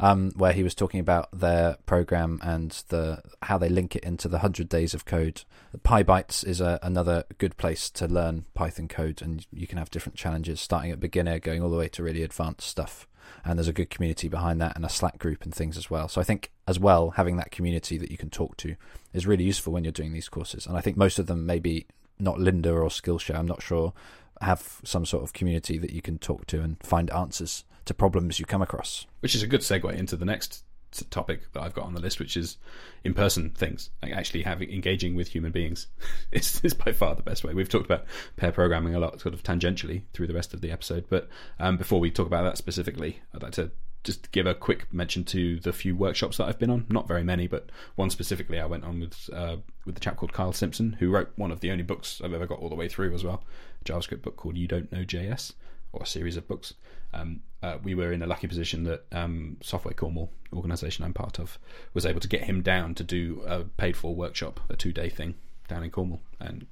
um, 0.00 0.32
where 0.36 0.54
he 0.54 0.62
was 0.62 0.74
talking 0.74 1.00
about 1.00 1.28
their 1.32 1.76
program 1.84 2.40
and 2.42 2.70
the 2.88 3.22
how 3.42 3.58
they 3.58 3.68
link 3.68 3.94
it 3.94 4.04
into 4.04 4.28
the 4.28 4.38
hundred 4.38 4.68
days 4.68 4.94
of 4.94 5.04
code. 5.04 5.42
PyBites 5.76 6.46
is 6.46 6.60
a, 6.62 6.78
another 6.82 7.24
good 7.36 7.58
place 7.58 7.90
to 7.90 8.08
learn 8.08 8.46
Python 8.54 8.88
code, 8.88 9.20
and 9.20 9.46
you 9.52 9.66
can 9.66 9.78
have 9.78 9.90
different 9.90 10.16
challenges, 10.16 10.60
starting 10.60 10.90
at 10.90 10.98
beginner, 10.98 11.38
going 11.38 11.62
all 11.62 11.70
the 11.70 11.76
way 11.76 11.88
to 11.88 12.02
really 12.02 12.22
advanced 12.22 12.66
stuff. 12.66 13.06
And 13.44 13.58
there's 13.58 13.68
a 13.68 13.72
good 13.72 13.90
community 13.90 14.28
behind 14.28 14.60
that, 14.62 14.76
and 14.76 14.84
a 14.84 14.88
Slack 14.88 15.18
group 15.18 15.44
and 15.44 15.54
things 15.54 15.76
as 15.76 15.90
well. 15.90 16.08
So 16.08 16.20
I 16.20 16.24
think 16.24 16.52
as 16.66 16.78
well 16.80 17.10
having 17.10 17.36
that 17.36 17.50
community 17.50 17.98
that 17.98 18.10
you 18.10 18.16
can 18.16 18.30
talk 18.30 18.56
to 18.56 18.76
is 19.12 19.26
really 19.26 19.44
useful 19.44 19.72
when 19.72 19.84
you're 19.84 19.92
doing 19.92 20.12
these 20.12 20.28
courses. 20.28 20.66
And 20.66 20.76
I 20.76 20.80
think 20.80 20.96
most 20.96 21.18
of 21.18 21.26
them 21.26 21.44
maybe 21.46 21.86
not 22.18 22.36
Lynda 22.36 22.74
or 22.74 22.88
Skillshare, 22.88 23.38
I'm 23.38 23.46
not 23.46 23.62
sure, 23.62 23.92
have 24.40 24.80
some 24.84 25.06
sort 25.06 25.22
of 25.22 25.32
community 25.32 25.78
that 25.78 25.92
you 25.92 26.02
can 26.02 26.18
talk 26.18 26.46
to 26.46 26.60
and 26.60 26.76
find 26.82 27.10
answers 27.10 27.64
to 27.86 27.94
problems 27.94 28.38
you 28.38 28.46
come 28.46 28.62
across. 28.62 29.06
Which 29.20 29.34
is 29.34 29.42
a 29.42 29.46
good 29.46 29.60
segue 29.60 29.94
into 29.94 30.16
the 30.16 30.24
next 30.24 30.64
topic 31.10 31.52
that 31.52 31.62
I've 31.62 31.74
got 31.74 31.84
on 31.84 31.94
the 31.94 32.00
list, 32.00 32.18
which 32.18 32.36
is 32.36 32.56
in-person 33.04 33.50
things, 33.50 33.90
like 34.02 34.12
actually 34.12 34.42
having 34.42 34.70
engaging 34.70 35.14
with 35.14 35.28
human 35.28 35.52
beings. 35.52 35.88
is, 36.32 36.60
is 36.62 36.74
by 36.74 36.92
far 36.92 37.14
the 37.14 37.22
best 37.22 37.44
way. 37.44 37.54
We've 37.54 37.68
talked 37.68 37.86
about 37.86 38.06
pair 38.36 38.52
programming 38.52 38.94
a 38.94 38.98
lot, 38.98 39.20
sort 39.20 39.34
of 39.34 39.42
tangentially 39.42 40.02
through 40.12 40.26
the 40.26 40.34
rest 40.34 40.54
of 40.54 40.60
the 40.60 40.70
episode. 40.70 41.06
But 41.08 41.28
um, 41.58 41.76
before 41.76 42.00
we 42.00 42.10
talk 42.10 42.26
about 42.26 42.44
that 42.44 42.58
specifically, 42.58 43.20
I'd 43.34 43.42
like 43.42 43.52
to 43.52 43.70
just 44.06 44.30
give 44.30 44.46
a 44.46 44.54
quick 44.54 44.92
mention 44.94 45.24
to 45.24 45.58
the 45.58 45.72
few 45.72 45.96
workshops 45.96 46.36
that 46.36 46.48
I've 46.48 46.58
been 46.58 46.70
on. 46.70 46.86
Not 46.88 47.08
very 47.08 47.24
many, 47.24 47.48
but 47.48 47.70
one 47.96 48.08
specifically 48.08 48.60
I 48.60 48.66
went 48.66 48.84
on 48.84 49.00
with 49.00 49.28
uh, 49.32 49.56
with 49.84 49.96
the 49.96 50.00
chap 50.00 50.16
called 50.16 50.32
Kyle 50.32 50.52
Simpson, 50.52 50.94
who 51.00 51.10
wrote 51.10 51.32
one 51.34 51.50
of 51.50 51.60
the 51.60 51.72
only 51.72 51.82
books 51.82 52.22
I've 52.24 52.32
ever 52.32 52.46
got 52.46 52.60
all 52.60 52.68
the 52.68 52.76
way 52.76 52.88
through 52.88 53.12
as 53.14 53.24
well, 53.24 53.42
a 53.80 53.84
JavaScript 53.84 54.22
book 54.22 54.36
called 54.36 54.56
You 54.56 54.68
Don't 54.68 54.90
Know 54.92 55.02
JS, 55.02 55.52
or 55.92 56.02
a 56.02 56.06
series 56.06 56.36
of 56.36 56.46
books. 56.46 56.74
Um, 57.12 57.40
uh, 57.62 57.78
we 57.82 57.94
were 57.94 58.12
in 58.12 58.22
a 58.22 58.26
lucky 58.26 58.46
position 58.46 58.84
that 58.84 59.04
um, 59.10 59.56
Software 59.60 59.94
Cornwall, 59.94 60.30
organisation 60.52 61.04
I'm 61.04 61.12
part 61.12 61.40
of, 61.40 61.58
was 61.92 62.06
able 62.06 62.20
to 62.20 62.28
get 62.28 62.44
him 62.44 62.62
down 62.62 62.94
to 62.94 63.04
do 63.04 63.42
a 63.44 63.64
paid 63.64 63.96
for 63.96 64.14
workshop, 64.14 64.60
a 64.70 64.76
two 64.76 64.92
day 64.92 65.10
thing 65.10 65.34
down 65.66 65.82
in 65.82 65.90
Cornwall, 65.90 66.20
and 66.38 66.66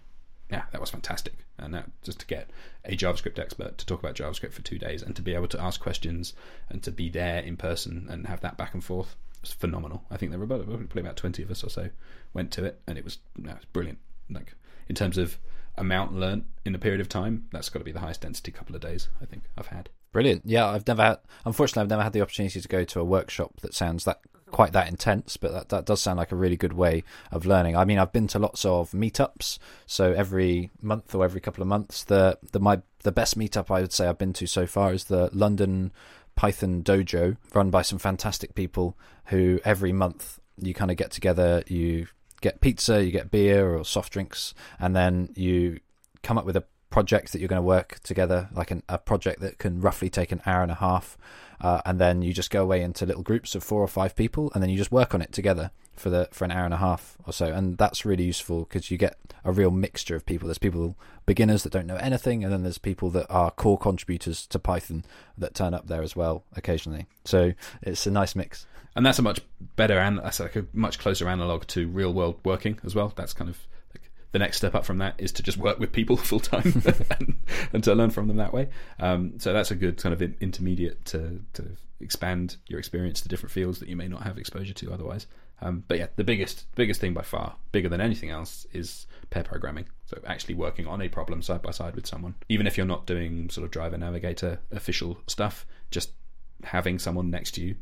yeah, 0.50 0.62
that 0.72 0.80
was 0.80 0.90
fantastic. 0.90 1.46
And 1.58 1.72
that 1.74 1.90
just 2.02 2.20
to 2.20 2.26
get 2.26 2.50
a 2.84 2.96
JavaScript 2.96 3.38
expert 3.38 3.78
to 3.78 3.86
talk 3.86 4.00
about 4.00 4.16
JavaScript 4.16 4.52
for 4.52 4.62
two 4.62 4.78
days 4.78 5.02
and 5.02 5.14
to 5.16 5.22
be 5.22 5.34
able 5.34 5.48
to 5.48 5.60
ask 5.60 5.80
questions 5.80 6.34
and 6.68 6.82
to 6.82 6.90
be 6.90 7.08
there 7.08 7.38
in 7.38 7.56
person 7.56 8.06
and 8.10 8.26
have 8.26 8.40
that 8.40 8.56
back 8.56 8.74
and 8.74 8.84
forth 8.84 9.16
was 9.40 9.52
phenomenal. 9.52 10.04
I 10.10 10.16
think 10.16 10.30
there 10.30 10.38
were 10.38 10.44
about, 10.44 10.66
probably 10.66 11.00
about 11.00 11.16
20 11.16 11.42
of 11.42 11.50
us 11.50 11.64
or 11.64 11.70
so 11.70 11.90
went 12.32 12.50
to 12.52 12.64
it 12.64 12.80
and 12.86 12.98
it 12.98 13.04
was, 13.04 13.18
it 13.38 13.46
was 13.46 13.64
brilliant. 13.72 13.98
Like 14.30 14.54
in 14.88 14.94
terms 14.94 15.18
of 15.18 15.38
amount 15.76 16.14
learnt 16.14 16.44
in 16.64 16.74
a 16.74 16.78
period 16.78 17.00
of 17.00 17.08
time, 17.08 17.46
that's 17.52 17.68
got 17.68 17.80
to 17.80 17.84
be 17.84 17.92
the 17.92 18.00
highest 18.00 18.20
density 18.20 18.52
couple 18.52 18.74
of 18.74 18.82
days 18.82 19.08
I 19.20 19.26
think 19.26 19.44
I've 19.56 19.68
had. 19.68 19.90
Brilliant. 20.12 20.42
Yeah, 20.44 20.68
I've 20.68 20.86
never 20.86 21.02
had, 21.02 21.18
unfortunately, 21.44 21.82
I've 21.82 21.90
never 21.90 22.02
had 22.02 22.12
the 22.12 22.20
opportunity 22.20 22.60
to 22.60 22.68
go 22.68 22.84
to 22.84 23.00
a 23.00 23.04
workshop 23.04 23.60
that 23.62 23.74
sounds 23.74 24.04
that 24.04 24.20
quite 24.54 24.72
that 24.72 24.86
intense, 24.86 25.36
but 25.36 25.50
that, 25.50 25.68
that 25.70 25.84
does 25.84 26.00
sound 26.00 26.16
like 26.16 26.30
a 26.30 26.36
really 26.36 26.56
good 26.56 26.72
way 26.72 27.02
of 27.32 27.44
learning. 27.44 27.76
I 27.76 27.84
mean, 27.84 27.98
I've 27.98 28.12
been 28.12 28.28
to 28.28 28.38
lots 28.38 28.64
of 28.64 28.92
meetups, 28.92 29.58
so 29.84 30.12
every 30.12 30.70
month 30.80 31.12
or 31.12 31.24
every 31.24 31.40
couple 31.40 31.60
of 31.60 31.66
months, 31.66 32.04
the 32.04 32.38
the 32.52 32.60
my 32.60 32.80
the 33.02 33.10
best 33.10 33.36
meetup 33.36 33.68
I 33.68 33.80
would 33.80 33.92
say 33.92 34.06
I've 34.06 34.16
been 34.16 34.32
to 34.34 34.46
so 34.46 34.64
far 34.64 34.94
is 34.94 35.06
the 35.06 35.28
London 35.32 35.90
Python 36.36 36.84
Dojo, 36.84 37.36
run 37.52 37.70
by 37.70 37.82
some 37.82 37.98
fantastic 37.98 38.54
people 38.54 38.96
who 39.26 39.58
every 39.64 39.92
month 39.92 40.38
you 40.56 40.72
kind 40.72 40.92
of 40.92 40.96
get 40.96 41.10
together, 41.10 41.64
you 41.66 42.06
get 42.40 42.60
pizza, 42.60 43.04
you 43.04 43.10
get 43.10 43.32
beer 43.32 43.76
or 43.76 43.84
soft 43.84 44.12
drinks, 44.12 44.54
and 44.78 44.94
then 44.94 45.30
you 45.34 45.80
come 46.22 46.38
up 46.38 46.46
with 46.46 46.56
a 46.56 46.64
project 46.94 47.32
that 47.32 47.40
you're 47.40 47.48
going 47.48 47.60
to 47.60 47.66
work 47.66 47.98
together, 48.04 48.48
like 48.54 48.70
an, 48.70 48.80
a 48.88 48.98
project 48.98 49.40
that 49.40 49.58
can 49.58 49.80
roughly 49.80 50.08
take 50.08 50.30
an 50.30 50.40
hour 50.46 50.62
and 50.62 50.70
a 50.70 50.76
half, 50.76 51.18
uh, 51.60 51.80
and 51.84 51.98
then 51.98 52.22
you 52.22 52.32
just 52.32 52.52
go 52.52 52.62
away 52.62 52.82
into 52.82 53.04
little 53.04 53.24
groups 53.24 53.56
of 53.56 53.64
four 53.64 53.82
or 53.82 53.88
five 53.88 54.14
people, 54.14 54.48
and 54.54 54.62
then 54.62 54.70
you 54.70 54.76
just 54.76 54.92
work 54.92 55.12
on 55.12 55.20
it 55.20 55.32
together 55.32 55.72
for 55.96 56.08
the 56.08 56.28
for 56.30 56.44
an 56.44 56.52
hour 56.52 56.64
and 56.64 56.72
a 56.72 56.76
half 56.76 57.16
or 57.26 57.32
so, 57.32 57.46
and 57.46 57.78
that's 57.78 58.04
really 58.04 58.22
useful 58.22 58.60
because 58.60 58.92
you 58.92 58.96
get 58.96 59.18
a 59.44 59.50
real 59.50 59.72
mixture 59.72 60.14
of 60.14 60.24
people. 60.24 60.46
There's 60.46 60.58
people 60.58 60.96
beginners 61.26 61.64
that 61.64 61.72
don't 61.72 61.88
know 61.88 61.96
anything, 61.96 62.44
and 62.44 62.52
then 62.52 62.62
there's 62.62 62.78
people 62.78 63.10
that 63.10 63.26
are 63.28 63.50
core 63.50 63.76
contributors 63.76 64.46
to 64.46 64.60
Python 64.60 65.04
that 65.36 65.52
turn 65.52 65.74
up 65.74 65.88
there 65.88 66.02
as 66.04 66.14
well 66.14 66.44
occasionally. 66.54 67.06
So 67.24 67.54
it's 67.82 68.06
a 68.06 68.12
nice 68.12 68.36
mix. 68.36 68.68
And 68.94 69.04
that's 69.04 69.18
a 69.18 69.22
much 69.22 69.40
better 69.74 69.98
and 69.98 70.18
that's 70.18 70.38
like 70.38 70.54
a 70.54 70.64
much 70.72 71.00
closer 71.00 71.28
analog 71.28 71.66
to 71.66 71.88
real 71.88 72.12
world 72.12 72.38
working 72.44 72.78
as 72.84 72.94
well. 72.94 73.12
That's 73.16 73.32
kind 73.32 73.50
of 73.50 73.58
the 74.34 74.40
next 74.40 74.56
step 74.56 74.74
up 74.74 74.84
from 74.84 74.98
that 74.98 75.14
is 75.16 75.30
to 75.30 75.44
just 75.44 75.56
work 75.56 75.78
with 75.78 75.92
people 75.92 76.16
full 76.30 76.40
time 76.40 76.64
and, 77.20 77.36
and, 77.72 77.84
to 77.84 77.94
learn 77.94 78.10
from 78.10 78.26
them 78.26 78.38
that 78.38 78.52
way. 78.52 78.68
Um, 78.98 79.38
so 79.38 79.52
that's 79.52 79.70
a 79.70 79.76
good 79.76 79.96
kind 79.96 80.12
of 80.12 80.20
intermediate 80.42 81.04
to, 81.06 81.40
to 81.52 81.76
expand 82.00 82.56
your 82.66 82.80
experience 82.80 83.20
to 83.20 83.28
different 83.28 83.52
fields 83.52 83.78
that 83.78 83.88
you 83.88 83.94
may 83.94 84.08
not 84.08 84.24
have 84.24 84.36
exposure 84.36 84.74
to 84.74 84.92
otherwise. 84.92 85.28
Um, 85.62 85.84
but 85.86 85.98
yeah, 85.98 86.08
the 86.16 86.24
biggest 86.24 86.66
biggest 86.74 87.00
thing 87.00 87.14
by 87.14 87.22
far, 87.22 87.54
bigger 87.70 87.88
than 87.88 88.00
anything 88.00 88.30
else, 88.30 88.66
is 88.72 89.06
pair 89.30 89.44
programming. 89.44 89.86
So 90.06 90.20
actually 90.26 90.54
working 90.54 90.88
on 90.88 91.00
a 91.00 91.08
problem 91.08 91.40
side 91.40 91.62
by 91.62 91.70
side 91.70 91.94
with 91.94 92.06
someone, 92.06 92.34
even 92.48 92.66
if 92.66 92.76
you're 92.76 92.86
not 92.86 93.06
doing 93.06 93.48
sort 93.50 93.64
of 93.64 93.70
driver 93.70 93.96
navigator 93.96 94.58
official 94.72 95.16
stuff, 95.28 95.64
just 95.92 96.10
having 96.64 96.98
someone 96.98 97.30
next 97.30 97.52
to 97.52 97.62
you 97.62 97.76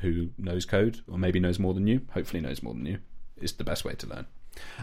who 0.00 0.30
knows 0.38 0.64
code 0.64 1.02
or 1.06 1.18
maybe 1.18 1.38
knows 1.38 1.58
more 1.58 1.74
than 1.74 1.86
you, 1.86 2.00
hopefully 2.14 2.40
knows 2.40 2.62
more 2.62 2.72
than 2.72 2.86
you, 2.86 2.98
is 3.36 3.52
the 3.52 3.64
best 3.64 3.84
way 3.84 3.94
to 3.94 4.06
learn. 4.06 4.26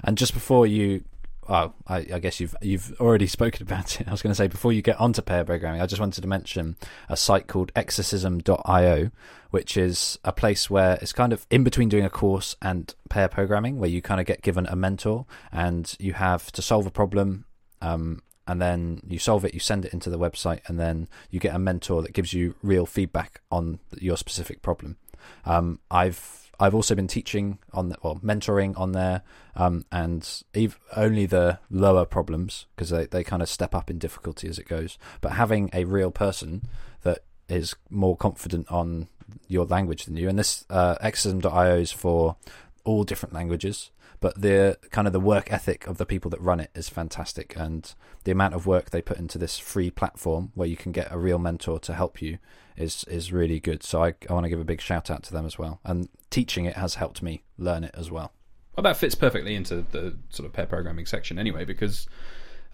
And 0.03 0.17
just 0.17 0.33
before 0.33 0.67
you 0.67 1.03
oh, 1.47 1.73
I, 1.87 1.97
I, 2.13 2.19
guess 2.19 2.39
you've 2.39 2.55
you've 2.61 2.95
already 2.99 3.27
spoken 3.39 3.63
about 3.63 3.99
it. 3.99 4.07
I 4.07 4.11
was 4.11 4.21
going 4.21 4.31
to 4.31 4.35
say 4.35 4.47
before 4.47 4.73
you 4.73 4.81
get 4.81 4.99
onto 4.99 5.21
pair 5.21 5.43
programming, 5.45 5.81
I 5.81 5.85
just 5.85 5.99
wanted 5.99 6.21
to 6.21 6.27
mention 6.27 6.75
a 7.09 7.17
site 7.17 7.47
called 7.47 7.71
exercism.io, 7.75 9.11
which 9.51 9.77
is 9.77 10.19
a 10.23 10.31
place 10.31 10.69
where 10.69 10.97
it's 11.01 11.13
kind 11.13 11.33
of 11.33 11.45
in 11.49 11.63
between 11.63 11.89
doing 11.89 12.05
a 12.05 12.09
course 12.09 12.55
and 12.61 12.93
pair 13.09 13.27
programming, 13.27 13.79
where 13.79 13.89
you 13.89 14.01
kind 14.01 14.19
of 14.19 14.25
get 14.25 14.41
given 14.41 14.65
a 14.67 14.75
mentor 14.75 15.25
and 15.51 15.95
you 15.99 16.13
have 16.13 16.51
to 16.53 16.61
solve 16.61 16.85
a 16.85 16.91
problem. 16.91 17.45
Um, 17.81 18.21
and 18.47 18.61
then 18.61 19.01
you 19.07 19.17
solve 19.17 19.43
it, 19.43 19.55
you 19.55 19.59
send 19.59 19.85
it 19.85 19.93
into 19.93 20.09
the 20.09 20.19
website, 20.19 20.59
and 20.67 20.79
then 20.79 21.07
you 21.31 21.39
get 21.39 21.55
a 21.55 21.59
mentor 21.59 22.03
that 22.03 22.13
gives 22.13 22.31
you 22.31 22.53
real 22.61 22.85
feedback 22.85 23.41
on 23.51 23.79
your 23.99 24.17
specific 24.17 24.61
problem. 24.61 24.97
Um, 25.45 25.79
I've 25.89 26.44
I've 26.59 26.75
also 26.75 26.95
been 26.95 27.07
teaching 27.07 27.59
on 27.73 27.89
the, 27.89 27.97
well 28.01 28.17
mentoring 28.23 28.77
on 28.79 28.91
there, 28.91 29.21
um, 29.55 29.85
and 29.91 30.43
ev- 30.53 30.79
only 30.95 31.25
the 31.25 31.59
lower 31.69 32.05
problems 32.05 32.65
because 32.75 32.89
they, 32.89 33.05
they 33.05 33.23
kind 33.23 33.41
of 33.41 33.49
step 33.49 33.75
up 33.75 33.89
in 33.89 33.97
difficulty 33.97 34.47
as 34.47 34.59
it 34.59 34.67
goes. 34.67 34.97
But 35.21 35.33
having 35.33 35.69
a 35.73 35.85
real 35.85 36.11
person 36.11 36.63
that 37.03 37.19
is 37.49 37.75
more 37.89 38.17
confident 38.17 38.71
on 38.71 39.07
your 39.47 39.65
language 39.65 40.05
than 40.05 40.17
you, 40.17 40.29
and 40.29 40.39
this 40.39 40.65
uh, 40.69 40.95
Exercism.io 41.01 41.77
is 41.77 41.91
for 41.91 42.35
all 42.83 43.03
different 43.03 43.33
languages 43.33 43.89
but 44.19 44.41
the 44.41 44.77
kind 44.91 45.07
of 45.07 45.13
the 45.13 45.19
work 45.19 45.51
ethic 45.51 45.87
of 45.87 45.97
the 45.97 46.05
people 46.05 46.31
that 46.31 46.41
run 46.41 46.59
it 46.59 46.71
is 46.75 46.89
fantastic. 46.89 47.55
And 47.55 47.93
the 48.23 48.31
amount 48.31 48.53
of 48.53 48.65
work 48.65 48.89
they 48.89 49.01
put 49.01 49.17
into 49.17 49.37
this 49.37 49.57
free 49.57 49.91
platform 49.91 50.51
where 50.55 50.67
you 50.67 50.77
can 50.77 50.91
get 50.91 51.11
a 51.11 51.17
real 51.17 51.39
mentor 51.39 51.79
to 51.79 51.93
help 51.93 52.21
you 52.21 52.37
is 52.77 53.03
is 53.05 53.31
really 53.31 53.59
good. 53.59 53.83
So 53.83 54.03
I, 54.03 54.13
I 54.29 54.33
want 54.33 54.45
to 54.45 54.49
give 54.49 54.59
a 54.59 54.65
big 54.65 54.81
shout 54.81 55.09
out 55.09 55.23
to 55.23 55.33
them 55.33 55.45
as 55.45 55.57
well. 55.57 55.79
And 55.83 56.09
teaching 56.29 56.65
it 56.65 56.75
has 56.75 56.95
helped 56.95 57.21
me 57.21 57.43
learn 57.57 57.83
it 57.83 57.95
as 57.95 58.11
well. 58.11 58.33
Well 58.75 58.83
that 58.83 58.97
fits 58.97 59.15
perfectly 59.15 59.55
into 59.55 59.85
the 59.91 60.17
sort 60.29 60.45
of 60.45 60.53
pair 60.53 60.65
programming 60.65 61.05
section 61.05 61.39
anyway 61.39 61.63
because 61.63 62.07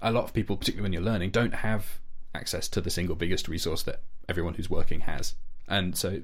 a 0.01 0.11
lot 0.11 0.23
of 0.23 0.33
people 0.33 0.57
particularly 0.57 0.83
when 0.83 0.93
you're 0.93 1.01
learning 1.03 1.29
don't 1.29 1.53
have 1.53 1.99
access 2.33 2.67
to 2.69 2.81
the 2.81 2.89
single 2.89 3.15
biggest 3.15 3.47
resource 3.47 3.83
that 3.83 4.01
everyone 4.27 4.55
who's 4.55 4.69
working 4.69 5.01
has. 5.01 5.35
And 5.67 5.95
so 5.95 6.21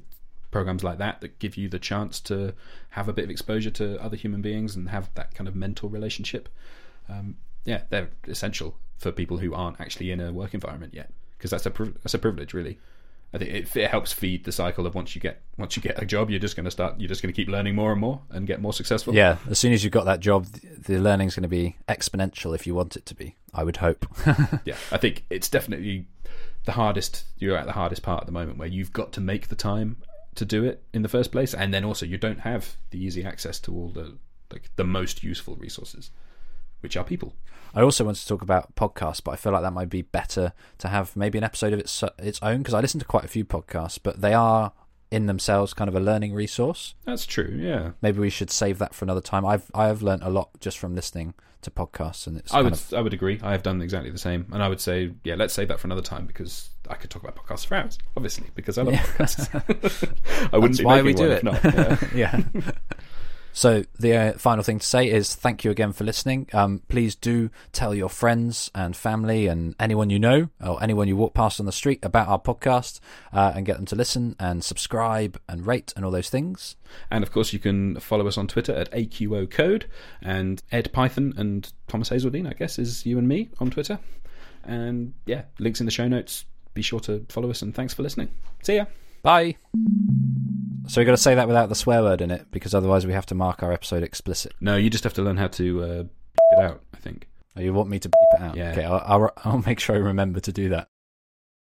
programs 0.58 0.84
like 0.84 0.98
that 0.98 1.22
that 1.22 1.38
give 1.38 1.56
you 1.56 1.70
the 1.70 1.78
chance 1.78 2.20
to 2.20 2.52
have 2.90 3.08
a 3.08 3.14
bit 3.14 3.26
of 3.26 3.30
exposure 3.30 3.70
to 3.70 4.02
other 4.02 4.16
human 4.16 4.42
beings 4.42 4.76
and 4.76 4.90
have 4.90 5.08
that 5.14 5.36
kind 5.36 5.48
of 5.48 5.56
mental 5.56 5.88
relationship. 5.88 6.50
Um, 7.08 7.38
yeah, 7.64 7.84
they're 7.92 8.10
essential 8.28 8.76
for 8.98 9.12
people 9.12 9.38
who 9.38 9.54
aren't 9.54 9.80
actually 9.80 10.10
in 10.10 10.20
a 10.20 10.34
work 10.34 10.56
environment 10.56 10.96
yet, 10.96 11.14
because 11.38 11.52
that's 11.52 11.68
a 11.68 11.70
that's 12.02 12.16
a 12.16 12.18
privilege, 12.18 12.56
really. 12.56 12.80
I 13.36 13.38
think 13.38 13.52
it, 13.52 13.76
it, 13.76 13.92
helps 13.92 14.12
feed 14.12 14.46
the 14.46 14.52
cycle 14.52 14.88
of 14.88 14.96
once 14.96 15.14
you 15.14 15.22
get 15.22 15.44
once 15.60 15.76
you 15.76 15.84
get 15.84 16.02
a 16.02 16.08
job, 16.08 16.32
you're 16.32 16.40
just 16.40 16.56
going 16.56 16.64
to 16.64 16.72
start. 16.72 17.00
You're 17.00 17.08
just 17.08 17.22
going 17.22 17.32
to 17.32 17.36
keep 17.36 17.50
learning 17.50 17.76
more 17.76 17.92
and 17.92 18.02
more 18.02 18.22
and 18.32 18.48
get 18.48 18.60
more 18.60 18.74
successful. 18.74 19.14
Yeah, 19.14 19.38
as 19.48 19.60
soon 19.60 19.74
as 19.74 19.84
you've 19.84 19.94
got 19.94 20.06
that 20.06 20.22
job, 20.22 20.48
the 20.48 20.98
learning's 20.98 21.36
going 21.36 21.44
to 21.44 21.48
be 21.48 21.76
exponential 21.88 22.56
if 22.56 22.66
you 22.66 22.74
want 22.74 22.96
it 22.96 23.06
to 23.06 23.14
be. 23.14 23.36
I 23.54 23.64
would 23.64 23.78
hope. 23.78 24.08
yeah, 24.66 24.78
I 24.92 24.98
think 24.98 25.24
it's 25.30 25.50
definitely 25.50 26.08
the 26.66 26.72
hardest. 26.72 27.26
You're 27.38 27.58
at 27.58 27.68
the 27.68 27.74
hardest 27.74 28.02
part 28.02 28.22
at 28.22 28.26
the 28.26 28.34
moment 28.34 28.58
where 28.58 28.68
you've 28.68 28.92
got 28.92 29.12
to 29.14 29.22
make 29.22 29.50
the 29.50 29.56
time 29.56 29.98
to 30.38 30.46
do 30.46 30.64
it 30.64 30.84
in 30.94 31.02
the 31.02 31.10
first 31.10 31.32
place, 31.32 31.54
and 31.54 31.74
then 31.74 31.84
also 31.84 32.06
you 32.06 32.18
don't 32.18 32.40
have 32.40 32.78
the 32.92 33.04
easy 33.04 33.24
access 33.24 33.60
to 33.62 33.74
all 33.74 33.90
the 33.90 34.18
like 34.52 34.70
the 34.76 34.84
most 34.84 35.24
useful 35.24 35.56
resources, 35.58 36.12
which 36.80 36.96
are 36.96 37.04
people. 37.04 37.34
I 37.76 37.82
also 37.82 38.06
want 38.06 38.18
to 38.18 38.28
talk 38.28 38.42
about 38.42 38.76
podcasts, 38.76 39.22
but 39.24 39.32
I 39.32 39.36
feel 39.36 39.52
like 39.52 39.62
that 39.62 39.74
might 39.74 39.90
be 39.90 40.02
better 40.02 40.54
to 40.78 40.88
have 40.88 41.16
maybe 41.16 41.38
an 41.38 41.44
episode 41.44 41.74
of 41.74 41.80
its 41.80 42.04
its 42.20 42.40
own 42.42 42.60
because 42.60 42.74
I 42.74 42.80
listen 42.80 43.00
to 43.00 43.06
quite 43.06 43.26
a 43.26 43.30
few 43.30 43.46
podcasts, 43.46 44.00
but 44.02 44.22
they 44.22 44.34
are 44.34 44.72
in 45.10 45.26
themselves 45.26 45.74
kind 45.74 45.88
of 45.88 45.96
a 45.96 46.00
learning 46.00 46.34
resource. 46.34 46.96
That's 47.06 47.26
true. 47.26 47.58
Yeah, 47.58 47.92
Maybe 48.02 48.20
we 48.20 48.30
should 48.30 48.52
save 48.52 48.78
that 48.80 48.94
for 48.94 49.06
another 49.06 49.22
time. 49.22 49.46
I've 49.46 49.70
I 49.74 49.88
have 49.88 50.02
learnt 50.02 50.24
a 50.24 50.30
lot 50.30 50.60
just 50.60 50.78
from 50.78 50.96
listening 50.96 51.34
to 51.62 51.72
podcasts, 51.72 52.28
and 52.28 52.38
it's 52.38 52.54
I 52.54 52.62
would 52.62 52.74
of 52.74 52.94
I 52.94 53.02
would 53.02 53.14
agree. 53.14 53.40
I 53.42 53.52
have 53.52 53.64
done 53.64 53.82
exactly 53.82 54.12
the 54.12 54.18
same, 54.18 54.46
and 54.52 54.64
I 54.64 54.70
would 54.70 54.82
say 54.82 55.14
yeah, 55.24 55.36
let's 55.36 55.54
save 55.54 55.68
that 55.70 55.80
for 55.80 55.88
another 55.88 56.02
time 56.02 56.26
because 56.26 56.70
I 56.90 56.96
could 56.96 57.10
talk 57.10 57.24
about 57.24 57.36
podcasts 57.36 57.66
for 57.66 57.76
hours, 57.76 57.98
obviously 58.16 58.48
because 58.56 58.78
I 58.78 58.84
love 58.84 58.96
podcasts. 58.96 59.54
I 60.54 60.58
wouldn't 60.58 60.78
That's 60.78 60.80
be 60.80 60.86
why 60.86 61.02
we 61.02 61.14
do 61.14 61.30
it. 61.32 61.44
not. 61.44 61.64
Yeah. 62.14 62.42
yeah. 62.54 62.72
So 63.58 63.86
the 64.00 64.16
uh, 64.16 64.34
final 64.34 64.64
thing 64.64 64.78
to 64.78 64.86
say 64.86 65.10
is 65.10 65.34
thank 65.34 65.64
you 65.64 65.72
again 65.72 65.92
for 65.92 66.04
listening. 66.04 66.48
Um, 66.54 66.84
please 66.90 67.16
do 67.16 67.50
tell 67.72 67.96
your 67.96 68.08
friends 68.08 68.70
and 68.76 68.96
family 68.96 69.48
and 69.48 69.74
anyone 69.80 70.12
you 70.12 70.20
know 70.20 70.50
or 70.64 70.82
anyone 70.84 71.08
you 71.08 71.16
walk 71.16 71.34
past 71.34 71.60
on 71.60 71.66
the 71.66 71.72
street 71.72 71.98
about 72.06 72.28
our 72.28 72.40
podcast 72.40 73.00
uh, 73.34 73.54
and 73.56 73.66
get 73.66 73.78
them 73.78 73.88
to 73.88 73.96
listen 73.96 74.36
and 74.40 74.64
subscribe 74.64 75.42
and 75.50 75.66
rate 75.66 75.92
and 75.96 76.06
all 76.06 76.12
those 76.12 76.30
things. 76.30 76.76
And 77.10 77.24
of 77.24 77.32
course, 77.32 77.52
you 77.52 77.58
can 77.58 78.00
follow 78.00 78.28
us 78.28 78.38
on 78.38 78.46
Twitter 78.46 78.76
at 78.76 78.92
AQO 78.92 79.50
Code 79.50 79.88
and 80.22 80.62
Ed 80.72 80.94
Python 80.94 81.34
and 81.36 81.74
Thomas 81.88 82.12
Hazeldine, 82.12 82.48
I 82.48 82.54
guess, 82.54 82.78
is 82.78 83.08
you 83.08 83.18
and 83.18 83.28
me 83.28 83.50
on 83.60 83.72
Twitter. 83.72 83.98
And 84.66 85.14
yeah, 85.26 85.46
links 85.58 85.80
in 85.80 85.88
the 85.88 85.92
show 85.92 86.08
notes. 86.08 86.46
Be 86.78 86.84
sure 86.84 87.00
to 87.00 87.26
follow 87.30 87.50
us 87.50 87.64
and 87.64 87.74
thanks 87.74 87.96
for 87.96 88.04
listening. 88.04 88.30
See 88.62 88.76
ya. 88.76 88.86
Bye. 89.24 89.56
So 90.88 91.02
we 91.02 91.06
got 91.06 91.14
to 91.14 91.18
say 91.18 91.34
that 91.34 91.48
without 91.48 91.70
the 91.70 91.76
swear 91.76 92.04
word 92.04 92.22
in 92.22 92.30
it 92.30 92.52
because 92.52 92.76
otherwise 92.76 93.04
we 93.04 93.14
have 93.14 93.26
to 93.26 93.36
mark 93.36 93.64
our 93.64 93.74
episode 93.74 94.04
explicit. 94.04 94.54
No, 94.62 94.76
you 94.76 94.92
just 94.92 95.04
have 95.04 95.16
to 95.16 95.24
learn 95.24 95.38
how 95.38 95.48
to 95.48 95.84
uh, 95.84 96.04
beep 96.04 96.52
it 96.52 96.60
out, 96.60 96.84
I 96.94 96.98
think. 96.98 97.30
Oh, 97.56 97.62
you 97.62 97.74
want 97.74 97.90
me 97.90 97.98
to 97.98 98.10
beep 98.10 98.40
it 98.40 98.42
out? 98.44 98.56
Yeah. 98.56 98.72
Okay, 98.74 98.84
I'll, 98.84 99.02
I'll, 99.04 99.34
I'll 99.44 99.64
make 99.66 99.80
sure 99.80 99.96
I 99.96 99.98
remember 99.98 100.40
to 100.40 100.52
do 100.52 100.70
that. 100.70 100.90